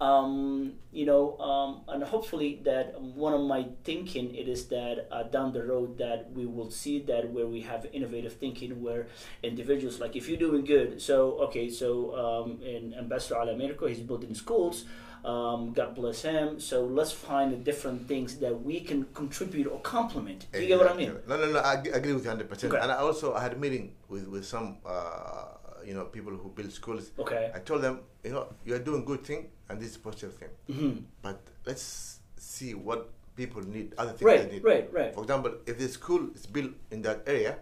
Um, 0.00 0.74
you 0.92 1.06
know, 1.06 1.38
um, 1.38 1.80
and 1.88 2.04
hopefully 2.04 2.60
that 2.64 3.00
one 3.00 3.32
of 3.32 3.40
my 3.40 3.66
thinking 3.84 4.34
it 4.34 4.46
is 4.48 4.66
that 4.68 5.08
uh, 5.10 5.22
down 5.24 5.52
the 5.52 5.62
road 5.62 5.96
that 5.98 6.30
we 6.32 6.44
will 6.44 6.70
see 6.70 7.00
that 7.02 7.30
where 7.30 7.46
we 7.46 7.62
have 7.62 7.86
innovative 7.92 8.34
thinking 8.34 8.82
where 8.82 9.06
individuals 9.42 9.98
like 9.98 10.14
if 10.14 10.28
you're 10.28 10.38
doing 10.38 10.64
good, 10.64 11.00
so 11.00 11.38
okay, 11.48 11.70
so 11.70 12.14
um, 12.14 12.62
in 12.62 12.94
Ambassador 12.94 13.36
Al 13.36 13.48
America, 13.48 13.88
he's 13.88 14.00
building 14.00 14.34
schools. 14.34 14.84
Um, 15.24 15.72
God 15.72 15.96
bless 15.96 16.22
him. 16.22 16.60
So 16.60 16.84
let's 16.84 17.10
find 17.10 17.50
the 17.50 17.56
different 17.56 18.06
things 18.06 18.36
that 18.36 18.62
we 18.62 18.78
can 18.80 19.06
contribute 19.12 19.66
or 19.66 19.80
complement. 19.80 20.46
Do 20.52 20.60
you 20.60 20.68
get 20.68 20.78
what 20.78 20.88
I 20.88 20.94
mean? 20.94 21.16
No, 21.26 21.36
no, 21.36 21.50
no. 21.50 21.58
I 21.58 21.74
ag- 21.78 21.90
agree 21.92 22.12
with 22.12 22.22
you 22.22 22.30
hundred 22.30 22.48
percent. 22.48 22.72
And 22.74 22.92
I 22.92 22.96
also 22.96 23.34
I 23.34 23.42
had 23.42 23.54
a 23.54 23.56
meeting 23.56 23.94
with 24.08 24.28
with 24.28 24.46
some 24.46 24.76
uh, 24.86 25.46
you 25.86 25.94
know 25.94 26.04
people 26.06 26.32
who 26.32 26.48
build 26.50 26.72
schools. 26.72 27.12
Okay. 27.18 27.50
I 27.54 27.58
told 27.60 27.82
them, 27.82 28.00
you 28.24 28.32
know, 28.32 28.46
you 28.64 28.74
are 28.74 28.78
doing 28.80 29.04
good 29.04 29.22
thing, 29.24 29.48
and 29.68 29.80
this 29.80 29.90
is 29.90 29.96
positive 29.96 30.34
thing. 30.34 30.48
hmm 30.76 30.92
But 31.22 31.40
let's 31.64 32.18
see 32.36 32.74
what 32.74 33.10
people 33.36 33.62
need, 33.62 33.94
other 33.98 34.10
things 34.12 34.22
Right, 34.22 34.48
they 34.48 34.54
need. 34.56 34.64
right, 34.64 34.92
right. 34.92 35.14
For 35.14 35.22
example, 35.22 35.52
if 35.66 35.78
the 35.78 35.88
school 35.88 36.30
is 36.34 36.46
built 36.46 36.72
in 36.90 37.02
that 37.02 37.22
area, 37.26 37.58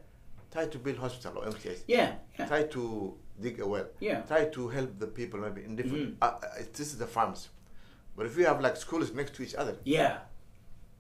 try 0.51 0.67
to 0.67 0.79
build 0.79 0.99
hospital 0.99 1.43
or 1.43 1.47
MCS. 1.51 1.81
Yeah, 1.87 2.15
yeah, 2.39 2.47
Try 2.47 2.63
to 2.65 3.15
dig 3.41 3.61
a 3.61 3.67
well. 3.67 3.87
Yeah. 4.01 4.21
Try 4.23 4.45
to 4.47 4.69
help 4.69 4.99
the 4.99 5.07
people 5.09 5.41
maybe 5.41 5.65
in 5.65 5.77
different. 5.77 6.19
Mhm. 6.21 6.23
Uh, 6.23 6.27
uh, 6.27 6.63
this 6.73 6.93
is 6.93 6.99
the 6.99 7.07
farms, 7.07 7.49
but 8.17 8.27
if 8.27 8.37
we 8.37 8.45
have 8.45 8.61
like 8.61 8.77
schools 8.77 9.13
next 9.13 9.35
to 9.35 9.43
each 9.43 9.55
other, 9.55 9.77
yeah. 9.85 10.19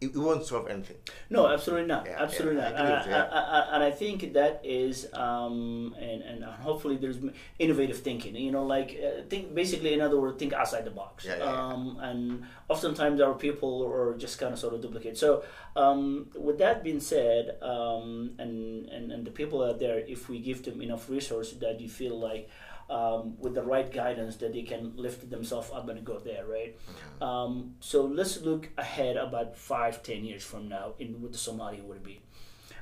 It, 0.04 0.14
it 0.14 0.18
won't 0.18 0.44
solve 0.44 0.68
anything. 0.68 0.96
No, 1.30 1.46
absolutely 1.46 1.86
not. 1.86 2.06
Yeah, 2.06 2.22
absolutely 2.22 2.60
yeah, 2.62 2.70
not. 2.70 2.80
agree 2.80 3.14
And 3.14 3.14
I. 3.14 3.26
I, 3.26 3.40
I, 3.40 3.74
and 3.74 3.84
I 3.84 3.90
think 3.90 4.32
that 4.34 4.60
is, 4.64 5.06
um, 5.14 5.94
and 5.98 6.22
and 6.22 6.44
hopefully 6.44 6.96
there's 6.96 7.18
innovative 7.58 7.98
thinking. 7.98 8.36
You 8.36 8.52
know, 8.52 8.64
like 8.64 8.98
uh, 9.02 9.22
think 9.28 9.54
basically, 9.54 9.92
in 9.94 10.00
other 10.00 10.20
words, 10.20 10.38
think 10.38 10.52
outside 10.52 10.84
the 10.84 10.90
box. 10.90 11.24
Yeah. 11.26 11.36
um, 11.36 11.98
and 12.00 12.44
oftentimes 12.68 13.20
our 13.20 13.34
people 13.34 13.86
are 13.86 14.16
just 14.16 14.38
kind 14.38 14.52
of 14.52 14.58
sort 14.58 14.74
of 14.74 14.80
duplicate. 14.82 15.16
So, 15.16 15.44
um, 15.76 16.28
with 16.34 16.58
that 16.58 16.84
being 16.84 17.00
said, 17.00 17.56
um, 17.62 18.32
and, 18.38 18.88
and 18.88 19.12
and 19.12 19.26
the 19.26 19.30
people 19.30 19.62
out 19.62 19.78
there, 19.78 19.98
if 19.98 20.28
we 20.28 20.38
give 20.40 20.64
them 20.64 20.80
enough 20.82 21.08
resources 21.08 21.58
that 21.58 21.80
you 21.80 21.88
feel 21.88 22.18
like. 22.18 22.48
Um, 22.90 23.37
with 23.40 23.55
the 23.55 23.62
right 23.62 23.90
guidance, 23.90 24.37
that 24.37 24.53
they 24.53 24.62
can 24.62 24.92
lift 24.97 25.31
themselves 25.31 25.70
up 25.73 25.88
and 25.88 26.05
go 26.05 26.18
there, 26.18 26.44
right? 26.44 26.77
Um, 27.23 27.77
so 27.81 28.05
let's 28.05 28.42
look 28.42 28.68
ahead 28.77 29.16
about 29.16 29.57
five, 29.57 30.03
ten 30.03 30.23
years 30.25 30.44
from 30.44 30.68
now 30.68 30.92
in 30.99 31.20
what 31.23 31.33
the 31.33 31.38
Somalia 31.38 31.83
would 31.83 32.03
be. 32.03 32.20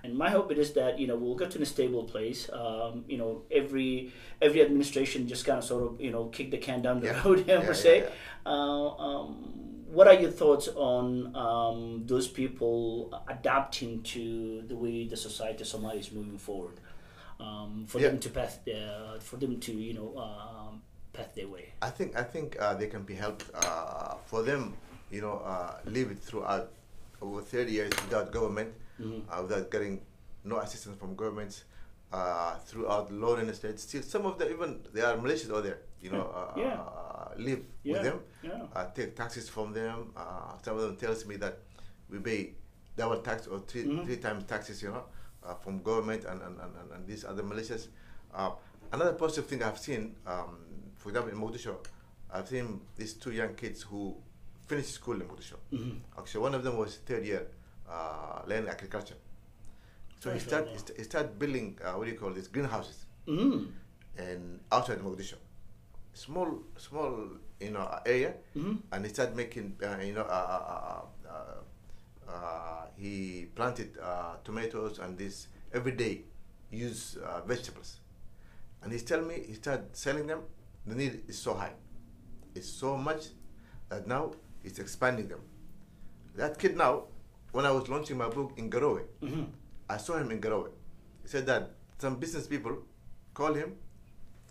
And 0.05 0.19
my 0.19 0.31
hope 0.31 0.51
it 0.51 0.59
is 0.59 0.73
that 0.73 0.99
you 0.99 1.07
know 1.07 1.15
we'll 1.15 1.37
get 1.37 1.53
to 1.53 1.63
a 1.63 1.67
stable 1.67 2.03
place. 2.03 2.51
Um, 2.53 3.05
you 3.07 3.17
know, 3.17 3.43
every 3.53 4.13
every 4.41 4.61
administration 4.63 5.29
just 5.29 5.45
kind 5.45 5.59
of 5.59 5.65
sort 5.65 5.85
of 5.85 6.01
you 6.01 6.11
know 6.11 6.25
kick 6.27 6.51
the 6.51 6.59
can 6.59 6.83
down 6.83 6.99
the 6.99 7.07
Yeah. 7.07 7.23
road 7.23 7.45
Yeah, 7.49 7.61
per 7.61 7.67
yeah, 7.67 7.73
se. 7.73 7.99
yeah. 8.01 8.09
Uh, 8.45 8.89
um, 9.07 9.29
what 9.87 10.09
are 10.09 10.15
your 10.15 10.31
thoughts 10.31 10.69
on 10.75 11.37
um, 11.37 12.03
those 12.07 12.27
people 12.27 13.13
adapting 13.29 14.03
to 14.03 14.63
the 14.67 14.75
way 14.75 15.07
the 15.07 15.17
society 15.17 15.63
of 15.63 15.69
Somalia 15.69 16.01
is 16.01 16.11
moving 16.11 16.39
forward? 16.39 16.81
Um, 17.47 17.85
for 17.87 17.99
Yeah. 18.01 18.09
them 18.09 18.19
to 18.21 18.31
pass 18.31 18.59
uh, 18.69 19.19
for 19.21 19.37
them 19.37 19.59
to 19.61 19.73
you 19.73 19.95
know 19.95 20.17
um, 20.17 20.83
path 21.13 21.35
their 21.35 21.49
way. 21.49 21.73
I 21.83 21.91
think 21.91 22.17
I 22.17 22.23
think 22.23 22.57
uh, 22.61 22.75
they 22.75 22.87
can 22.87 23.03
be 23.03 23.15
helped 23.15 23.51
uh, 23.55 24.15
for 24.27 24.43
them. 24.43 24.75
You 25.11 25.21
know, 25.21 25.39
uh, 25.45 25.79
live 25.85 26.19
throughout 26.21 26.71
over 27.21 27.43
thirty 27.43 27.73
years 27.73 27.91
without 28.05 28.33
government, 28.33 28.73
Mhm. 29.01 29.23
uh, 29.29 29.43
without 29.43 29.71
getting 29.71 30.01
no 30.45 30.59
assistance 30.59 30.97
from 30.99 31.17
governments. 31.17 31.65
Uh, 32.13 32.57
throughout 32.67 33.11
loneliness, 33.11 33.57
state, 33.57 33.81
still 33.81 34.03
some 34.03 34.27
of 34.27 34.39
them 34.39 34.49
even 34.53 34.81
there 34.93 35.07
are 35.07 35.17
militias 35.17 35.51
out 35.51 35.65
there. 35.65 35.79
You 36.01 36.11
know, 36.11 36.27
uh, 36.29 36.53
Yeah. 36.61 36.81
uh, 36.81 37.33
live 37.39 37.65
Yeah, 37.83 37.93
with 37.95 38.03
them, 38.03 38.21
yeah. 38.43 38.67
uh, 38.77 38.91
take 38.95 39.17
taxes 39.17 39.49
from 39.49 39.73
them. 39.73 40.13
Uh, 40.15 40.53
some 40.63 40.77
of 40.77 40.83
them 40.83 40.97
tells 40.97 41.25
me 41.25 41.37
that 41.37 41.57
we 42.11 42.19
pay 42.19 42.53
double 42.97 43.23
tax 43.23 43.47
or 43.47 43.61
3 43.61 43.85
Mhm. 43.85 44.05
three 44.05 44.19
times 44.19 44.45
taxes. 44.45 44.83
You 44.83 44.91
know, 44.93 45.05
uh, 45.47 45.55
from 45.55 45.83
government 45.83 46.25
and 46.25 46.41
and, 46.43 46.59
and, 46.61 46.93
and, 46.95 47.07
these 47.07 47.25
other 47.25 47.43
militias. 47.43 47.89
Uh, 48.35 48.51
another 48.93 49.13
positive 49.15 49.47
thing 49.47 49.63
I've 49.63 49.79
seen, 49.79 50.15
um, 50.27 50.59
for 50.97 51.09
example, 51.11 51.33
in 51.33 51.39
Mogadishu, 51.39 51.75
I've 52.31 52.49
seen 52.49 52.81
these 52.97 53.15
two 53.15 53.33
young 53.33 53.55
kids 53.55 53.83
who 53.83 54.17
finished 54.67 54.91
school 54.95 55.15
in 55.21 55.27
Mogadishu. 55.29 55.57
Mhm. 55.73 56.01
Actually, 56.19 56.41
one 56.43 56.55
of 56.55 56.63
them 56.65 56.77
was 56.77 56.97
third 57.07 57.25
year, 57.25 57.47
uh, 57.89 58.43
learning 58.47 58.69
agriculture. 58.69 59.17
So 60.21 60.33
he 60.33 60.39
start 60.39 60.69
he 60.69 60.79
st- 60.79 60.97
he 60.99 61.05
started 61.05 61.39
building 61.39 61.79
uh, 61.85 61.93
what 61.95 62.05
do 62.07 62.13
you 62.13 62.19
call 62.19 62.31
this 62.31 62.49
greenhouses 62.49 63.07
Mm. 63.27 63.71
and 64.19 64.61
outside 64.71 64.99
Mogadishu, 64.99 65.35
small 66.15 66.63
small 66.77 67.29
you 67.61 67.71
know 67.71 67.87
area, 68.07 68.35
Mhm. 68.57 68.83
and 68.93 69.05
he 69.05 69.11
started 69.13 69.37
making 69.37 69.77
uh, 69.83 69.99
you 70.03 70.13
know 70.15 70.23
uh, 70.23 70.63
uh, 70.73 71.03
he 72.97 73.47
planted 73.55 73.99
uh, 74.03 74.37
tomatoes 74.45 74.99
and 74.99 75.17
this 75.19 75.49
every 75.73 75.93
day 75.93 76.23
use 76.71 77.17
uh, 77.17 77.41
vegetables, 77.43 78.01
and 78.83 78.93
he's 78.93 79.03
telling 79.03 79.29
me 79.29 79.43
he 79.47 79.55
started 79.55 79.95
selling 79.97 80.27
them. 80.27 80.41
The 80.87 80.95
need 80.95 81.23
is 81.29 81.39
so 81.39 81.55
high, 81.55 81.73
it's 82.55 82.69
so 82.69 82.97
much 82.97 83.27
that 83.89 84.07
now 84.07 84.33
it's 84.65 84.79
expanding 84.79 85.29
them. 85.29 85.41
That 86.37 86.59
kid 86.59 86.77
now, 86.77 87.05
when 87.53 87.67
I 87.67 87.71
was 87.71 87.89
launching 87.89 88.17
my 88.19 88.29
book 88.29 88.53
in 88.57 88.71
Garowe, 88.71 89.03
Mhm. 89.23 89.47
I 89.89 89.97
saw 89.99 90.17
him 90.19 90.31
in 90.31 90.41
Garowe. 90.41 90.71
He 91.23 91.29
said 91.29 91.47
that 91.47 91.71
some 91.99 92.17
business 92.19 92.47
people 92.47 92.79
call 93.35 93.55
him. 93.55 93.77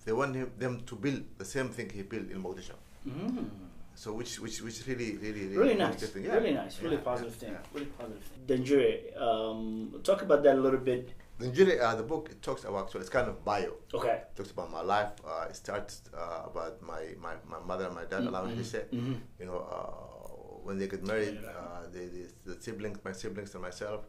They 0.05 0.13
want 0.13 0.35
him, 0.35 0.51
them 0.57 0.79
to 0.85 0.95
build 0.95 1.23
the 1.37 1.45
same 1.45 1.69
thing 1.69 1.89
he 1.89 2.03
built 2.03 2.29
in 2.31 2.41
Mogadishu. 2.43 2.73
Mm. 3.07 3.49
So 3.95 4.13
which 4.13 4.39
which 4.39 4.61
which 4.61 4.87
really 4.87 5.17
really 5.17 5.47
Really 5.47 5.75
nice, 5.75 5.93
positive 5.93 6.09
thing. 6.13 6.25
Yeah. 6.25 6.35
really 6.35 6.53
nice, 6.53 6.81
really 6.81 6.95
Yeah, 6.95 7.01
positive 7.01 7.35
yeah, 7.41 7.47
thing, 7.49 7.57
really 7.73 7.85
positive. 7.97 8.29
Danjire, 8.47 9.21
um, 9.21 9.99
talk 10.03 10.21
about 10.21 10.43
that 10.43 10.55
a 10.55 10.61
little 10.61 10.79
bit. 10.79 11.09
The 11.39 11.81
uh, 11.81 11.95
the 11.95 12.03
book 12.03 12.29
it 12.31 12.41
talks 12.41 12.63
about 12.65 12.91
so 12.91 12.99
it's 12.99 13.09
kind 13.09 13.27
of 13.27 13.43
bio. 13.43 13.73
Okay. 13.93 14.21
It 14.29 14.35
talks 14.35 14.51
about 14.51 14.71
my 14.71 14.81
life. 14.81 15.11
Uh, 15.25 15.47
it 15.49 15.55
starts 15.55 16.03
uh, 16.13 16.43
about 16.45 16.81
my, 16.81 17.01
my, 17.19 17.33
my 17.49 17.59
mother 17.65 17.85
and 17.87 17.95
my 17.95 18.05
dad. 18.05 18.21
Mm, 18.23 18.27
Allow 18.27 18.45
me 18.45 18.55
to 18.55 18.63
say, 18.63 18.83
mhm. 18.93 19.17
you 19.39 19.45
know, 19.47 19.57
uh, 19.57 20.61
when 20.63 20.77
they 20.77 20.87
get 20.87 21.03
married, 21.03 21.39
uh, 21.43 21.87
they, 21.91 22.05
they, 22.05 22.25
the 22.45 22.61
siblings, 22.61 22.99
my 23.03 23.11
siblings 23.11 23.53
and 23.55 23.63
myself. 23.63 24.01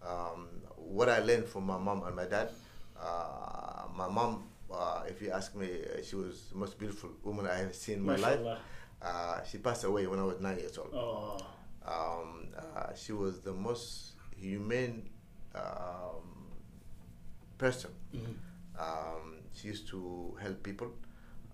Um, 0.00 0.48
what 0.76 1.08
I 1.08 1.18
learned 1.18 1.46
from 1.46 1.64
my 1.66 1.78
mom 1.78 2.04
and 2.04 2.14
my 2.14 2.26
dad. 2.26 2.50
Uh, 3.00 3.82
my 3.96 4.08
mom, 4.08 4.44
uh, 4.72 5.02
if 5.08 5.20
you 5.20 5.30
ask 5.32 5.54
me, 5.56 5.68
she 6.04 6.14
was 6.16 6.42
the 6.52 6.56
most 6.56 6.78
beautiful 6.78 7.10
woman 7.24 7.46
I 7.48 7.58
have 7.58 7.74
seen 7.74 7.96
in 7.96 8.02
my 8.04 8.16
life. 8.16 8.38
Uh, 9.06 9.38
she 9.44 9.58
passed 9.58 9.84
away 9.84 10.06
when 10.06 10.18
I 10.18 10.24
was 10.24 10.40
nine 10.40 10.58
years 10.58 10.76
old. 10.78 10.90
Oh, 10.92 11.38
Um, 11.86 12.48
uh, 12.58 12.92
she 12.94 13.12
was 13.12 13.40
the 13.40 13.52
most 13.52 14.16
humane 14.36 15.08
um, 15.54 16.50
person. 17.58 17.90
mhm, 18.12 18.34
Um, 18.78 19.38
she 19.54 19.68
used 19.68 19.86
to 19.88 20.36
help 20.42 20.62
people. 20.62 20.90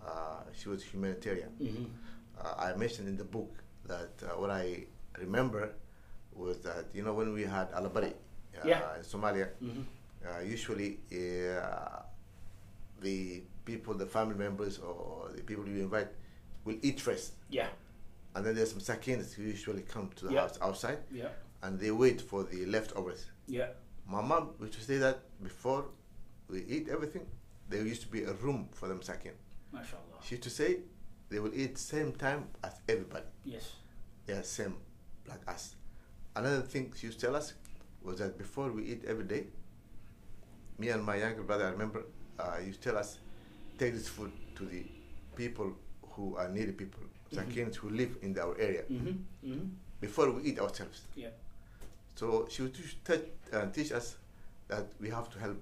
Uh, 0.05 0.43
she 0.57 0.69
was 0.73 0.83
humanitarian. 0.83 1.53
mhm. 1.61 1.87
Uh, 2.41 2.55
I 2.59 2.75
mentioned 2.75 3.07
in 3.09 3.17
the 3.17 3.25
book 3.37 3.53
that 3.87 4.11
uh, 4.25 4.41
what 4.41 4.51
I 4.51 4.87
remember 5.21 5.75
was 6.35 6.59
that 6.65 6.87
you 6.95 7.03
know 7.05 7.13
when 7.15 7.33
we 7.35 7.45
had 7.45 7.71
Alabari 7.77 8.11
uh, 8.57 8.67
Yeah. 8.67 8.97
in 8.97 9.05
Somalia, 9.05 9.49
Mhm. 9.61 9.85
uh, 10.25 10.41
usually 10.41 10.99
uh, 11.13 12.01
the 13.01 13.43
people, 13.65 13.95
the 13.95 14.07
family 14.07 14.35
members, 14.35 14.79
or 14.79 15.29
the 15.37 15.43
people 15.43 15.69
you 15.69 15.83
invite 15.83 16.09
will 16.65 16.77
eat 16.83 17.01
first, 17.01 17.33
yeah, 17.51 17.69
and 18.35 18.45
then 18.47 18.55
there's 18.55 18.71
some 18.71 18.81
sakins 18.81 19.33
who 19.35 19.43
usually 19.43 19.83
come 19.83 20.11
to 20.17 20.27
the 20.27 20.33
Yeah. 20.33 20.41
house 20.43 20.59
outside, 20.61 20.99
yeah, 21.11 21.29
and 21.63 21.79
they 21.79 21.91
wait 21.91 22.21
for 22.21 22.45
the 22.45 22.67
leftovers. 22.67 23.27
yeah. 23.47 23.69
My 24.07 24.21
mom 24.21 24.51
used 24.61 24.75
to 24.75 24.81
say 24.81 24.99
that 24.99 25.21
before 25.43 25.85
we 26.49 26.65
eat 26.65 26.89
everything, 26.89 27.25
there 27.69 27.87
used 27.87 28.03
to 28.03 28.09
be 28.09 28.25
a 28.25 28.33
room 28.33 28.69
for 28.73 28.89
them 28.89 29.01
sakin. 29.01 29.33
Mashallah. 29.73 30.03
She 30.23 30.35
used 30.35 30.43
to 30.43 30.51
say 30.51 30.81
they 31.31 31.39
will 31.39 31.55
eat 31.55 31.79
same 31.79 32.13
time 32.13 32.49
as 32.65 32.75
everybody. 32.89 33.25
Yes. 33.45 33.73
They 34.27 34.35
are 34.35 34.43
same 34.43 34.75
like 35.27 35.41
us. 35.49 35.77
Another 36.35 36.63
thing 36.63 36.93
she 36.97 37.07
used 37.07 37.21
to 37.21 37.27
tell 37.27 37.37
us 37.37 37.55
was 38.03 38.19
that 38.19 38.37
before 38.37 38.73
we 38.73 38.83
eat 38.85 39.05
every 39.07 39.25
day, 39.25 39.47
me 40.79 40.89
and 40.89 41.03
my 41.05 41.17
younger 41.17 41.43
brother, 41.45 41.67
I 41.67 41.71
remember, 41.71 42.05
uh, 42.39 42.59
used 42.65 42.83
to 42.83 42.89
tell 42.91 42.99
us, 42.99 43.19
take 43.79 43.95
this 43.95 44.09
food 44.09 44.33
to 44.57 44.65
the 44.65 44.85
people 45.37 45.73
who 46.15 46.37
are 46.37 46.49
needy 46.49 46.73
people, 46.73 47.03
sakins 47.33 47.77
who 47.77 47.91
live 47.91 48.17
in 48.23 48.39
our 48.39 48.57
area, 48.59 48.83
Mhm. 48.91 49.17
Mhm. 49.45 49.69
before 50.01 50.31
we 50.33 50.43
eat 50.43 50.59
ourselves. 50.61 51.03
Yeah. 51.17 51.31
So 52.15 52.47
she 52.51 52.63
would 52.63 52.75
teach, 52.75 52.97
teach, 53.05 53.21
uh, 53.53 53.67
teach 53.73 53.93
us 53.93 54.17
that 54.69 54.87
we 55.01 55.09
have 55.11 55.29
to 55.31 55.39
help 55.39 55.57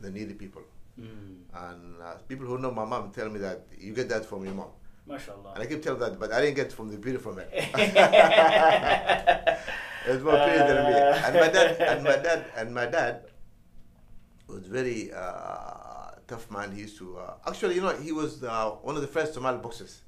the 0.00 0.10
needy 0.10 0.34
people. 0.34 0.62
Mm. 0.98 1.36
And 1.54 2.02
uh, 2.02 2.14
people 2.28 2.46
who 2.46 2.58
know 2.58 2.70
my 2.70 2.84
mom 2.84 3.10
tell 3.12 3.28
me 3.28 3.38
that 3.40 3.66
you 3.78 3.92
get 3.94 4.08
that 4.08 4.24
from 4.24 4.44
your 4.44 4.54
mom. 4.54 4.70
Mashallah. 5.06 5.52
And 5.54 5.62
I 5.62 5.66
keep 5.66 5.82
telling 5.82 6.00
that, 6.00 6.18
but 6.18 6.32
I 6.32 6.40
didn't 6.40 6.56
get 6.56 6.66
it 6.66 6.72
from 6.72 6.88
the 6.90 6.96
beautiful 6.98 7.32
man. 7.34 7.46
it's 7.52 7.74
more 10.22 10.38
pretty 10.44 10.58
than 10.58 10.84
me. 10.90 10.96
And 11.26 11.34
my 11.34 11.48
dad, 11.48 11.80
and 11.80 12.04
my 12.04 12.16
dad, 12.16 12.44
and 12.56 12.74
my 12.74 12.86
dad 12.86 13.24
was 14.48 14.66
very 14.66 15.12
uh, 15.12 15.75
tough 16.26 16.50
man. 16.50 16.72
He 16.72 16.80
used 16.82 16.98
to 16.98 17.18
uh, 17.18 17.34
actually, 17.46 17.74
you 17.76 17.80
know, 17.82 17.94
he 17.96 18.12
was 18.12 18.42
uh, 18.42 18.70
one 18.82 18.94
of 18.96 19.02
the 19.02 19.08
first 19.08 19.34
Somali 19.34 19.58
boxers. 19.58 20.02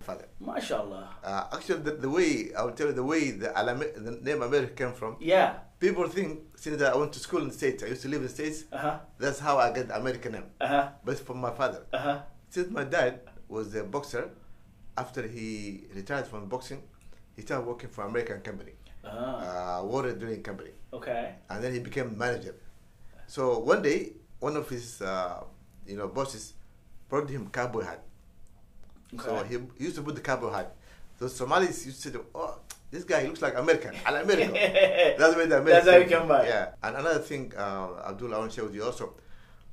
father. 0.00 0.26
MashaAllah. 0.42 1.06
Uh, 1.24 1.44
actually, 1.56 1.80
the, 1.82 1.92
the 1.92 2.10
way 2.10 2.52
I 2.56 2.62
will 2.64 2.72
tell 2.72 2.88
you 2.88 2.92
the 2.92 3.02
way 3.12 3.30
the, 3.30 3.48
Alame- 3.60 3.94
the 4.06 4.12
name 4.28 4.42
America 4.42 4.72
came 4.80 4.92
from. 4.92 5.16
Yeah. 5.20 5.54
People 5.80 6.06
think 6.08 6.40
since 6.56 6.80
I 6.82 6.94
went 6.94 7.12
to 7.14 7.18
school 7.18 7.40
in 7.42 7.48
the 7.48 7.54
states, 7.54 7.82
I 7.82 7.86
used 7.86 8.02
to 8.02 8.08
live 8.08 8.20
in 8.20 8.26
the 8.28 8.34
states. 8.40 8.64
Uh 8.72 8.78
huh. 8.78 8.98
That's 9.18 9.38
how 9.38 9.58
I 9.58 9.72
get 9.72 9.88
the 9.88 9.96
American 9.96 10.32
name. 10.32 10.44
Uh 10.60 10.66
huh. 10.74 10.88
But 11.04 11.18
from 11.20 11.38
my 11.46 11.50
father. 11.60 11.82
Uh 11.92 11.98
huh. 12.06 12.18
Since 12.50 12.70
my 12.70 12.84
dad 12.84 13.20
was 13.48 13.74
a 13.74 13.82
boxer, 13.84 14.30
after 14.96 15.22
he 15.26 15.84
retired 15.94 16.26
from 16.26 16.46
boxing, 16.48 16.82
he 17.36 17.42
started 17.42 17.66
working 17.66 17.90
for 17.90 18.02
American 18.04 18.40
company, 18.48 18.72
Ah. 19.04 19.80
uh, 19.80 19.84
water 19.84 20.12
drilling 20.14 20.42
company, 20.42 20.70
Okay. 20.92 21.34
and 21.50 21.58
then 21.64 21.72
he 21.72 21.80
became 21.80 22.16
manager. 22.16 22.54
So 23.26 23.58
one 23.58 23.82
day, 23.82 24.12
one 24.38 24.56
of 24.56 24.68
his, 24.68 25.02
uh, 25.02 25.42
you 25.86 25.96
know, 25.96 26.08
bosses 26.08 26.54
brought 27.08 27.28
him 27.30 27.48
cowboy 27.50 27.82
hat. 27.84 28.02
So 29.22 29.36
Okay. 29.36 29.58
he 29.78 29.84
used 29.84 29.96
to 29.96 30.02
put 30.02 30.14
the 30.14 30.20
cowboy 30.20 30.50
hat. 30.50 30.74
So 31.18 31.28
Somalis 31.28 31.86
used 31.86 32.02
to 32.02 32.10
say, 32.10 32.18
"Oh, 32.34 32.58
this 32.90 33.04
guy 33.04 33.20
he 33.22 33.28
looks 33.28 33.42
like 33.42 33.54
American, 33.56 33.94
Al 34.04 34.16
American." 34.16 34.52
That's 35.18 35.36
where 35.36 35.46
the 35.46 35.58
American. 35.60 35.66
That's 35.66 35.88
how 35.88 35.96
you 35.96 36.06
come 36.10 36.26
by. 36.28 36.46
Yeah, 36.46 36.74
and 36.82 36.96
another 36.96 37.20
thing, 37.20 37.52
uh, 37.56 38.02
Abdullah, 38.08 38.36
I 38.36 38.38
want 38.40 38.50
to 38.50 38.54
share 38.56 38.64
with 38.64 38.74
you 38.74 38.84
also. 38.84 39.14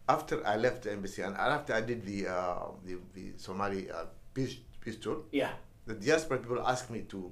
After 0.10 0.45
I 0.45 0.58
left 0.58 0.84
the 0.84 0.91
embassy 0.91 1.21
and 1.21 1.36
after 1.38 1.74
I 1.74 1.82
did 1.82 2.06
the 2.06 2.28
uh, 2.28 2.65
the, 2.86 2.97
the 3.13 3.32
Somali 3.38 3.89
uh, 3.89 4.06
peace 4.34 4.58
peace 4.82 4.97
tour, 4.97 5.24
Yeah. 5.32 5.54
the 5.88 5.93
diaspora 5.95 6.38
people 6.39 6.60
asked 6.67 6.89
me 6.91 7.02
to 7.10 7.32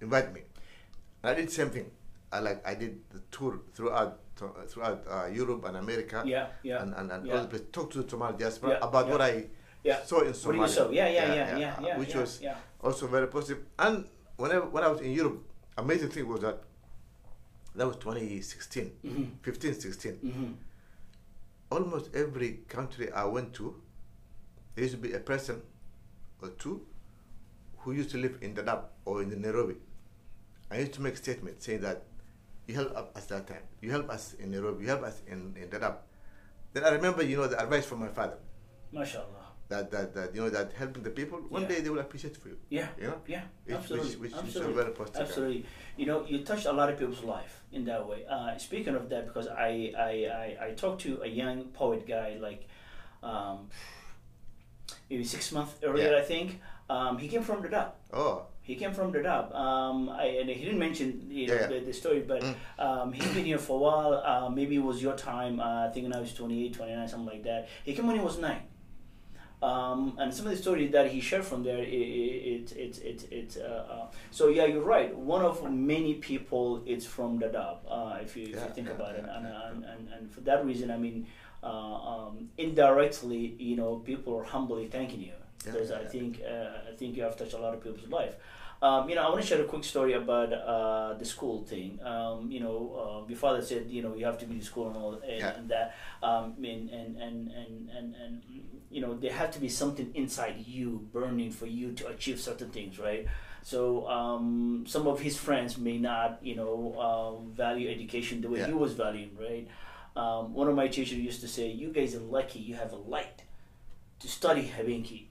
invite 0.00 0.32
me. 0.34 0.42
And 1.22 1.30
I 1.32 1.34
did 1.34 1.48
the 1.48 1.52
same 1.52 1.70
thing. 1.70 1.90
I 2.32 2.38
like 2.40 2.60
I 2.66 2.74
did 2.74 3.00
the 3.10 3.20
tour 3.30 3.60
throughout 3.74 4.18
throughout 4.68 5.04
uh, 5.10 5.26
Europe 5.26 5.64
and 5.66 5.76
America. 5.76 6.22
Yeah, 6.26 6.46
yeah, 6.62 6.82
And 6.82 6.94
and, 6.94 7.10
and 7.12 7.26
yeah. 7.26 7.44
place. 7.46 7.62
Talk 7.72 7.90
to 7.92 8.02
the 8.02 8.08
Somali 8.10 8.36
diaspora 8.38 8.70
Yeah, 8.72 8.86
about 8.88 9.06
yeah. 9.06 9.12
what 9.12 9.20
I 9.20 9.46
Yeah. 9.84 10.02
saw 10.04 10.20
in 10.20 10.26
What 10.28 10.36
Somalia. 10.36 10.60
you 10.62 10.68
saw? 10.68 10.90
Yeah, 10.90 11.08
yeah, 11.08 11.34
yeah, 11.34 11.58
yeah, 11.58 11.80
yeah. 11.80 11.98
which 11.98 12.14
was 12.14 12.40
yeah. 12.42 12.56
also 12.82 13.06
very 13.06 13.26
positive. 13.28 13.64
And 13.78 14.04
whenever 14.36 14.66
when 14.66 14.84
I 14.84 14.88
was 14.88 15.00
in 15.00 15.12
Europe, 15.12 15.42
amazing 15.76 16.10
thing 16.10 16.28
was 16.28 16.40
that 16.40 16.62
that 17.76 17.86
was 17.86 17.96
2016, 17.96 18.92
Mhm. 19.04 19.26
15, 19.42 19.74
16. 19.74 20.12
Mm-hmm. 20.24 20.52
Almost 21.70 22.14
every 22.14 22.60
country 22.68 23.12
I 23.12 23.24
went 23.24 23.52
to, 23.54 23.80
there 24.74 24.84
used 24.84 24.96
to 24.96 25.00
be 25.00 25.12
a 25.14 25.20
person 25.20 25.62
or 26.42 26.48
two 26.58 26.84
who 27.78 27.92
used 27.92 28.10
to 28.10 28.18
live 28.18 28.38
in 28.42 28.54
Dadaab 28.54 28.82
or 29.04 29.22
in 29.22 29.30
the 29.30 29.36
Nairobi. 29.36 29.76
I 30.70 30.78
used 30.78 30.92
to 30.94 31.00
make 31.00 31.16
statements 31.16 31.64
saying 31.66 31.80
that 31.82 32.02
you 32.66 32.74
help 32.74 32.94
us 32.96 33.08
at 33.16 33.28
that 33.28 33.46
time, 33.46 33.62
you 33.80 33.90
help 33.90 34.08
us 34.10 34.34
in 34.34 34.50
Nairobi, 34.50 34.84
you 34.84 34.88
help 34.90 35.02
us 35.02 35.22
in, 35.26 35.54
in 35.60 35.68
Dadaab. 35.68 35.96
Then 36.72 36.84
I 36.84 36.90
remember, 36.90 37.22
you 37.24 37.36
know, 37.36 37.46
the 37.48 37.60
advice 37.60 37.84
from 37.86 38.00
my 38.00 38.08
father 38.08 38.38
MashaAllah. 38.94 39.46
that, 39.68 39.90
that, 39.90 40.14
that 40.14 40.34
you 40.34 40.40
know, 40.42 40.50
that 40.50 40.72
helping 40.72 41.02
the 41.02 41.10
people, 41.10 41.38
one 41.48 41.62
Yeah. 41.62 41.68
day 41.68 41.80
they 41.80 41.90
will 41.90 41.98
appreciate 41.98 42.36
for 42.36 42.48
you. 42.48 42.58
Yeah. 42.68 42.88
You 42.98 43.08
know? 43.08 43.20
Yeah. 43.26 43.42
Which- 43.64 43.76
absolutely. 43.76 44.10
which- 44.10 44.20
which 44.20 44.32
is 44.32 44.38
absolutely. 44.56 44.74
very 44.82 44.92
positive 44.92 45.22
Absolutely. 45.22 45.66
You 45.96 46.06
know, 46.06 46.24
you 46.26 46.44
touched 46.44 46.66
a 46.66 46.72
lot 46.72 46.88
of 46.90 46.98
people's 46.98 47.24
life 47.24 47.62
in 47.72 47.84
that 47.86 48.06
way. 48.08 48.24
Uh, 48.30 48.56
speaking 48.58 48.94
of 48.94 49.08
that, 49.08 49.26
because 49.26 49.48
I, 49.48 49.92
I, 49.98 50.10
I, 50.60 50.66
I 50.66 50.70
talked 50.72 51.02
to 51.02 51.22
a 51.22 51.28
young 51.28 51.64
poet 51.80 52.06
guy 52.06 52.36
like 52.40 52.68
um, 53.22 53.68
maybe 55.08 55.24
six 55.24 55.50
months 55.52 55.74
earlier, 55.82 56.12
Yeah. 56.12 56.18
I 56.18 56.22
think. 56.22 56.60
Um, 56.88 57.18
he 57.18 57.28
came 57.28 57.42
from 57.42 57.62
the 57.62 57.68
Dadaab. 57.68 57.92
Oh, 58.12 58.46
He 58.70 58.76
came 58.76 58.92
from 58.98 59.12
Dadaab. 59.12 59.46
Um, 59.52 60.08
I, 60.10 60.26
and 60.40 60.48
he 60.48 60.64
didn't 60.66 60.78
mention 60.78 61.08
you 61.28 61.48
know, 61.48 61.54
Yeah, 61.54 61.60
yeah. 61.62 61.66
The, 61.66 61.78
the 61.86 61.92
story, 62.02 62.20
but 62.32 62.40
Mm. 62.42 62.54
um, 62.86 63.12
he's 63.12 63.30
been 63.36 63.44
here 63.52 63.58
for 63.58 63.74
a 63.80 63.82
while. 63.88 64.12
Uh, 64.32 64.48
maybe 64.58 64.74
it 64.76 64.84
was 64.90 64.98
your 65.06 65.16
time. 65.16 65.54
Uh, 65.58 65.86
I 65.86 65.90
think 65.92 66.06
now 66.12 66.20
he's 66.22 66.34
28, 66.34 66.72
29, 66.74 67.08
something 67.08 67.28
like 67.34 67.42
that. 67.50 67.68
He 67.86 67.90
came 67.96 68.06
when 68.06 68.16
he 68.20 68.24
was 68.30 68.38
nine. 68.38 68.62
Um, 69.70 70.00
and 70.20 70.32
some 70.32 70.46
of 70.46 70.52
the 70.52 70.56
stories 70.66 70.90
that 70.92 71.06
he 71.14 71.20
shared 71.20 71.44
from 71.44 71.60
there, 71.64 71.78
it, 71.78 71.88
it, 71.88 72.72
it, 72.84 72.98
it, 73.10 73.32
it 73.32 73.50
uh, 73.60 73.92
uh, 73.94 74.06
so 74.30 74.48
yeah, 74.48 74.66
you're 74.66 74.88
right. 74.96 75.10
One 75.34 75.42
of 75.50 75.56
many 75.70 76.14
people, 76.14 76.82
it's 76.86 77.04
from 77.16 77.40
Dadaab, 77.40 77.78
uh, 77.90 78.18
if 78.22 78.36
you, 78.36 78.44
if 78.44 78.50
you 78.50 78.70
think 78.76 78.86
yeah, 78.86 78.94
about 78.98 79.14
it. 79.16 79.24
yeah, 79.26 79.36
And, 79.36 79.44
yeah, 79.48 79.68
and, 79.68 79.84
and, 79.84 80.02
and 80.14 80.30
for 80.32 80.42
that 80.48 80.64
reason, 80.64 80.90
I 80.92 80.96
mean, 80.96 81.26
uh, 81.62 81.66
um, 82.12 82.48
indirectly, 82.56 83.56
you 83.58 83.74
know, 83.80 83.96
people 83.96 84.38
are 84.38 84.44
humbly 84.44 84.86
thanking 84.86 85.22
you. 85.22 85.32
Because 85.62 85.90
yeah, 85.90 85.96
I 85.98 86.02
yeah. 86.02 86.08
think 86.14 86.40
uh, 86.54 86.90
I 86.90 86.96
think 86.96 87.10
you 87.18 87.22
have 87.26 87.36
touched 87.36 87.52
a 87.52 87.58
lot 87.58 87.74
of 87.74 87.82
people's 87.84 88.08
life. 88.20 88.34
Um, 88.82 89.10
you 89.10 89.14
know, 89.14 89.22
I 89.22 89.28
want 89.28 89.42
to 89.42 89.46
share 89.46 89.60
a 89.60 89.64
quick 89.64 89.84
story 89.84 90.14
about 90.14 90.52
uh, 90.54 91.12
the 91.18 91.24
school 91.24 91.62
thing. 91.64 91.98
Um, 92.02 92.50
you 92.50 92.60
know, 92.60 93.22
uh, 93.24 93.28
your 93.28 93.36
father 93.36 93.60
said, 93.60 93.86
you 93.90 94.02
know, 94.02 94.14
you 94.14 94.24
have 94.24 94.38
to 94.38 94.46
be 94.46 94.58
to 94.58 94.64
school 94.64 94.86
and 94.88 94.96
all 94.96 95.14
and, 95.22 95.38
Yeah. 95.38 95.54
and 95.54 95.68
that. 95.68 95.94
Um, 96.22 96.54
and, 96.64 96.88
and, 96.88 97.16
and, 97.18 97.50
and, 97.50 97.90
and, 97.90 98.14
and, 98.14 98.42
you 98.90 99.02
know, 99.02 99.14
there 99.14 99.32
had 99.34 99.52
to 99.52 99.58
be 99.60 99.68
something 99.68 100.10
inside 100.14 100.64
you 100.66 101.06
burning 101.12 101.50
for 101.50 101.66
you 101.66 101.92
to 101.92 102.08
achieve 102.08 102.40
certain 102.40 102.70
things, 102.70 102.98
right? 102.98 103.26
So 103.62 104.08
um, 104.08 104.84
some 104.88 105.06
of 105.06 105.20
his 105.20 105.36
friends 105.36 105.76
may 105.76 105.98
not, 105.98 106.38
you 106.42 106.56
know, 106.56 106.98
um, 106.98 107.52
value 107.52 107.90
education 107.90 108.40
the 108.40 108.48
way 108.48 108.60
Yeah. 108.60 108.68
he 108.68 108.72
was 108.72 108.94
valuing, 108.94 109.36
right? 109.38 109.68
Um, 110.16 110.54
one 110.54 110.68
of 110.68 110.74
my 110.74 110.88
teachers 110.88 111.18
used 111.18 111.42
to 111.42 111.48
say, 111.48 111.68
"You 111.68 111.92
guys 111.92 112.14
are 112.16 112.20
lucky. 112.20 112.58
You 112.58 112.74
have 112.74 112.92
a 112.92 112.96
light 112.96 113.42
to 114.20 114.26
study 114.28 114.62
Habinki. 114.76 115.26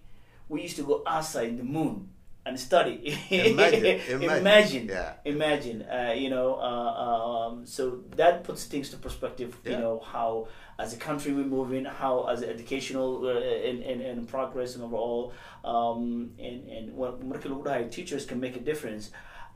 We 0.47 0.61
used 0.61 0.77
to 0.77 0.83
go 0.83 1.03
outside 1.05 1.49
in 1.49 1.57
the 1.57 1.63
moon 1.63 2.09
and 2.45 2.59
study. 2.59 3.17
Imagine, 3.29 3.85
imagine. 4.09 4.21
imagine, 4.21 4.87
Yeah. 4.87 5.13
imagine. 5.25 5.81
Uh, 5.83 6.13
you 6.15 6.29
know, 6.29 6.55
uh, 6.55 7.47
um, 7.49 7.65
so 7.65 7.99
that 8.15 8.43
puts 8.43 8.65
things 8.65 8.89
to 8.91 8.97
perspective. 8.97 9.57
You 9.65 9.77
know 9.77 9.99
how, 9.99 10.47
as 10.79 10.93
a 10.93 10.97
country, 10.97 11.31
we're 11.33 11.45
moving. 11.45 11.85
How, 11.85 12.23
as 12.27 12.41
educational 12.41 13.27
uh, 13.27 13.39
and, 13.69 13.83
and, 13.83 14.01
and 14.01 14.27
progress 14.27 14.75
and 14.75 14.83
overall, 14.83 15.33
um, 15.63 16.31
and 16.39 16.67
and 16.69 16.95
when 16.95 17.11
marka 17.29 17.47
lagu 17.49 17.91
teachers 17.91 18.25
can 18.25 18.39
make 18.39 18.55
a 18.55 18.59
difference. 18.71 19.11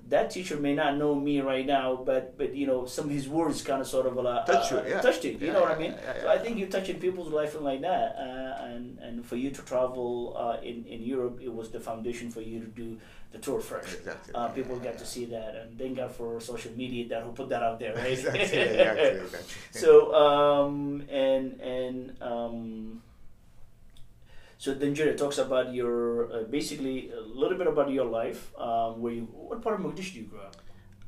That 0.09 0.29
teacher 0.31 0.57
may 0.57 0.75
not 0.75 0.97
know 0.97 1.15
me 1.15 1.39
right 1.41 1.65
now, 1.65 1.95
but 1.95 2.37
but 2.37 2.53
you 2.53 2.67
know 2.67 2.85
some 2.85 3.05
of 3.05 3.11
his 3.11 3.27
words 3.29 3.61
kind 3.61 3.81
of 3.81 3.87
sort 3.87 4.05
of 4.05 4.17
uh, 4.17 4.43
Touch 4.45 4.71
you, 4.71 4.77
uh, 4.77 4.85
yeah. 4.87 5.01
touched 5.01 5.23
it. 5.25 5.39
You 5.39 5.47
Yeah, 5.47 5.53
know 5.53 5.61
what 5.61 5.71
I 5.71 5.77
mean? 5.79 5.91
yeah, 5.93 6.21
so 6.21 6.27
I 6.29 6.37
think 6.37 6.57
you're 6.59 6.67
touching 6.67 6.99
people's 6.99 7.29
life 7.31 7.55
and 7.55 7.63
like 7.63 7.81
that, 7.81 8.15
uh, 8.19 8.65
and 8.65 8.99
and 8.99 9.25
for 9.25 9.37
you 9.37 9.49
to 9.51 9.61
travel 9.61 10.35
uh, 10.37 10.57
in 10.61 10.85
in 10.85 11.01
Europe, 11.03 11.39
it 11.41 11.53
was 11.53 11.69
the 11.71 11.79
foundation 11.79 12.29
for 12.29 12.41
you 12.41 12.59
to 12.59 12.67
do 12.67 12.97
the 13.31 13.39
tour 13.39 13.59
first. 13.61 13.97
Exactly. 13.99 14.33
Uh, 14.35 14.47
people 14.49 14.79
yeah. 14.83 14.91
to 14.91 15.05
see 15.05 15.25
that, 15.25 15.55
and 15.55 15.77
thank 15.79 15.95
God 15.97 16.11
for 16.11 16.39
social 16.41 16.71
media 16.75 17.07
that 17.09 17.23
who 17.23 17.31
put 17.31 17.49
that 17.49 17.63
out 17.63 17.79
there, 17.79 17.95
right? 17.95 18.11
exactly, 18.17 18.41
exactly, 18.43 19.07
exactly. 19.23 19.55
so 19.71 20.13
um, 20.13 21.01
and 21.09 21.59
and 21.61 22.21
um, 22.21 23.01
so 24.63 24.73
Danjire 24.73 25.17
talks 25.17 25.39
about 25.39 25.73
your 25.73 26.31
uh, 26.31 26.43
basically 26.43 27.11
a 27.11 27.19
little 27.19 27.57
bit 27.57 27.67
about 27.67 27.91
your 27.91 28.05
life. 28.05 28.53
Um, 28.57 29.01
where 29.01 29.11
you 29.11 29.23
what 29.49 29.61
part 29.61 29.75
of 29.77 29.85
Mogadishu 29.85 30.13
do 30.13 30.19
you 30.19 30.27
grow 30.27 30.39
up? 30.39 30.55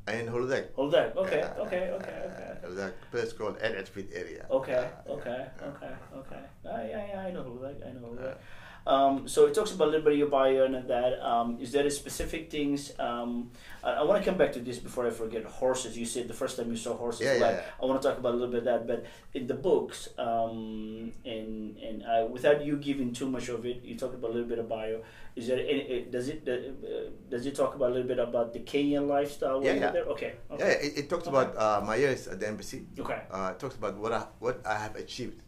And 0.06 0.28
Hawlwadaag. 0.28 0.74
Hold 0.74 0.92
that. 0.92 1.16
Okay, 1.16 1.38
Yeah, 1.38 1.64
okay, 1.64 1.88
uh, 1.90 1.96
okay, 1.96 2.16
okay. 2.28 2.52
Hawlwadaag, 2.62 2.92
place 3.10 3.32
called 3.32 3.56
Ed 3.62 3.74
area. 4.12 4.44
Okay, 4.50 4.76
Uh, 5.08 5.12
okay, 5.16 5.40
yeah. 5.48 5.68
okay, 5.70 5.92
okay. 6.20 6.42
Ah, 6.68 6.82
yeah, 6.84 7.02
yeah, 7.10 7.20
I 7.26 7.30
know 7.32 7.42
who. 7.48 7.64
I 7.64 7.92
know 7.96 8.14
that. 8.20 8.40
Um, 8.86 9.26
so 9.26 9.46
it 9.46 9.54
talks 9.54 9.72
about 9.72 9.88
a 9.88 9.90
little 9.90 10.04
bit 10.04 10.12
of 10.12 10.18
your 10.18 10.28
bio 10.28 10.64
and 10.64 10.88
that. 10.88 11.20
Um, 11.26 11.58
is 11.60 11.72
there 11.72 11.84
a 11.86 11.90
specific 11.90 12.50
things? 12.50 12.92
Um, 13.00 13.50
I, 13.82 13.94
I 13.94 14.02
want 14.04 14.22
to 14.22 14.28
come 14.30 14.38
back 14.38 14.52
to 14.52 14.60
this 14.60 14.78
before 14.78 15.06
I 15.06 15.10
forget. 15.10 15.44
Horses. 15.44 15.98
You 15.98 16.06
said 16.06 16.28
the 16.28 16.34
first 16.34 16.56
time 16.56 16.70
you 16.70 16.76
saw 16.76 16.96
horses. 16.96 17.22
Yeah, 17.26 17.34
yeah, 17.34 17.50
yeah. 17.50 17.62
I 17.82 17.84
want 17.86 18.00
to 18.00 18.08
talk 18.08 18.18
about 18.18 18.34
a 18.34 18.36
little 18.36 18.52
bit 18.52 18.58
of 18.58 18.64
that. 18.66 18.86
But 18.86 19.06
in 19.34 19.46
the 19.48 19.54
books, 19.54 20.08
um, 20.18 21.12
and 21.24 21.76
and 21.78 22.02
uh, 22.04 22.26
without 22.30 22.64
you 22.64 22.76
giving 22.76 23.12
too 23.12 23.28
much 23.28 23.48
of 23.48 23.66
it, 23.66 23.82
you 23.82 23.96
talk 23.96 24.14
about 24.14 24.30
a 24.30 24.34
little 24.34 24.48
bit 24.48 24.60
of 24.60 24.68
bio. 24.68 25.02
Is 25.34 25.48
there 25.48 25.58
any? 25.58 25.82
uh, 26.06 26.10
Does 26.10 26.28
it 26.28 26.46
uh, 26.48 27.10
does 27.28 27.44
it 27.44 27.54
talk 27.56 27.74
about 27.74 27.90
a 27.90 27.94
little 27.94 28.08
bit 28.08 28.20
about 28.20 28.52
the 28.52 28.60
Kenyan 28.60 29.08
lifestyle? 29.08 29.64
Yeah, 29.64 29.74
yeah. 29.74 29.90
There? 29.90 30.04
Okay. 30.14 30.34
Yeah, 30.58 30.66
it, 30.66 30.92
it 30.98 31.10
talks 31.10 31.26
Okay. 31.26 31.36
about 31.36 31.56
uh, 31.58 31.84
my 31.84 31.96
years 31.96 32.28
at 32.28 32.38
the 32.38 32.46
embassy. 32.46 32.86
Okay. 32.98 33.20
Uh, 33.30 33.50
it 33.52 33.58
talks 33.58 33.74
about 33.74 33.96
what 33.98 34.12
I, 34.12 34.26
what 34.38 34.64
I 34.64 34.78
have 34.78 34.94
achieved. 34.94 35.38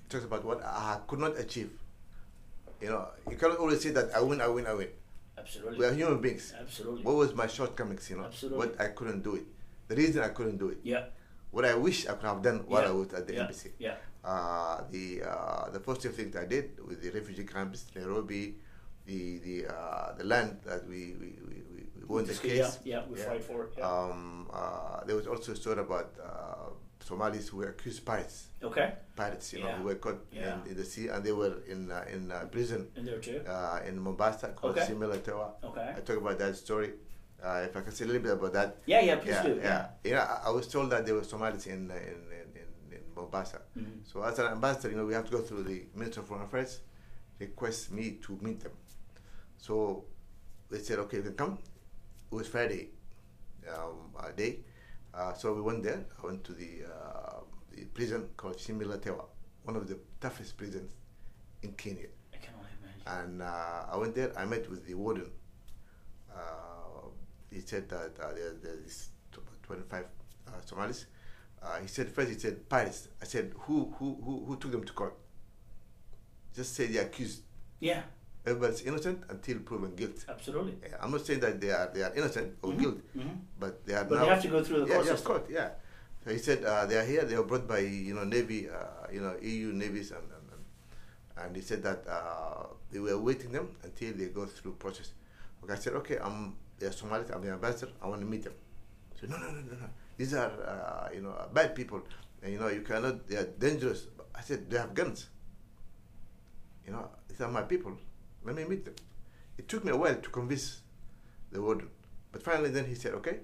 It 0.00 0.08
talks 0.08 0.24
about 0.24 0.44
what 0.44 0.64
I 0.64 0.98
could 1.06 1.18
not 1.20 1.38
achieve. 1.38 1.70
You 2.80 2.88
know, 2.88 3.08
you 3.30 3.36
cannot 3.36 3.58
always 3.58 3.82
say 3.82 3.90
that 3.90 4.14
I 4.14 4.20
win, 4.20 4.40
I 4.40 4.48
win, 4.48 4.66
I 4.66 4.74
win. 4.74 4.88
Absolutely. 5.36 5.78
We 5.78 5.84
are 5.86 5.92
human 5.92 6.20
beings. 6.20 6.54
Absolutely. 6.58 7.02
What 7.02 7.16
was 7.16 7.34
my 7.34 7.46
shortcomings? 7.46 8.08
You 8.10 8.16
know, 8.18 8.24
Absolutely. 8.24 8.58
what 8.58 8.80
I 8.80 8.88
couldn't 8.88 9.22
do 9.22 9.36
it. 9.36 9.44
The 9.88 9.96
reason 9.96 10.22
I 10.22 10.28
couldn't 10.28 10.58
do 10.58 10.68
it. 10.68 10.78
yeah. 10.82 11.04
What 11.50 11.64
I 11.64 11.74
wish 11.74 12.06
I 12.06 12.12
could 12.12 12.26
have 12.26 12.42
done 12.42 12.60
while 12.68 12.82
Yeah. 12.82 12.88
I 12.90 12.92
was 12.92 13.12
at 13.12 13.26
the 13.26 13.34
yeah. 13.34 13.40
embassy. 13.40 13.72
Yeah. 13.78 13.94
uh, 14.24 14.82
the 14.90 15.22
uh, 15.24 15.70
the 15.70 15.80
positive 15.80 16.14
things 16.14 16.36
I 16.36 16.44
did 16.44 16.78
with 16.86 17.02
the 17.02 17.10
refugee 17.10 17.44
camps, 17.44 17.86
in 17.94 18.02
Nairobi, 18.02 18.54
the 19.06 19.38
the 19.38 19.66
uh, 19.66 20.12
the 20.16 20.24
land 20.24 20.60
that 20.64 20.86
we 20.86 21.16
we, 21.18 21.28
we, 21.48 21.56
won 22.06 22.24
the 22.26 22.34
case. 22.34 22.78
Yeah, 22.84 23.00
yeah, 23.00 23.02
we 23.10 23.16
fight 23.18 23.42
for 23.42 23.64
it. 23.64 23.72
Yeah. 23.78 23.88
Um, 23.90 24.46
uh, 24.52 25.02
there 25.06 25.16
was 25.16 25.26
also 25.26 25.52
a 25.52 25.56
story 25.56 25.80
about 25.80 26.10
uh, 26.22 26.70
Somalis 27.10 27.48
who 27.48 27.56
were 27.58 27.70
accused 27.74 28.04
pirates, 28.04 28.36
okay. 28.62 28.92
pirates, 29.16 29.52
you 29.52 29.60
know, 29.62 29.72
who 29.78 29.84
were 29.90 29.96
caught 30.04 30.20
Yeah. 30.32 30.62
in, 30.64 30.70
in 30.70 30.76
the 30.76 30.84
sea 30.84 31.08
and 31.08 31.24
they 31.26 31.32
were 31.32 31.54
in 31.66 31.90
uh, 31.90 32.04
in 32.14 32.30
uh, 32.30 32.46
prison 32.54 32.86
In 32.96 33.04
there 33.04 33.18
too. 33.18 33.40
uh, 33.54 33.80
in 33.88 33.98
Mombasa 33.98 34.48
called 34.54 34.78
Okay. 34.78 34.86
Shimo 34.86 35.06
La 35.08 35.16
Tewa. 35.26 35.48
Okay. 35.70 35.88
I 35.96 36.00
talk 36.06 36.18
about 36.24 36.38
that 36.38 36.54
story. 36.56 36.90
Uh, 37.42 37.66
if 37.68 37.74
I 37.76 37.80
can 37.80 37.92
say 37.92 38.04
a 38.04 38.08
little 38.08 38.22
bit 38.22 38.32
about 38.38 38.52
that. 38.52 38.76
Yeah, 38.86 39.00
yeah, 39.08 39.16
please 39.16 39.30
yeah, 39.38 39.42
do. 39.48 39.54
yeah. 39.62 39.86
You 40.04 40.12
know, 40.14 40.20
I, 40.20 40.48
I 40.48 40.50
was 40.50 40.66
told 40.68 40.90
that 40.92 41.04
there 41.06 41.14
were 41.18 41.24
Somalis 41.24 41.66
in 41.66 41.90
uh, 41.90 41.94
in, 42.12 42.18
in, 42.40 42.46
in, 42.62 42.68
in 42.96 43.02
Mombasa. 43.16 43.58
Mhm. 43.76 44.04
So 44.10 44.22
as 44.22 44.38
an 44.38 44.46
ambassador, 44.56 44.90
you 44.92 44.96
know, 44.98 45.06
we 45.10 45.14
have 45.18 45.26
to 45.30 45.32
go 45.38 45.40
through 45.48 45.64
the 45.64 45.78
Minister 46.00 46.20
of 46.20 46.26
Foreign 46.28 46.44
Affairs, 46.44 46.72
request 47.40 47.90
me 47.92 48.04
to 48.24 48.38
meet 48.46 48.60
them. 48.60 48.72
So 49.58 50.04
they 50.70 50.78
said, 50.86 50.98
okay, 51.04 51.16
you 51.18 51.22
can 51.24 51.34
come. 51.34 51.58
It 52.30 52.34
was 52.40 52.46
Friday 52.46 52.82
um, 53.74 54.14
uh, 54.18 54.30
day. 54.42 54.52
Uh, 55.14 55.32
so 55.34 55.52
we 55.54 55.60
went 55.60 55.82
there. 55.82 56.04
I 56.22 56.26
went 56.26 56.44
to 56.44 56.52
the, 56.52 56.84
uh, 56.86 57.40
the 57.72 57.84
prison 57.86 58.28
called 58.36 58.56
Shimo 58.58 58.86
La 58.86 58.96
Tewa, 58.96 59.24
one 59.64 59.76
of 59.76 59.88
the 59.88 59.98
toughest 60.20 60.56
prisons 60.56 60.92
in 61.62 61.72
Kenya. 61.72 62.06
I 62.32 62.36
can 62.36 62.54
only 62.56 62.70
imagine. 62.82 63.30
And 63.30 63.42
uh, 63.42 63.86
I 63.92 63.96
went 63.96 64.14
there. 64.14 64.32
I 64.38 64.44
met 64.44 64.68
with 64.70 64.86
the 64.86 64.94
warden. 64.94 65.30
Uh, 66.32 67.08
he 67.50 67.60
said 67.60 67.88
that 67.88 68.12
uh, 68.22 68.32
there, 68.34 68.54
there's 68.62 69.10
25 69.64 70.04
uh, 70.46 70.50
Somalis. 70.64 71.06
Uh, 71.62 71.78
he 71.80 71.88
said 71.88 72.08
first 72.08 72.30
he 72.30 72.38
said 72.38 72.68
pirates. 72.68 73.08
I 73.20 73.24
said 73.26 73.52
who 73.58 73.92
who 73.98 74.16
who 74.24 74.44
who 74.46 74.56
took 74.56 74.70
them 74.70 74.84
to 74.84 74.92
court? 74.92 75.14
Just 76.54 76.74
say 76.74 76.86
the 76.86 76.98
accused. 76.98 77.42
Yeah, 77.80 78.02
Everybody's 78.46 78.80
innocent 78.82 79.22
until 79.28 79.58
proven 79.60 79.94
guilty. 79.94 80.24
absolutely. 80.28 80.76
Yeah, 80.82 80.96
I'm 81.00 81.10
not 81.10 81.26
saying 81.26 81.40
that 81.40 81.60
they 81.60 81.70
are 81.70 81.90
they 81.92 82.02
are 82.02 82.12
innocent 82.14 82.56
or 82.62 82.72
Mhm, 82.72 82.78
guilty, 82.80 83.02
mhm. 83.16 83.36
but 83.60 83.84
they 83.84 83.94
are 83.94 84.04
But 84.04 84.14
now. 84.16 84.22
they 84.24 84.30
have 84.30 84.42
to 84.42 84.48
go 84.48 84.64
through 84.64 84.80
the 84.80 84.86
yeah, 84.88 84.94
court 84.94 85.06
yeah, 85.06 85.12
of 85.12 85.24
course, 85.24 85.42
yeah. 85.50 85.70
So 86.24 86.30
he 86.32 86.38
said 86.38 86.64
uh, 86.64 86.86
they 86.86 86.96
are 86.96 87.04
here. 87.04 87.24
They 87.24 87.36
were 87.36 87.44
brought 87.44 87.68
by 87.68 87.80
you 87.80 88.14
know 88.14 88.24
Navy, 88.24 88.68
uh, 88.68 89.08
you 89.12 89.20
know 89.20 89.36
EU 89.42 89.72
navies, 89.72 90.10
and 90.12 90.24
and, 90.24 90.64
and, 91.36 91.56
he 91.56 91.60
said 91.60 91.82
that 91.82 92.00
uh, 92.08 92.64
they 92.90 92.98
were 92.98 93.18
waiting 93.18 93.52
them 93.52 93.76
until 93.84 94.12
they 94.14 94.26
go 94.32 94.46
through 94.46 94.72
process. 94.80 95.12
Okay, 95.64 95.74
I 95.74 95.76
said 95.76 95.92
okay, 96.00 96.16
I'm 96.18 96.56
they're 96.78 96.92
Somalis. 96.92 97.28
I'm 97.30 97.42
the 97.44 97.52
ambassador. 97.52 97.92
I 98.00 98.08
want 98.08 98.20
to 98.22 98.26
meet 98.26 98.44
them. 98.44 98.54
He 99.12 99.20
said 99.20 99.30
no, 99.30 99.36
no, 99.36 99.48
no, 99.52 99.60
no, 99.60 99.76
no. 99.84 99.88
These 100.16 100.32
are 100.32 100.52
uh, 100.64 101.08
you 101.14 101.20
know 101.20 101.36
bad 101.52 101.74
people, 101.74 102.00
and 102.42 102.52
you 102.52 102.58
know 102.58 102.68
you 102.68 102.80
cannot. 102.80 103.28
They 103.28 103.36
are 103.36 103.44
dangerous. 103.44 104.08
I 104.34 104.40
said 104.40 104.68
they 104.70 104.78
have 104.78 104.94
guns. 104.94 105.28
You 106.86 106.92
know 106.92 107.08
these 107.28 107.40
are 107.42 107.48
my 107.52 107.62
people. 107.62 107.96
Let 108.44 108.56
me 108.56 108.64
meet 108.64 108.84
them. 108.84 108.94
It 109.58 109.68
took 109.68 109.84
me 109.84 109.92
a 109.92 109.96
while 109.96 110.14
to 110.16 110.30
convince 110.30 110.80
the 111.52 111.60
warden, 111.60 111.88
but 112.32 112.42
finally 112.42 112.70
then 112.70 112.86
he 112.86 112.94
said 112.94 113.12
okay. 113.14 113.40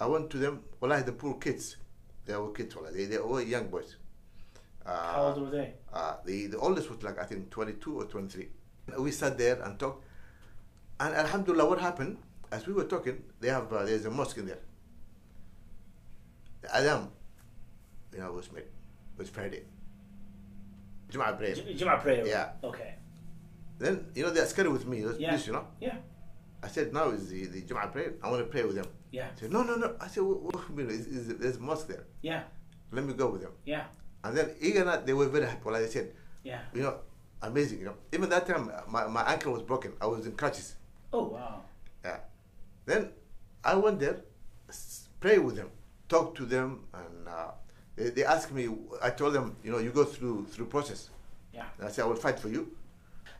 I 0.00 0.06
went 0.06 0.30
to 0.30 0.38
them. 0.38 0.64
Well, 0.80 1.02
the 1.02 1.12
poor 1.12 1.34
kids. 1.34 1.76
They 2.26 2.36
were 2.36 2.50
kids. 2.52 2.74
Wallah. 2.74 2.90
They 2.90 3.04
they 3.04 3.18
were 3.18 3.40
young 3.42 3.68
boys. 3.68 3.96
Uh, 4.84 5.12
How 5.14 5.22
old 5.26 5.40
were 5.42 5.50
they? 5.50 5.74
uh, 5.92 6.16
the 6.24 6.46
the 6.48 6.58
oldest 6.58 6.90
was 6.90 7.02
like 7.02 7.18
I 7.18 7.24
think 7.24 7.50
22 7.50 8.00
or 8.00 8.04
23. 8.04 8.48
We 8.98 9.12
sat 9.12 9.38
there 9.38 9.62
and 9.62 9.78
talked, 9.78 10.04
and 11.00 11.14
Alhamdulillah, 11.14 11.66
what 11.68 11.80
happened 11.80 12.18
as 12.50 12.66
we 12.66 12.72
were 12.74 12.84
talking? 12.84 13.22
They 13.40 13.48
have 13.48 13.72
uh, 13.72 13.84
there's 13.84 14.04
a 14.04 14.10
mosque 14.10 14.36
in 14.38 14.46
there. 14.46 14.58
The 16.62 16.68
adhan, 16.68 17.08
you 18.12 18.18
know, 18.18 18.32
was 18.32 18.50
made 18.52 18.64
was 19.16 19.28
Friday. 19.30 19.62
Jum'ah 21.10 21.36
prayer. 21.38 21.54
J- 21.54 21.74
Juma 21.74 21.98
prayer. 21.98 22.26
Yeah. 22.26 22.50
Okay. 22.62 22.94
Then 23.78 24.06
you 24.14 24.22
know 24.24 24.30
they're 24.30 24.46
scared 24.46 24.68
with 24.68 24.86
me. 24.86 25.02
Those 25.02 25.18
Yeah. 25.18 25.30
police, 25.30 25.46
you 25.46 25.52
know. 25.52 25.66
Yeah. 25.80 25.96
I 26.62 26.68
said 26.68 26.92
now 26.92 27.10
is 27.10 27.28
the 27.28 27.46
the 27.46 27.62
Jum'ah 27.62 27.90
prayer. 27.92 28.14
I 28.22 28.30
want 28.30 28.40
to 28.42 28.46
pray 28.50 28.64
with 28.64 28.76
them. 28.76 28.86
Yeah. 29.10 29.28
Said 29.38 29.52
no 29.52 29.62
no 29.62 29.76
no. 29.76 29.96
I 30.00 30.06
said 30.08 30.22
what, 30.22 30.40
what 30.42 30.62
you? 30.78 30.88
Is, 30.88 31.06
is, 31.06 31.28
there's 31.38 31.56
a 31.56 31.60
mosque 31.60 31.88
there. 31.88 32.04
Yeah. 32.22 32.42
Let 32.92 33.04
me 33.04 33.12
go 33.14 33.30
with 33.30 33.42
them. 33.42 33.52
Yeah. 33.64 33.84
And 34.22 34.36
then 34.36 34.50
even 34.60 34.86
that 34.86 35.06
they 35.06 35.12
were 35.12 35.26
very 35.28 35.46
happy. 35.46 35.68
Like 35.68 35.82
I 35.82 35.88
said, 35.88 36.12
Yeah. 36.42 36.60
you 36.72 36.82
know, 36.82 36.96
amazing. 37.42 37.80
You 37.80 37.86
know, 37.86 37.94
even 38.12 38.28
that 38.30 38.46
time 38.46 38.70
my, 38.88 39.06
my 39.06 39.22
ankle 39.32 39.52
was 39.52 39.62
broken. 39.62 39.92
I 40.00 40.06
was 40.06 40.24
in 40.26 40.32
crutches. 40.32 40.76
Oh 41.12 41.24
wow. 41.28 41.62
Yeah. 42.04 42.18
Then 42.86 43.10
I 43.64 43.74
went 43.76 43.98
there, 44.00 44.20
pray 45.20 45.38
with 45.38 45.56
them, 45.56 45.70
talk 46.08 46.34
to 46.36 46.44
them, 46.44 46.84
and 46.92 47.28
uh, 47.28 47.50
they, 47.96 48.10
they 48.10 48.24
asked 48.24 48.52
me. 48.52 48.68
I 49.02 49.10
told 49.10 49.34
them, 49.34 49.56
you 49.64 49.70
know, 49.72 49.78
you 49.78 49.90
go 49.90 50.04
through 50.04 50.46
through 50.46 50.66
process. 50.66 51.10
Yeah. 51.52 51.64
And 51.78 51.88
I 51.88 51.90
said 51.90 52.04
I 52.04 52.08
will 52.08 52.16
fight 52.16 52.38
for 52.38 52.48
you. 52.48 52.76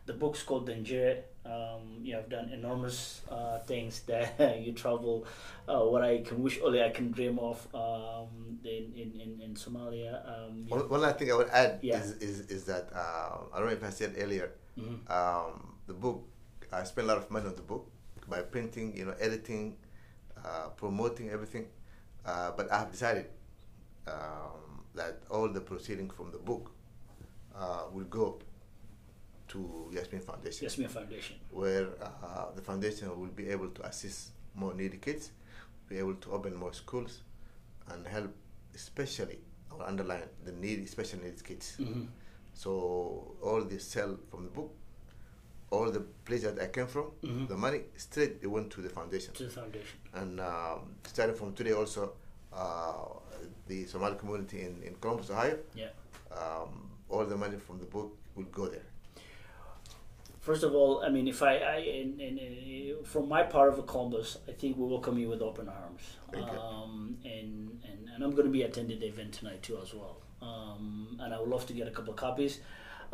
The 0.06 0.12
book's 0.12 0.42
called 0.42 0.68
Danjire. 0.68 1.22
Um, 1.46 2.00
you 2.02 2.14
have 2.16 2.28
done 2.28 2.50
enormous 2.50 3.20
uh, 3.30 3.58
things 3.60 4.00
that 4.00 4.36
you 4.64 4.72
travel. 4.72 5.26
Uh, 5.68 5.80
what 5.80 6.02
I 6.02 6.18
can 6.22 6.42
wish 6.42 6.60
only 6.62 6.82
I 6.82 6.90
can 6.90 7.10
dream 7.10 7.38
of 7.38 7.66
um, 7.74 8.58
in, 8.64 8.92
in, 8.96 9.40
in, 9.42 9.54
Somalia. 9.54 10.20
Um, 10.28 10.66
One, 10.68 10.88
one 10.88 11.04
other 11.04 11.12
thing 11.18 11.30
I 11.32 11.34
would 11.36 11.48
add 11.48 11.78
Yeah. 11.82 12.00
is, 12.00 12.12
is 12.20 12.40
is 12.50 12.64
that 12.64 12.88
uh, 12.94 13.44
I 13.52 13.58
don't 13.58 13.68
know 13.68 13.72
if 13.76 13.84
I 13.84 13.90
said 13.90 14.14
earlier. 14.18 14.52
Mhm. 14.78 15.08
Um, 15.10 15.76
the 15.86 15.94
book, 15.94 16.24
I 16.72 16.84
spent 16.84 17.06
a 17.06 17.08
lot 17.08 17.18
of 17.18 17.30
money 17.30 17.46
on 17.46 17.56
the 17.56 17.62
book 17.62 17.88
by 18.28 18.40
printing, 18.42 18.96
you 18.96 19.04
know, 19.04 19.14
editing, 19.20 19.76
uh, 20.44 20.68
promoting 20.76 21.30
everything. 21.30 21.66
Uh, 22.24 22.52
but 22.56 22.72
I 22.72 22.78
have 22.80 22.90
decided 22.90 23.26
um, 24.08 24.80
that 24.94 25.20
all 25.30 25.48
the 25.48 25.60
proceeding 25.60 26.08
from 26.10 26.30
the 26.32 26.38
book 26.38 26.72
uh, 27.54 27.84
will 27.92 28.04
go 28.08 28.38
to 29.54 29.88
Yasmin 29.92 30.20
Foundation, 30.20 30.64
Yasmin 30.64 30.88
Foundation. 30.88 31.36
where 31.52 31.86
uh, 32.02 32.46
the 32.56 32.62
foundation 32.62 33.08
will 33.20 33.28
be 33.42 33.48
able 33.48 33.68
to 33.68 33.86
assist 33.86 34.30
more 34.54 34.74
needy 34.74 34.96
kids, 34.98 35.30
be 35.88 35.96
able 35.98 36.14
to 36.16 36.32
open 36.32 36.54
more 36.56 36.72
schools, 36.72 37.20
and 37.90 38.06
help, 38.06 38.32
especially, 38.74 39.38
I 39.70 39.74
will 39.74 39.84
underline 39.84 40.22
the 40.44 40.52
need, 40.52 40.88
special 40.88 41.20
needs 41.22 41.40
kids. 41.42 41.76
Mhm. 41.78 42.08
So 42.52 43.36
all 43.42 43.62
the 43.64 43.78
sell 43.78 44.18
from 44.30 44.44
the 44.44 44.50
book, 44.50 44.70
all 45.70 45.90
the 45.92 46.00
place 46.24 46.42
that 46.42 46.58
I 46.60 46.66
came 46.68 46.86
from, 46.88 47.06
Mhm. 47.22 47.48
the 47.48 47.56
money 47.56 47.80
straight 47.96 48.40
they 48.40 48.48
went 48.48 48.70
to 48.72 48.80
the 48.82 48.90
foundation. 48.90 49.34
To 49.34 49.44
the 49.44 49.50
foundation. 49.50 49.98
And 50.14 50.40
um, 50.40 50.96
starting 51.04 51.36
from 51.36 51.54
today, 51.54 51.72
also 51.72 52.12
uh, 52.52 53.04
the 53.66 53.84
Somali 53.86 54.16
community 54.16 54.62
in, 54.62 54.82
in 54.82 54.94
Columbus, 55.00 55.30
Ohio, 55.30 55.58
Yeah. 55.74 55.90
um, 56.32 56.90
all 57.08 57.24
the 57.26 57.36
money 57.36 57.56
from 57.58 57.78
the 57.78 57.86
book 57.86 58.16
will 58.36 58.46
go 58.52 58.66
there. 58.68 58.86
First 60.44 60.62
of 60.62 60.74
all, 60.74 61.02
I 61.02 61.08
mean, 61.08 61.26
if 61.26 61.42
I, 61.42 61.56
I 61.56 61.76
in, 61.78 62.20
in, 62.20 62.36
in, 62.36 62.96
from 63.02 63.30
my 63.30 63.42
part 63.44 63.70
of 63.70 63.76
the 63.76 63.82
Columbus, 63.82 64.36
I 64.46 64.52
think 64.52 64.76
we 64.76 64.84
welcome 64.86 65.16
you 65.16 65.30
with 65.30 65.40
open 65.40 65.70
arms. 65.70 66.02
Um, 66.34 67.16
and, 67.24 67.80
and, 67.90 68.10
and 68.14 68.22
I'm 68.22 68.32
going 68.32 68.44
to 68.44 68.52
be 68.52 68.60
attending 68.60 69.00
the 69.00 69.06
event 69.06 69.32
tonight 69.32 69.62
too 69.62 69.78
as 69.82 69.94
well. 69.94 70.18
Um, 70.42 71.16
and 71.18 71.32
I 71.32 71.40
would 71.40 71.48
love 71.48 71.66
to 71.68 71.72
get 71.72 71.88
a 71.88 71.90
couple 71.90 72.12
of 72.12 72.18
copies. 72.18 72.60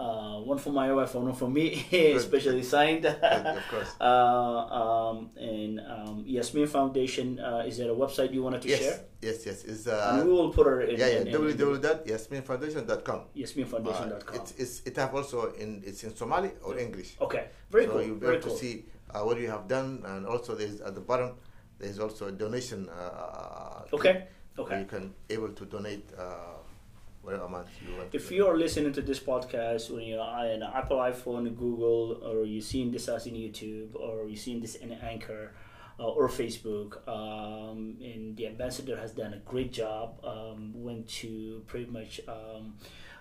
Uh, 0.00 0.40
one 0.40 0.56
for 0.56 0.72
my 0.72 0.90
wife, 0.90 1.14
one 1.14 1.34
for 1.34 1.50
me, 1.50 1.84
especially 2.16 2.62
signed. 2.62 3.04
of 3.04 3.68
course. 3.68 3.92
uh, 4.00 4.04
um, 4.04 5.28
and 5.36 5.78
um, 5.80 6.24
Yasmin 6.26 6.66
Foundation, 6.66 7.38
uh, 7.38 7.64
is 7.66 7.76
there 7.76 7.90
a 7.90 7.94
website 7.94 8.32
you 8.32 8.42
wanted 8.42 8.62
to 8.62 8.68
yes, 8.68 8.80
share? 8.80 9.00
yes, 9.20 9.44
yes. 9.44 9.64
It's 9.64 9.86
and 9.86 10.22
uh, 10.22 10.24
we 10.24 10.32
will 10.32 10.48
put 10.48 10.66
her 10.66 10.80
in. 10.80 10.98
yeah, 10.98 11.06
yeah. 11.06 11.18
in, 11.20 11.28
in, 11.28 11.34
www.yasminfoundation.com. 11.34 13.20
YasminFoundation.com. 13.36 14.34
Uh, 14.34 14.40
it's, 14.40 14.52
it's, 14.52 14.80
it 14.86 14.96
have 14.96 15.14
also 15.14 15.52
in 15.52 15.82
it's 15.84 16.02
in 16.02 16.16
Somali 16.16 16.52
or 16.64 16.78
English. 16.78 17.16
okay, 17.20 17.48
very 17.70 17.84
so 17.84 17.92
cool. 17.92 18.02
you'll 18.02 18.14
be 18.14 18.20
very 18.24 18.36
able 18.36 18.48
cool. 18.48 18.56
to 18.56 18.64
see 18.64 18.86
uh, 19.12 19.20
what 19.20 19.38
you 19.38 19.50
have 19.50 19.68
done, 19.68 20.02
and 20.06 20.26
also 20.26 20.54
there's 20.54 20.80
at 20.80 20.94
the 20.94 21.02
bottom 21.02 21.34
there's 21.78 21.98
also 21.98 22.28
a 22.28 22.32
donation. 22.32 22.88
Uh, 22.88 23.84
Okay, 23.92 24.28
okay. 24.56 24.78
you 24.80 24.86
can 24.86 25.12
able 25.28 25.48
to 25.50 25.66
donate 25.66 26.08
uh, 27.20 27.26
whatever 27.26 27.44
amount 27.44 27.68
you 27.86 27.96
want. 27.96 28.14
If 28.14 28.30
you 28.30 28.46
are 28.46 28.56
listening 28.56 28.92
to 28.94 29.02
this 29.02 29.20
podcast 29.20 29.88
you're 29.90 30.20
on 30.20 30.46
your 30.46 30.54
an 30.54 30.62
Apple 30.62 30.98
iPhone, 30.98 31.56
Google, 31.56 32.20
or 32.24 32.44
you're 32.44 32.62
seeing 32.62 32.90
this 32.90 33.08
as 33.08 33.26
in 33.26 33.34
YouTube, 33.34 33.94
or 33.94 34.26
you're 34.26 34.36
seeing 34.36 34.60
this 34.60 34.74
in 34.76 34.92
Anchor 34.92 35.52
uh, 35.98 36.08
or 36.08 36.28
Facebook, 36.28 37.06
um, 37.08 37.96
and 38.02 38.36
the 38.36 38.46
ambassador 38.46 38.96
has 38.96 39.12
done 39.12 39.34
a 39.34 39.38
great 39.38 39.72
job. 39.72 40.24
Um, 40.24 40.72
went 40.74 41.08
to 41.20 41.62
pretty 41.66 41.90
much 41.90 42.20
um, 42.26 42.74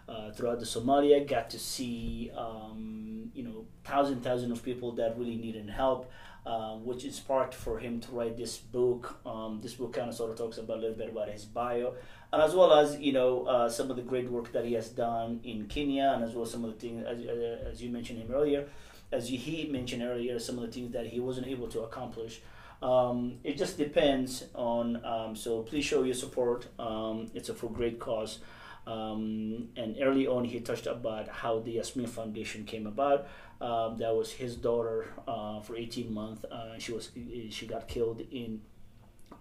uh, 0.08 0.32
throughout 0.32 0.60
the 0.60 0.66
Somalia, 0.66 1.28
got 1.28 1.50
to 1.52 1.60
see 1.60 2.32
um, 2.36 3.32
you 3.34 3.44
know 3.44 3.66
thousand 3.84 4.22
thousand 4.22 4.52
of 4.52 4.64
people 4.64 4.94
that 4.94 5.18
really 5.18 5.36
needed 5.36 5.70
help. 5.70 6.10
Um, 6.46 6.86
which 6.86 7.04
inspired 7.04 7.54
for 7.54 7.78
him 7.78 8.00
to 8.00 8.12
write 8.12 8.38
this 8.38 8.58
book. 8.58 9.20
Um, 9.26 9.60
this 9.62 9.74
book 9.74 9.94
kind 9.94 10.10
of 10.10 10.16
sort 10.16 10.32
of 10.32 10.38
talks 10.38 10.58
about 10.58 10.78
a 10.78 10.80
little 10.80 10.96
bit 10.96 11.10
about 11.12 11.30
his 11.30 11.44
bio, 11.46 11.96
and 12.32 12.42
as 12.42 12.54
well 12.54 12.74
as 12.74 12.98
you 13.00 13.12
know 13.12 13.46
uh, 13.46 13.70
some 13.70 13.89
of 13.89 13.96
the 13.96 14.02
great 14.02 14.30
work 14.30 14.52
that 14.52 14.65
he 14.65 14.74
has 14.74 14.89
done 14.89 15.39
in 15.44 15.68
Kenya, 15.68 16.13
and 16.15 16.24
as 16.24 16.34
well 16.34 16.44
as 16.44 16.52
some 16.52 16.63
of 16.63 16.74
the 16.74 16.80
things 16.80 17.06
as, 17.06 17.20
uh, 17.26 17.70
as 17.70 17.82
you 17.82 17.89
mentioned 17.89 18.20
him 18.20 18.32
earlier, 18.32 18.68
as 19.12 19.30
he 19.30 19.68
mentioned 19.72 20.04
earlier, 20.04 20.39
some 20.39 20.58
of 20.58 20.65
the 20.65 20.72
things 20.72 20.92
that 20.94 21.08
he 21.08 21.19
wasn't 21.19 21.48
able 21.48 21.67
to 21.69 21.82
accomplish. 21.82 22.42
Um, 22.82 23.40
it 23.44 23.58
just 23.58 23.77
depends 23.77 24.46
on. 24.56 25.04
Um, 25.06 25.36
so 25.36 25.63
please 25.63 25.86
show 25.86 26.04
your 26.04 26.15
support. 26.15 26.67
Um, 26.77 27.30
it's 27.34 27.50
a 27.50 27.54
for 27.54 27.69
great 27.69 28.00
cause. 28.00 28.40
Um, 28.88 29.69
and 29.75 29.98
early 30.02 30.25
on, 30.25 30.46
he 30.46 30.60
touched 30.62 30.88
about 30.88 31.27
how 31.27 31.60
the 31.60 31.73
Yasmin 31.73 32.08
Foundation 32.08 32.63
came 32.65 32.88
about. 32.88 33.27
Um, 33.62 33.98
that 33.98 34.15
was 34.15 34.32
his 34.32 34.56
daughter 34.56 35.08
uh, 35.27 35.60
for 35.60 35.75
18 35.75 36.13
months. 36.13 36.46
Uh, 36.46 36.80
she 36.80 36.94
was 36.94 37.12
she 37.50 37.67
got 37.67 37.88
killed 37.88 38.21
in 38.32 38.62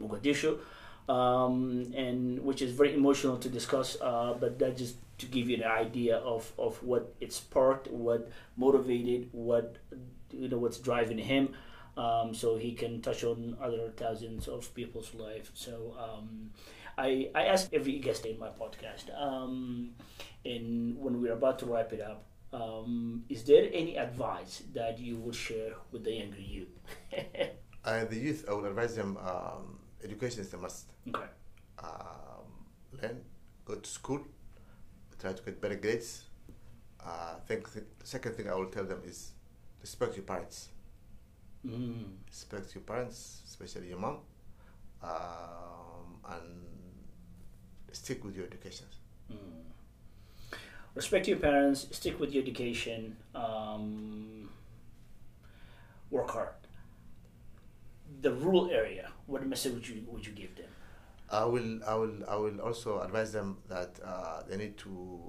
Mogadishu, 0.03 0.59
um, 1.09 1.93
and 1.97 2.41
which 2.45 2.63
is 2.63 2.73
very 2.73 2.95
emotional 2.95 3.39
to 3.39 3.49
discuss. 3.49 3.97
Uh, 4.01 4.35
but 4.39 4.59
that 4.59 4.77
just 4.77 4.97
to 5.19 5.27
give 5.27 5.49
you 5.51 5.57
an 5.57 5.65
idea 5.65 6.17
of, 6.19 6.53
of 6.59 6.83
what 6.83 7.15
it 7.21 7.33
sparked, 7.33 7.89
what 7.91 8.31
motivated, 8.57 9.29
what 9.33 9.77
you 10.31 10.49
know, 10.49 10.59
what's 10.59 10.79
driving 10.79 11.19
him. 11.19 11.55
Um, 11.97 12.33
so 12.33 12.57
he 12.57 12.73
can 12.73 13.01
touch 13.03 13.25
on 13.25 13.57
other 13.61 13.91
thousands 13.97 14.47
of 14.47 14.73
people's 14.75 15.13
life. 15.15 15.51
So 15.55 15.97
um, 15.99 16.51
I, 16.97 17.31
I 17.35 17.47
ask 17.47 17.73
every 17.73 17.99
guest 17.99 18.25
in 18.25 18.39
my 18.39 18.49
podcast, 18.51 19.11
um, 19.21 19.91
and 20.45 20.97
when 20.99 21.21
we're 21.21 21.33
about 21.33 21.59
to 21.61 21.67
wrap 21.67 21.93
it 21.93 22.01
up, 22.01 22.25
Um, 22.49 23.25
is 23.29 23.45
there 23.45 23.69
any 23.73 23.99
advice 24.01 24.63
that 24.73 24.97
you 24.99 25.17
would 25.21 25.35
share 25.37 25.75
with 25.93 26.05
the 26.05 26.13
younger 26.21 26.41
youth? 26.41 26.73
Uh, 27.85 28.05
the 28.05 28.17
youth, 28.17 28.45
I 28.49 28.53
would 28.55 28.65
advise 28.67 28.95
them. 28.97 29.17
Education 30.05 30.41
is 30.41 30.53
a 30.55 30.59
must. 30.59 30.87
okay. 31.09 31.27
Um, 31.79 32.47
learn, 33.01 33.21
go 33.65 33.75
to 33.77 33.89
school, 33.89 34.21
try 35.19 35.33
to 35.33 35.43
get 35.43 35.61
better 35.61 35.77
grades. 35.77 36.25
Uh, 37.05 37.35
think, 37.47 37.73
th- 37.73 37.85
the 37.99 38.07
second 38.07 38.35
thing 38.35 38.49
I 38.49 38.55
will 38.55 38.67
tell 38.67 38.85
them 38.85 39.01
is 39.05 39.33
respect 39.81 40.17
your 40.17 40.25
parents. 40.25 40.69
Mm. 41.67 42.05
Respect 42.29 42.75
your 42.75 42.83
parents, 42.83 43.43
especially 43.47 43.89
your 43.89 43.99
mom, 43.99 44.19
um, 45.03 46.19
and 46.31 46.65
stick 47.93 48.25
with 48.25 48.37
your 48.37 48.47
education. 48.47 48.87
Mm. 49.33 50.57
Respect 50.95 51.29
your 51.29 51.39
parents. 51.39 51.87
Stick 51.93 52.19
with 52.19 52.33
your 52.33 52.43
education. 52.43 53.17
Um, 53.35 54.49
work 56.11 56.31
hard. 56.31 56.49
The 58.21 58.33
rural 58.33 58.71
area. 58.71 59.11
What 59.29 59.47
message 59.47 59.75
would 59.75 59.87
you 59.89 60.03
would 60.09 60.27
you 60.27 60.33
give 60.33 60.57
them? 60.57 60.67
I 61.31 61.45
will, 61.45 61.85
I 61.87 61.95
will, 61.95 62.25
I 62.27 62.37
will 62.37 62.59
also 62.63 63.03
advise 63.03 63.33
them 63.33 63.59
that 63.69 64.01
uh, 64.03 64.43
they 64.49 64.57
need 64.57 64.79
to 64.79 65.21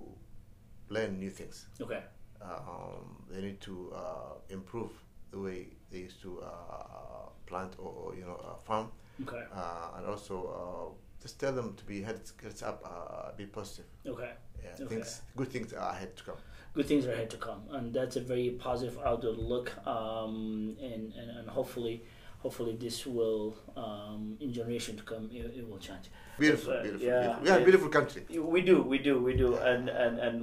learn 0.87 1.19
new 1.19 1.29
things. 1.29 1.67
Okay. 1.81 2.01
Um, 2.41 3.25
they 3.29 3.41
need 3.41 3.59
to 3.61 3.91
uh, 3.93 4.33
improve 4.49 4.91
the 5.31 5.39
way 5.39 5.67
they 5.91 5.97
used 5.99 6.21
to 6.21 6.41
uh, 6.41 7.27
plant 7.45 7.73
or, 7.77 7.91
or 7.91 8.15
you 8.15 8.23
know 8.23 8.39
uh, 8.41 8.55
farm, 8.65 8.87
Okay. 9.23 9.43
uh, 9.53 9.97
and 9.97 10.05
also 10.07 10.35
uh, 10.47 11.21
just 11.21 11.37
tell 11.37 11.51
them 11.51 11.75
to 11.75 11.83
be 11.83 12.01
heads, 12.01 12.31
heads 12.41 12.63
up, 12.63 12.81
uh, 12.85 13.35
be 13.35 13.45
positive. 13.45 13.85
Okay. 14.07 14.31
Yeah, 14.63 14.85
Okay. 14.85 14.95
things, 14.95 15.21
good 15.35 15.49
things 15.49 15.73
are 15.73 15.91
ahead 15.91 16.15
to 16.15 16.23
come. 16.23 16.37
Good 16.73 16.87
things 16.87 17.05
are 17.07 17.11
ahead 17.11 17.29
to 17.31 17.37
come, 17.37 17.63
and 17.71 17.93
that's 17.93 18.15
a 18.15 18.21
very 18.21 18.51
positive 18.51 18.97
outlook. 19.05 19.73
Um, 19.85 20.77
and, 20.81 21.11
and 21.13 21.29
and 21.39 21.49
hopefully, 21.49 22.03
hopefully 22.39 22.75
this 22.79 23.05
will 23.05 23.55
um, 23.75 24.37
in 24.39 24.51
generation 24.51 24.97
to 24.97 25.03
come 25.03 25.29
it, 25.31 25.45
it 25.57 25.69
will 25.69 25.77
change. 25.77 26.05
Beautiful, 26.39 26.73
Uh, 26.73 26.83
beautiful, 26.83 27.07
yeah, 27.07 27.21
beautiful. 27.21 27.43
We 27.43 27.49
are 27.49 27.59
a 27.59 27.63
beautiful 27.63 27.89
country. 27.89 28.21
We 28.39 28.61
do, 28.61 28.81
we 28.81 28.97
do, 28.97 29.21
we 29.21 29.33
do, 29.35 29.55
and 29.57 29.89
and 29.89 30.19
and 30.19 30.35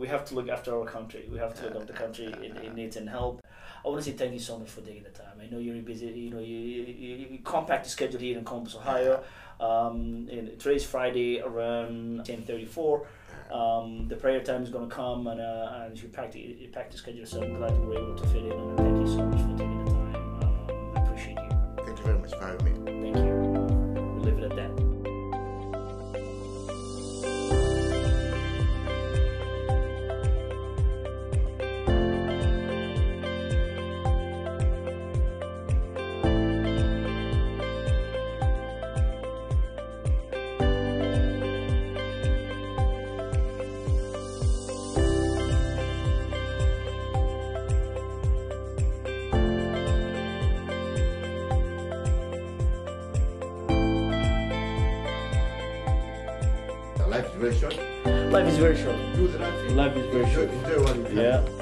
we 0.00 0.06
have 0.08 0.24
to 0.26 0.34
look 0.34 0.48
after 0.48 0.70
our 0.78 0.86
country. 0.86 1.28
We 1.30 1.38
have 1.38 1.54
to 1.54 1.64
look 1.64 1.74
after 1.76 1.92
the 1.92 1.98
country. 1.98 2.26
It, 2.26 2.56
it 2.66 2.74
needs 2.74 2.96
and 2.96 3.08
help. 3.08 3.42
I 3.84 3.88
want 3.88 4.04
to 4.04 4.10
say 4.10 4.16
thank 4.16 4.32
you 4.32 4.38
so 4.38 4.58
much 4.58 4.68
for 4.68 4.82
taking 4.82 5.02
the 5.02 5.10
time. 5.10 5.36
I 5.42 5.46
know 5.50 5.58
you're 5.58 5.82
busy. 5.82 6.06
You 6.06 6.30
know, 6.30 6.38
you, 6.38 6.56
you, 6.56 7.26
you 7.32 7.38
compact 7.42 7.84
the 7.84 7.90
schedule 7.90 8.20
here 8.20 8.36
in 8.38 8.44
Columbus, 8.44 8.74
Ohio. 8.76 9.24
Um, 9.58 10.28
and 10.30 10.58
today's 10.58 10.84
Friday 10.84 11.40
around 11.40 12.24
ten 12.24 12.42
thirty 12.42 12.66
four. 12.66 13.06
Um, 13.50 14.06
the 14.06 14.16
prayer 14.16 14.40
time 14.40 14.62
is 14.62 14.70
going 14.70 14.88
to 14.88 14.94
come, 14.94 15.26
and 15.26 15.40
uh, 15.40 15.84
and 15.86 16.00
you 16.00 16.08
packed 16.08 16.32
the, 16.32 16.40
you 16.40 16.68
packed 16.68 16.92
the 16.92 16.98
schedule. 16.98 17.26
So 17.26 17.42
I'm 17.42 17.56
glad 17.56 17.72
we 17.80 17.86
were 17.86 17.98
able 17.98 18.16
to 18.16 18.26
fit 18.28 18.44
in. 18.44 18.52
And 18.52 18.76
thank 18.76 19.00
you 19.00 19.08
so 19.08 19.26
much 19.26 19.40
for 19.40 19.58
taking 19.58 19.84
the 19.84 19.90
time. 19.90 19.99
Very 22.10 22.22
much 22.22 22.34
for 22.34 22.44
having 22.44 22.84
me. 22.84 22.99
Very 58.60 58.76
short. 58.76 58.96
Life 58.96 59.16
is 59.16 59.16
very 59.16 59.16
short. 59.16 59.16
Do 59.16 59.28
the 59.28 59.38
right 59.38 59.54
thing. 59.66 59.76
Life 59.76 59.96
is 59.96 60.06
very 60.12 60.24
enjoy, 60.24 60.34
short. 60.34 60.50
enjoy 60.50 60.82
what 60.82 60.96
you 60.96 61.04
have. 61.04 61.48
Yeah. 61.48 61.59